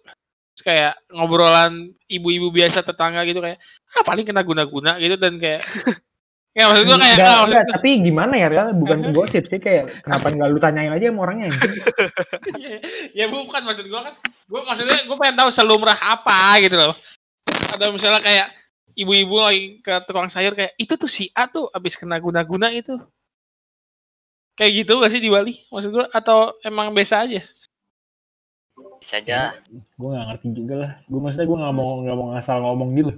[0.54, 1.74] Terus kayak ngobrolan
[2.08, 3.60] ibu-ibu biasa tetangga gitu kayak
[3.92, 5.60] ah paling kena guna-guna gitu dan kayak
[6.56, 8.68] ya maksud gua kayak Enggak, ah, enggak, gua- tapi gimana ya Real?
[8.72, 11.52] bukan gosip sih kayak kenapa nggak lu tanyain aja sama orangnya?
[12.56, 12.76] Ya,
[13.20, 14.14] ya bukan maksud gua kan
[14.48, 16.96] gua maksudnya gua pengen tahu selumrah apa gitu loh.
[17.76, 18.48] Ada misalnya kayak
[18.96, 22.96] ibu-ibu lagi ke tukang sayur kayak itu tuh si A tuh abis kena guna-guna itu.
[24.56, 26.08] Kayak gitu gak sih di Bali maksud gua?
[26.16, 27.44] Atau emang biasa aja?
[29.04, 29.60] Bisa aja.
[29.70, 30.92] gue nggak ngerti juga lah.
[31.12, 33.12] Gue maksudnya gue nggak mau nggak mau ngasal ngomong gitu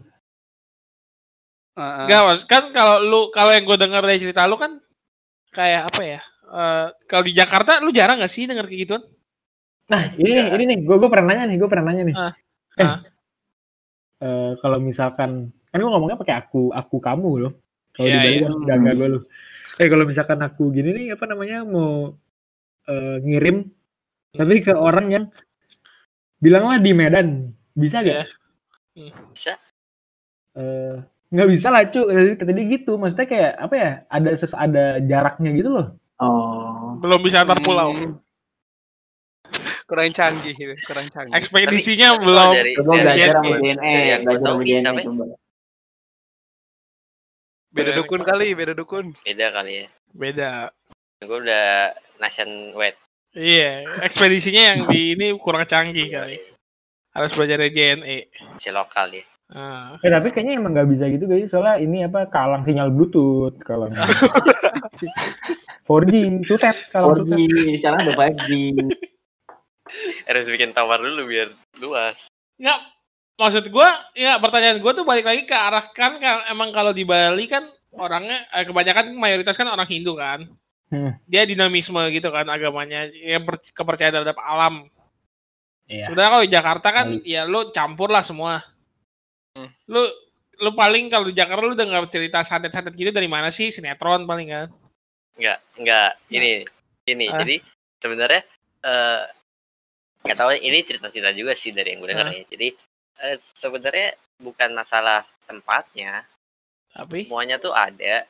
[1.77, 2.03] Heeh.
[2.09, 2.41] Enggak, Mas.
[2.49, 4.81] Kan kalau lu kalau yang gue dengar dari cerita lu kan
[5.53, 6.21] kayak apa ya?
[6.47, 9.03] eh, kalau di Jakarta lu jarang gak sih denger kayak gituan?
[9.87, 12.33] nah ini nih ini nih gue gue pernah nanya nih gue pernah nanya nih Ah,
[12.75, 12.95] eh
[14.19, 17.53] eh, kalau misalkan kan gue ngomongnya pakai aku aku kamu loh
[17.95, 18.35] kalau Iya, di Bali
[18.67, 18.67] iya.
[18.67, 19.23] kan gue loh
[19.79, 22.11] eh kalau misalkan aku gini nih apa namanya mau
[22.83, 23.63] eh, ngirim
[24.35, 25.25] tapi ke orang yang
[26.43, 28.27] bilanglah di Medan bisa gak?
[28.91, 29.13] Iya.
[29.31, 29.53] Bisa.
[30.57, 35.03] Eh, nggak bisa lah cu tadi tadi gitu maksudnya kayak apa ya ada ses ada
[35.03, 36.97] jaraknya gitu loh Oh.
[36.97, 37.93] Belum bisa antar pulau.
[37.93, 38.17] Hmm.
[39.87, 40.51] kurang canggih
[40.83, 41.31] kurang canggih.
[41.31, 42.53] Ekspedisinya Kalau belum.
[42.59, 45.25] dari, Coba dari, belajar sama DNA, gua belajar tahu sama bisa, DNA coba.
[47.71, 49.05] Beda dukun kali, beda dukun.
[49.23, 49.85] beda kali ya.
[50.11, 50.51] Beda.
[51.23, 52.99] Gue udah nation wet.
[53.37, 56.35] Iya, ekspedisinya yang di ini kurang canggih kali.
[57.15, 58.19] Harus belajar dari JNE.
[58.59, 59.23] si lokal ya.
[59.47, 59.95] Ah.
[60.03, 63.87] Eh, tapi kayaknya emang nggak bisa gitu guys, soalnya ini apa kalang sinyal bluetooth kalau
[65.87, 66.11] 4G,
[66.47, 67.79] sutet kalau 4G, sutet.
[67.79, 68.51] sekarang udah 5G.
[70.27, 71.47] Harus bikin tower dulu biar
[71.79, 72.19] luas.
[72.59, 72.79] Nggak,
[73.39, 77.07] maksud gua, ya pertanyaan gua tuh balik lagi ke arah kan, kan emang kalau di
[77.07, 80.43] Bali kan orangnya eh, kebanyakan mayoritas kan orang Hindu kan.
[80.91, 81.15] Hmm.
[81.23, 83.39] Dia dinamisme gitu kan agamanya, ya
[83.71, 84.91] kepercayaan terhadap alam.
[85.87, 86.11] Iya.
[86.11, 88.59] Sebenarnya kalau di Jakarta kan ya lu campur lah semua.
[89.57, 89.69] Hmm.
[89.89, 90.05] Lu
[90.57, 93.73] lu paling kalau di Jakarta lu dengar cerita santet-santet gitu dari mana sih?
[93.73, 94.67] Sinetron paling kan.
[95.37, 96.11] Enggak, enggak.
[96.29, 96.51] Ini,
[97.05, 97.25] ini.
[97.29, 97.41] Ah.
[97.41, 97.55] Jadi
[97.97, 98.41] sebenarnya
[98.85, 99.21] eh
[100.21, 102.33] nggak tahu ini cerita-cerita juga sih dari yang gue dengar Ah.
[102.33, 102.43] ya.
[102.49, 102.67] Jadi
[103.17, 106.21] eh, sebenarnya bukan masalah tempatnya,
[106.93, 108.25] Tapi semuanya tuh ada.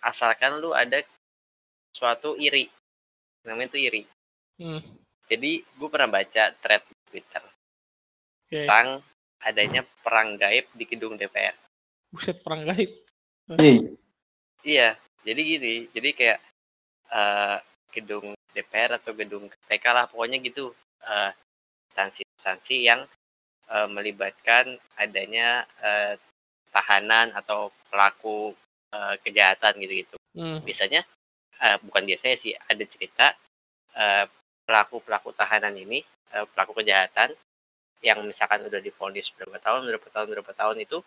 [0.00, 1.00] Asalkan lu ada
[1.92, 2.68] suatu iri.
[3.44, 4.04] Namanya tuh iri.
[4.60, 4.80] hmm,
[5.28, 8.52] Jadi gue pernah baca thread Twitter oke.
[8.52, 9.00] tentang
[9.44, 11.54] adanya perang gaib di gedung DPR.
[12.10, 12.90] Buset perang gaib.
[13.54, 13.92] Nih,
[14.64, 16.40] Iya, jadi gini, jadi kayak
[17.12, 17.58] eh
[17.92, 20.72] gedung DPR atau gedung KPK lah, pokoknya gitu,
[21.04, 21.30] eh
[21.92, 23.04] instansi-instansi yang
[23.68, 26.16] eh, melibatkan adanya eh,
[26.72, 28.56] tahanan atau pelaku
[28.90, 30.16] eh, kejahatan gitu-gitu.
[30.32, 30.64] Hmm.
[30.64, 31.04] Biasanya,
[31.60, 33.26] eh, bukan biasanya sih, ada cerita
[33.94, 34.24] eh,
[34.64, 36.00] pelaku-pelaku tahanan ini,
[36.32, 37.36] eh, pelaku kejahatan
[38.00, 40.98] yang misalkan udah divonis berapa tahun, berapa tahun, berapa tahun itu,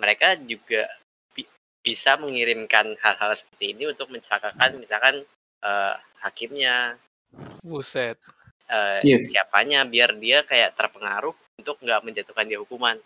[0.00, 0.88] mereka juga
[1.34, 1.48] bi-
[1.84, 5.22] bisa mengirimkan hal-hal seperti ini untuk mencelakakan misalkan
[5.60, 6.96] eh, hakimnya,
[7.60, 8.16] Buset.
[8.70, 9.18] eh, Iya.
[9.28, 12.96] siapanya, biar dia kayak terpengaruh untuk nggak menjatuhkan dia hukuman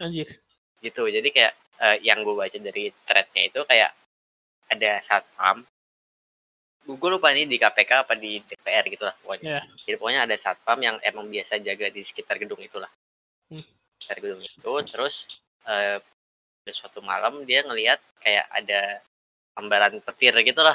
[0.00, 0.40] Anjir.
[0.80, 1.04] gitu.
[1.06, 1.52] Jadi kayak
[1.82, 3.92] eh, yang gue baca dari threadnya itu kayak
[4.72, 5.66] ada satpam.
[6.82, 9.46] Gue lupa ini di KPK apa di DPR gitu lah pokoknya.
[9.46, 9.62] Iya.
[9.86, 12.90] Jadi pokoknya ada satpam yang emang biasa jaga di sekitar gedung itulah.
[13.46, 13.62] Hmm.
[14.02, 15.30] Sekitar gedung itu, terus
[15.62, 18.98] eh, pada suatu malam dia ngelihat kayak ada
[19.54, 20.74] gambaran petir gitu lah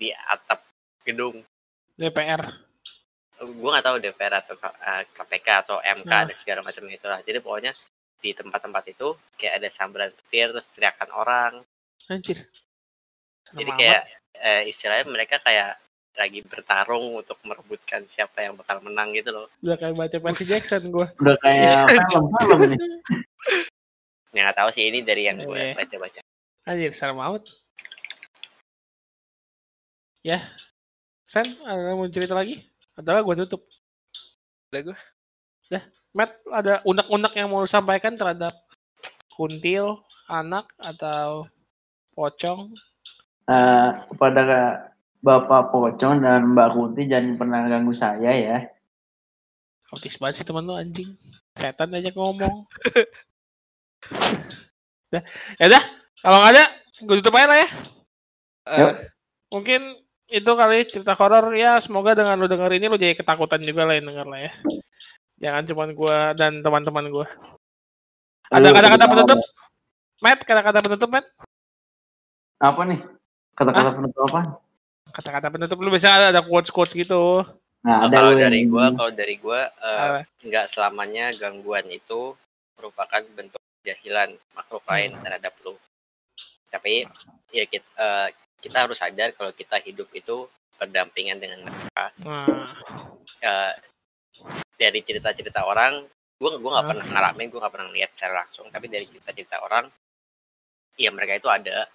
[0.00, 0.64] di atap
[1.04, 1.44] gedung.
[1.92, 2.48] DPR.
[3.38, 6.26] Gue nggak tahu DPR atau K- eh, KPK atau MK Hmm.
[6.32, 7.20] dan segala macam itulah.
[7.20, 7.72] Jadi pokoknya
[8.18, 11.52] di tempat-tempat itu kayak ada sambaran petir terus teriakan orang.
[12.08, 12.48] Anjir.
[13.44, 14.04] Serem Jadi amat.
[14.40, 15.78] Eh, istilahnya mereka kayak
[16.18, 19.46] lagi bertarung untuk merebutkan siapa yang bakal menang gitu loh.
[19.62, 21.06] udah kayak baca Percy Jackson gua.
[21.22, 22.80] udah kayak film-film nih.
[24.34, 25.78] Ya nggak tahu sih ini dari yang gue Iya.
[25.78, 26.20] baca-baca.
[26.66, 27.46] Anjir, serem amat.
[30.20, 30.42] Ya.
[31.24, 32.66] Sen, ada mau cerita lagi?
[32.98, 33.62] Atau gua tutup?
[34.68, 34.98] Udah gue.
[36.16, 38.56] Matt, ada unek-unek yang mau sampaikan terhadap
[39.30, 41.46] kuntil, anak, atau
[42.10, 42.72] pocong?
[43.48, 44.44] Eh, kepada
[45.24, 48.58] Bapak Pocong dan Mbak Kunti jangan pernah ganggu saya ya.
[49.88, 51.16] Autis banget sih temen lu anjing.
[51.56, 52.68] Setan aja ngomong.
[55.08, 55.24] Dah,
[55.56, 55.84] ya dah.
[56.20, 56.64] Kalau nggak ada,
[57.00, 57.68] gue tutup aja lah ya.
[58.76, 58.92] Yuk.
[59.48, 59.80] Mungkin
[60.28, 61.80] itu kali cerita horor ya.
[61.80, 64.52] Semoga dengan lu denger ini lu jadi ketakutan juga lah yang denger lah ya.
[65.40, 67.26] Jangan cuma gua dan teman-teman gua.
[68.52, 69.38] Ada kata-kata penutup?
[70.20, 71.26] Matt, kata-kata penutup, Matt?
[72.60, 73.00] Apa nih?
[73.58, 74.40] Kata-kata penutup apa?
[75.10, 77.42] Kata-kata penutup lu bisa ada, ada quotes-quotes gitu.
[77.82, 80.20] Nah, ada kalau lu dari gue, kalau dari gue Apa?
[80.42, 82.34] nggak selamanya gangguan itu
[82.78, 85.22] merupakan bentuk kejahilan makhluk lain Hmm.
[85.24, 85.74] terhadap lu.
[86.68, 87.06] Tapi
[87.50, 88.28] ya kita, eh,
[88.60, 92.04] kita harus sadar kalau kita hidup itu berdampingan dengan mereka.
[92.22, 92.70] Nah,
[93.38, 93.74] Eh,
[94.74, 96.02] dari cerita-cerita orang,
[96.38, 96.90] gue gue nggak Ah.
[96.94, 98.66] pernah ngalamin, gue nggak pernah lihat secara langsung.
[98.70, 99.86] Tapi dari cerita-cerita orang,
[100.94, 101.86] ya mereka itu ada,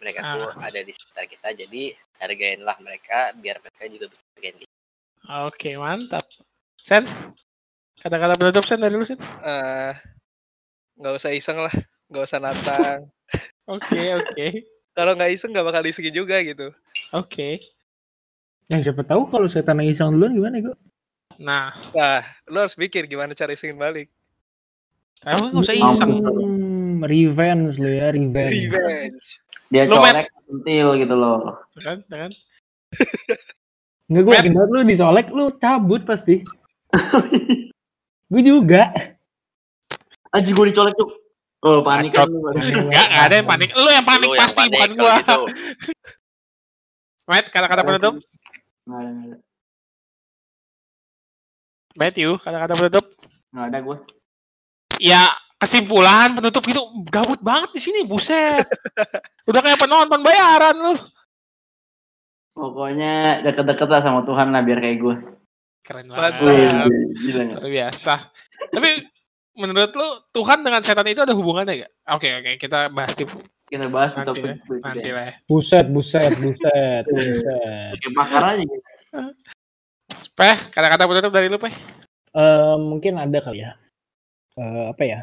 [0.00, 0.32] mereka Ah.
[0.34, 1.48] tuh ada di sekitar kita.
[1.54, 1.82] Jadi
[2.16, 4.72] hargainlah mereka, biar mereka juga bisa hargain kita.
[5.46, 6.24] oke, mantap.
[6.76, 7.04] Sen,
[7.96, 9.20] kata-kata penutup Sen dari lu Sen.
[9.20, 9.92] eh,
[10.96, 11.74] nggak usah iseng lah,
[12.08, 13.00] nggak usah nantang.
[13.70, 14.46] Oke, oke.
[14.90, 16.74] Kalau nggak iseng nggak bakal disegi juga gitu.
[17.12, 17.62] Oke.
[18.66, 20.74] Yang siapa tahu kalau setan yang iseng duluan gimana gue?
[21.38, 24.10] Nah, Nah, lu harus pikir gimana cara isengin balik.
[25.20, 26.10] kamu nggak usah iseng.
[27.00, 28.66] Revenge lo ya, revenge.
[28.66, 29.28] Revenge.
[29.70, 31.62] Dia Lu, colek pentil gitu loh.
[31.78, 32.30] Kan, kan?
[34.10, 36.42] Enggak gue yakin banget lu disolek lu cabut pasti.
[38.30, 38.90] gue juga.
[40.34, 41.10] Anjir gue dicolek tuh.
[41.60, 42.42] Oh, panik kan lu.
[42.50, 43.70] Enggak, enggak ada yang panik.
[43.78, 45.14] Lu yang panik Lu yang pasti, panik bukan gua.
[45.22, 45.42] gitu.
[47.30, 48.14] Matt, kata-kata penutup.
[48.90, 49.38] Nggak ada, nggak ada.
[51.94, 53.04] Matthew, kata-kata penutup.
[53.54, 53.96] Nggak ada gue.
[54.98, 55.22] Ya,
[55.60, 56.80] kesimpulan penutup gitu
[57.12, 58.64] gabut banget di sini, buset.
[59.44, 60.94] Udah kayak penonton bayaran lu.
[62.56, 65.16] Pokoknya deket-deket lah sama Tuhan lah biar kayak gue.
[65.84, 66.32] Keren banget.
[66.40, 68.32] Luar biasa.
[68.72, 68.88] Tapi
[69.60, 71.92] menurut lu Tuhan dengan setan itu ada hubungannya gak?
[72.16, 73.28] Oke oke kita bahas di
[73.70, 75.34] Kita bahas nanti, topik ya, nanti lah ya.
[75.46, 77.94] Buset, buset, buset, buset.
[78.18, 78.88] Bakar aja gitu.
[80.34, 81.70] Peh, kata-kata penutup dari lu Peh.
[82.34, 83.78] Eh, mungkin ada kali ya.
[84.58, 85.22] Eh, apa ya?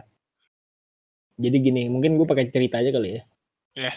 [1.37, 3.21] Jadi gini, mungkin gue pakai cerita aja kali ya.
[3.77, 3.93] Iya.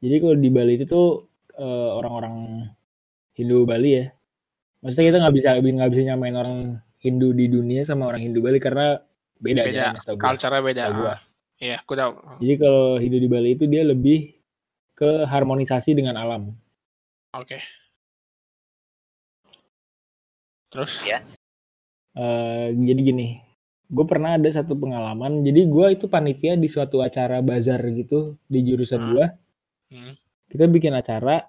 [0.00, 1.28] Jadi kalau di Bali itu tuh
[1.58, 2.64] eh, orang-orang
[3.36, 4.06] Hindu Bali ya.
[4.80, 6.58] Maksudnya kita nggak bisa nggak bisa nyamain orang
[6.98, 8.98] Hindu di dunia sama orang Hindu Bali karena
[9.38, 10.14] beda, Beda, ya.
[10.16, 10.22] gua.
[10.32, 10.84] Culture-nya beda.
[10.94, 11.14] Gua.
[11.14, 11.20] Ah,
[11.58, 12.12] Iya, aku tahu.
[12.38, 14.38] Jadi kalau Hindu di Bali itu dia lebih
[14.94, 16.54] ke harmonisasi dengan alam.
[17.34, 17.58] Oke.
[20.70, 21.02] Terus?
[21.02, 21.18] Ya.
[22.14, 23.42] Eh, jadi gini,
[23.88, 25.40] gue pernah ada satu pengalaman.
[25.40, 29.10] Jadi gue itu panitia di suatu acara bazar gitu di jurusan Hmm.
[29.16, 29.26] gue.
[29.96, 30.12] Hmm.
[30.48, 31.48] Kita bikin acara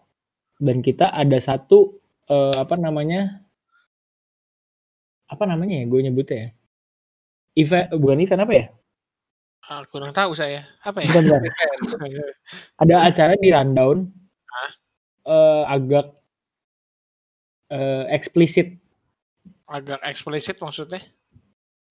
[0.60, 2.00] dan kita ada satu
[2.32, 3.44] eh, apa namanya?
[5.30, 5.86] Apa namanya ya?
[5.86, 6.50] Gue nyebutnya ya.
[7.60, 8.66] Event, bukan event apa ya?
[9.68, 10.64] Ah, kurang tahu saya.
[10.82, 11.12] Apa ya?
[11.12, 11.42] Bukan, bukan.
[12.82, 14.08] Ada acara di rundown.
[14.50, 14.72] Hah?
[15.30, 16.06] eh, agak
[17.70, 18.80] eh, eksplisit
[19.70, 21.04] Agak eksplisit maksudnya.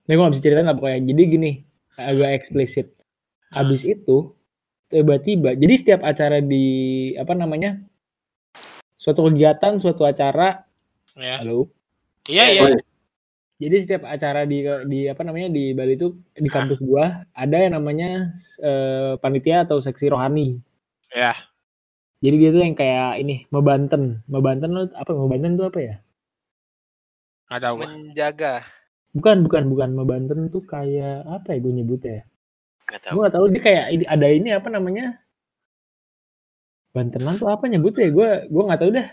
[0.09, 1.05] Ini gue gak bisa ceritain lah pokoknya.
[1.05, 1.51] Jadi gini,
[2.01, 2.97] agak eksplisit.
[3.53, 4.33] Habis itu,
[4.89, 7.77] tiba-tiba, jadi setiap acara di, apa namanya,
[8.97, 10.65] suatu kegiatan, suatu acara,
[11.13, 11.45] Ya.
[11.45, 11.69] halo?
[12.25, 12.81] Iya, Ya, iya.
[13.59, 17.77] Jadi setiap acara di, di apa namanya, di Bali itu, di kampus gua, ada yang
[17.77, 18.33] namanya
[18.63, 20.57] eh, panitia atau seksi rohani.
[21.13, 21.37] Ya.
[22.25, 24.25] Jadi dia tuh yang kayak ini, mebanten.
[24.25, 25.97] Mebanten lo, apa, mebanten tuh apa ya?
[27.51, 27.77] Nggak tahu.
[27.83, 28.55] Menjaga.
[29.17, 29.91] Bukan, bukan, bukan.
[29.97, 32.25] Mebanten tuh kayak, apa ya gue nyebutnya ya?
[32.89, 33.13] Nggak tahu.
[33.13, 35.07] gue gak tahu dia kayak ada ini apa namanya
[36.97, 39.09] Bantenan tuh apa nyebutnya gue gue nggak tahu dah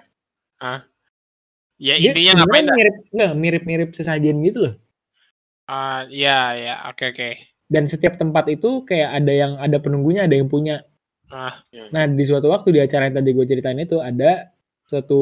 [1.75, 4.75] Ya dia intinya ngapain mirip nggak mirip mirip sesajen gitu loh
[5.67, 6.87] Ah, ya, ya.
[6.87, 7.29] Oke, oke.
[7.67, 10.85] dan setiap tempat itu kayak ada yang ada penunggunya ada yang punya
[11.25, 11.57] Ah,
[11.89, 14.53] nah di suatu waktu di acara yang tadi gue ceritain itu ada
[14.85, 15.19] suatu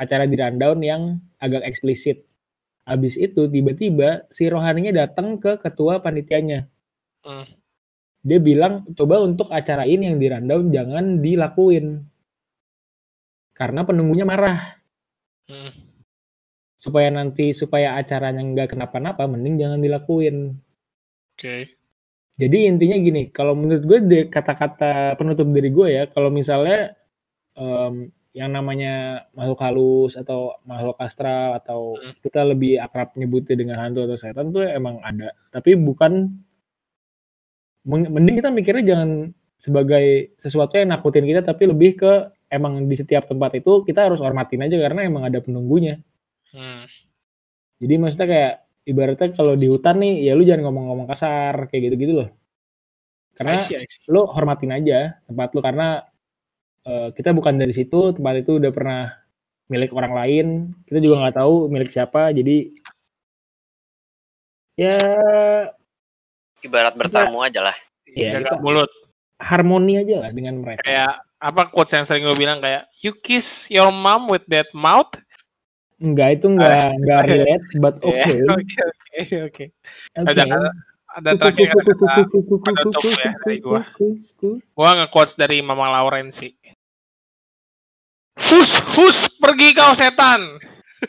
[0.00, 1.02] acara di rundown yang
[1.38, 2.24] agak eksplisit
[2.90, 6.60] habis itu tiba-tiba si rohaninya datang ke ketua panitianya
[7.26, 7.44] Hmm.
[8.22, 11.86] dia bilang coba untuk acara ini yang di rundown jangan dilakuin
[13.58, 14.78] karena penunggunya marah
[15.50, 15.72] hmm.
[16.78, 20.36] supaya nanti supaya acaranya nggak kenapa-napa mending jangan dilakuin
[21.34, 21.56] Oke.
[22.38, 23.98] jadi intinya gini kalau menurut gue
[24.30, 26.94] kata-kata penutup dari gue ya kalau misalnya
[27.58, 27.94] em,
[28.38, 32.14] yang namanya makhluk halus atau makhluk astral atau Hmm.
[32.22, 36.30] kita lebih akrab nyebutnya dengan hantu atau setan tuh emang ada tapi bukan
[37.88, 39.10] mending kita mikirnya jangan
[39.58, 42.12] sebagai sesuatu yang nakutin kita tapi lebih ke
[42.48, 45.98] emang di setiap tempat itu kita harus hormatin aja karena emang ada penunggunya
[46.48, 46.88] Hmm.
[47.76, 48.54] Jadi maksudnya kayak
[48.88, 52.28] ibaratnya kalau di hutan nih ya lu jangan ngomong-ngomong kasar kayak gitu-gitu loh.
[53.36, 54.00] Karena I see, I see.
[54.08, 56.08] lu hormatin aja tempat lu karena
[56.88, 59.12] eh, kita bukan dari situ, tempat itu udah pernah
[59.68, 60.46] milik orang lain,
[60.88, 62.32] kita juga nggak tahu milik siapa.
[62.32, 62.72] Jadi
[64.74, 64.96] ya
[66.58, 67.76] Ibarat Kita- bertamu aja lah.
[68.08, 68.90] ya Jaga kita mulut.
[69.38, 70.82] harmoni aja lah dengan mereka.
[70.82, 75.14] Kayak apa quotes yang sering gue bilang kayak you kiss your mom with that mouth.
[76.02, 78.34] Enggak itu enggak enggak relate, but Ya, oke.
[78.58, 78.82] Oke,
[79.22, 79.64] oke, oke.
[80.18, 80.42] Ada
[81.08, 82.22] ada terakhir kata-kata
[82.66, 83.80] penutup ya dari gua.
[84.74, 86.57] Gua nge-quotes dari Mama Lauren sih.
[88.38, 90.58] Hus, hus, pergi kau setan.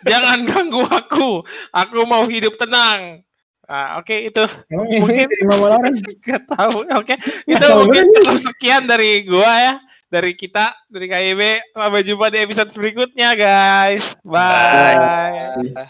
[0.05, 1.41] Jangan ganggu aku.
[1.69, 3.21] Aku mau hidup tenang.
[3.69, 4.41] Nah, oke itu
[4.73, 5.93] Emang Mungkin- dari Mama Lauren.
[6.25, 6.89] Gak tahu.
[6.89, 7.13] Oke,
[7.45, 9.73] itu tahu mungkin cukup sekian dari gua ya,
[10.09, 11.41] dari kita, dari KIB.
[11.77, 14.17] Sampai jumpa di episode berikutnya, guys.
[14.25, 14.97] Bye.
[15.77, 15.89] Ah.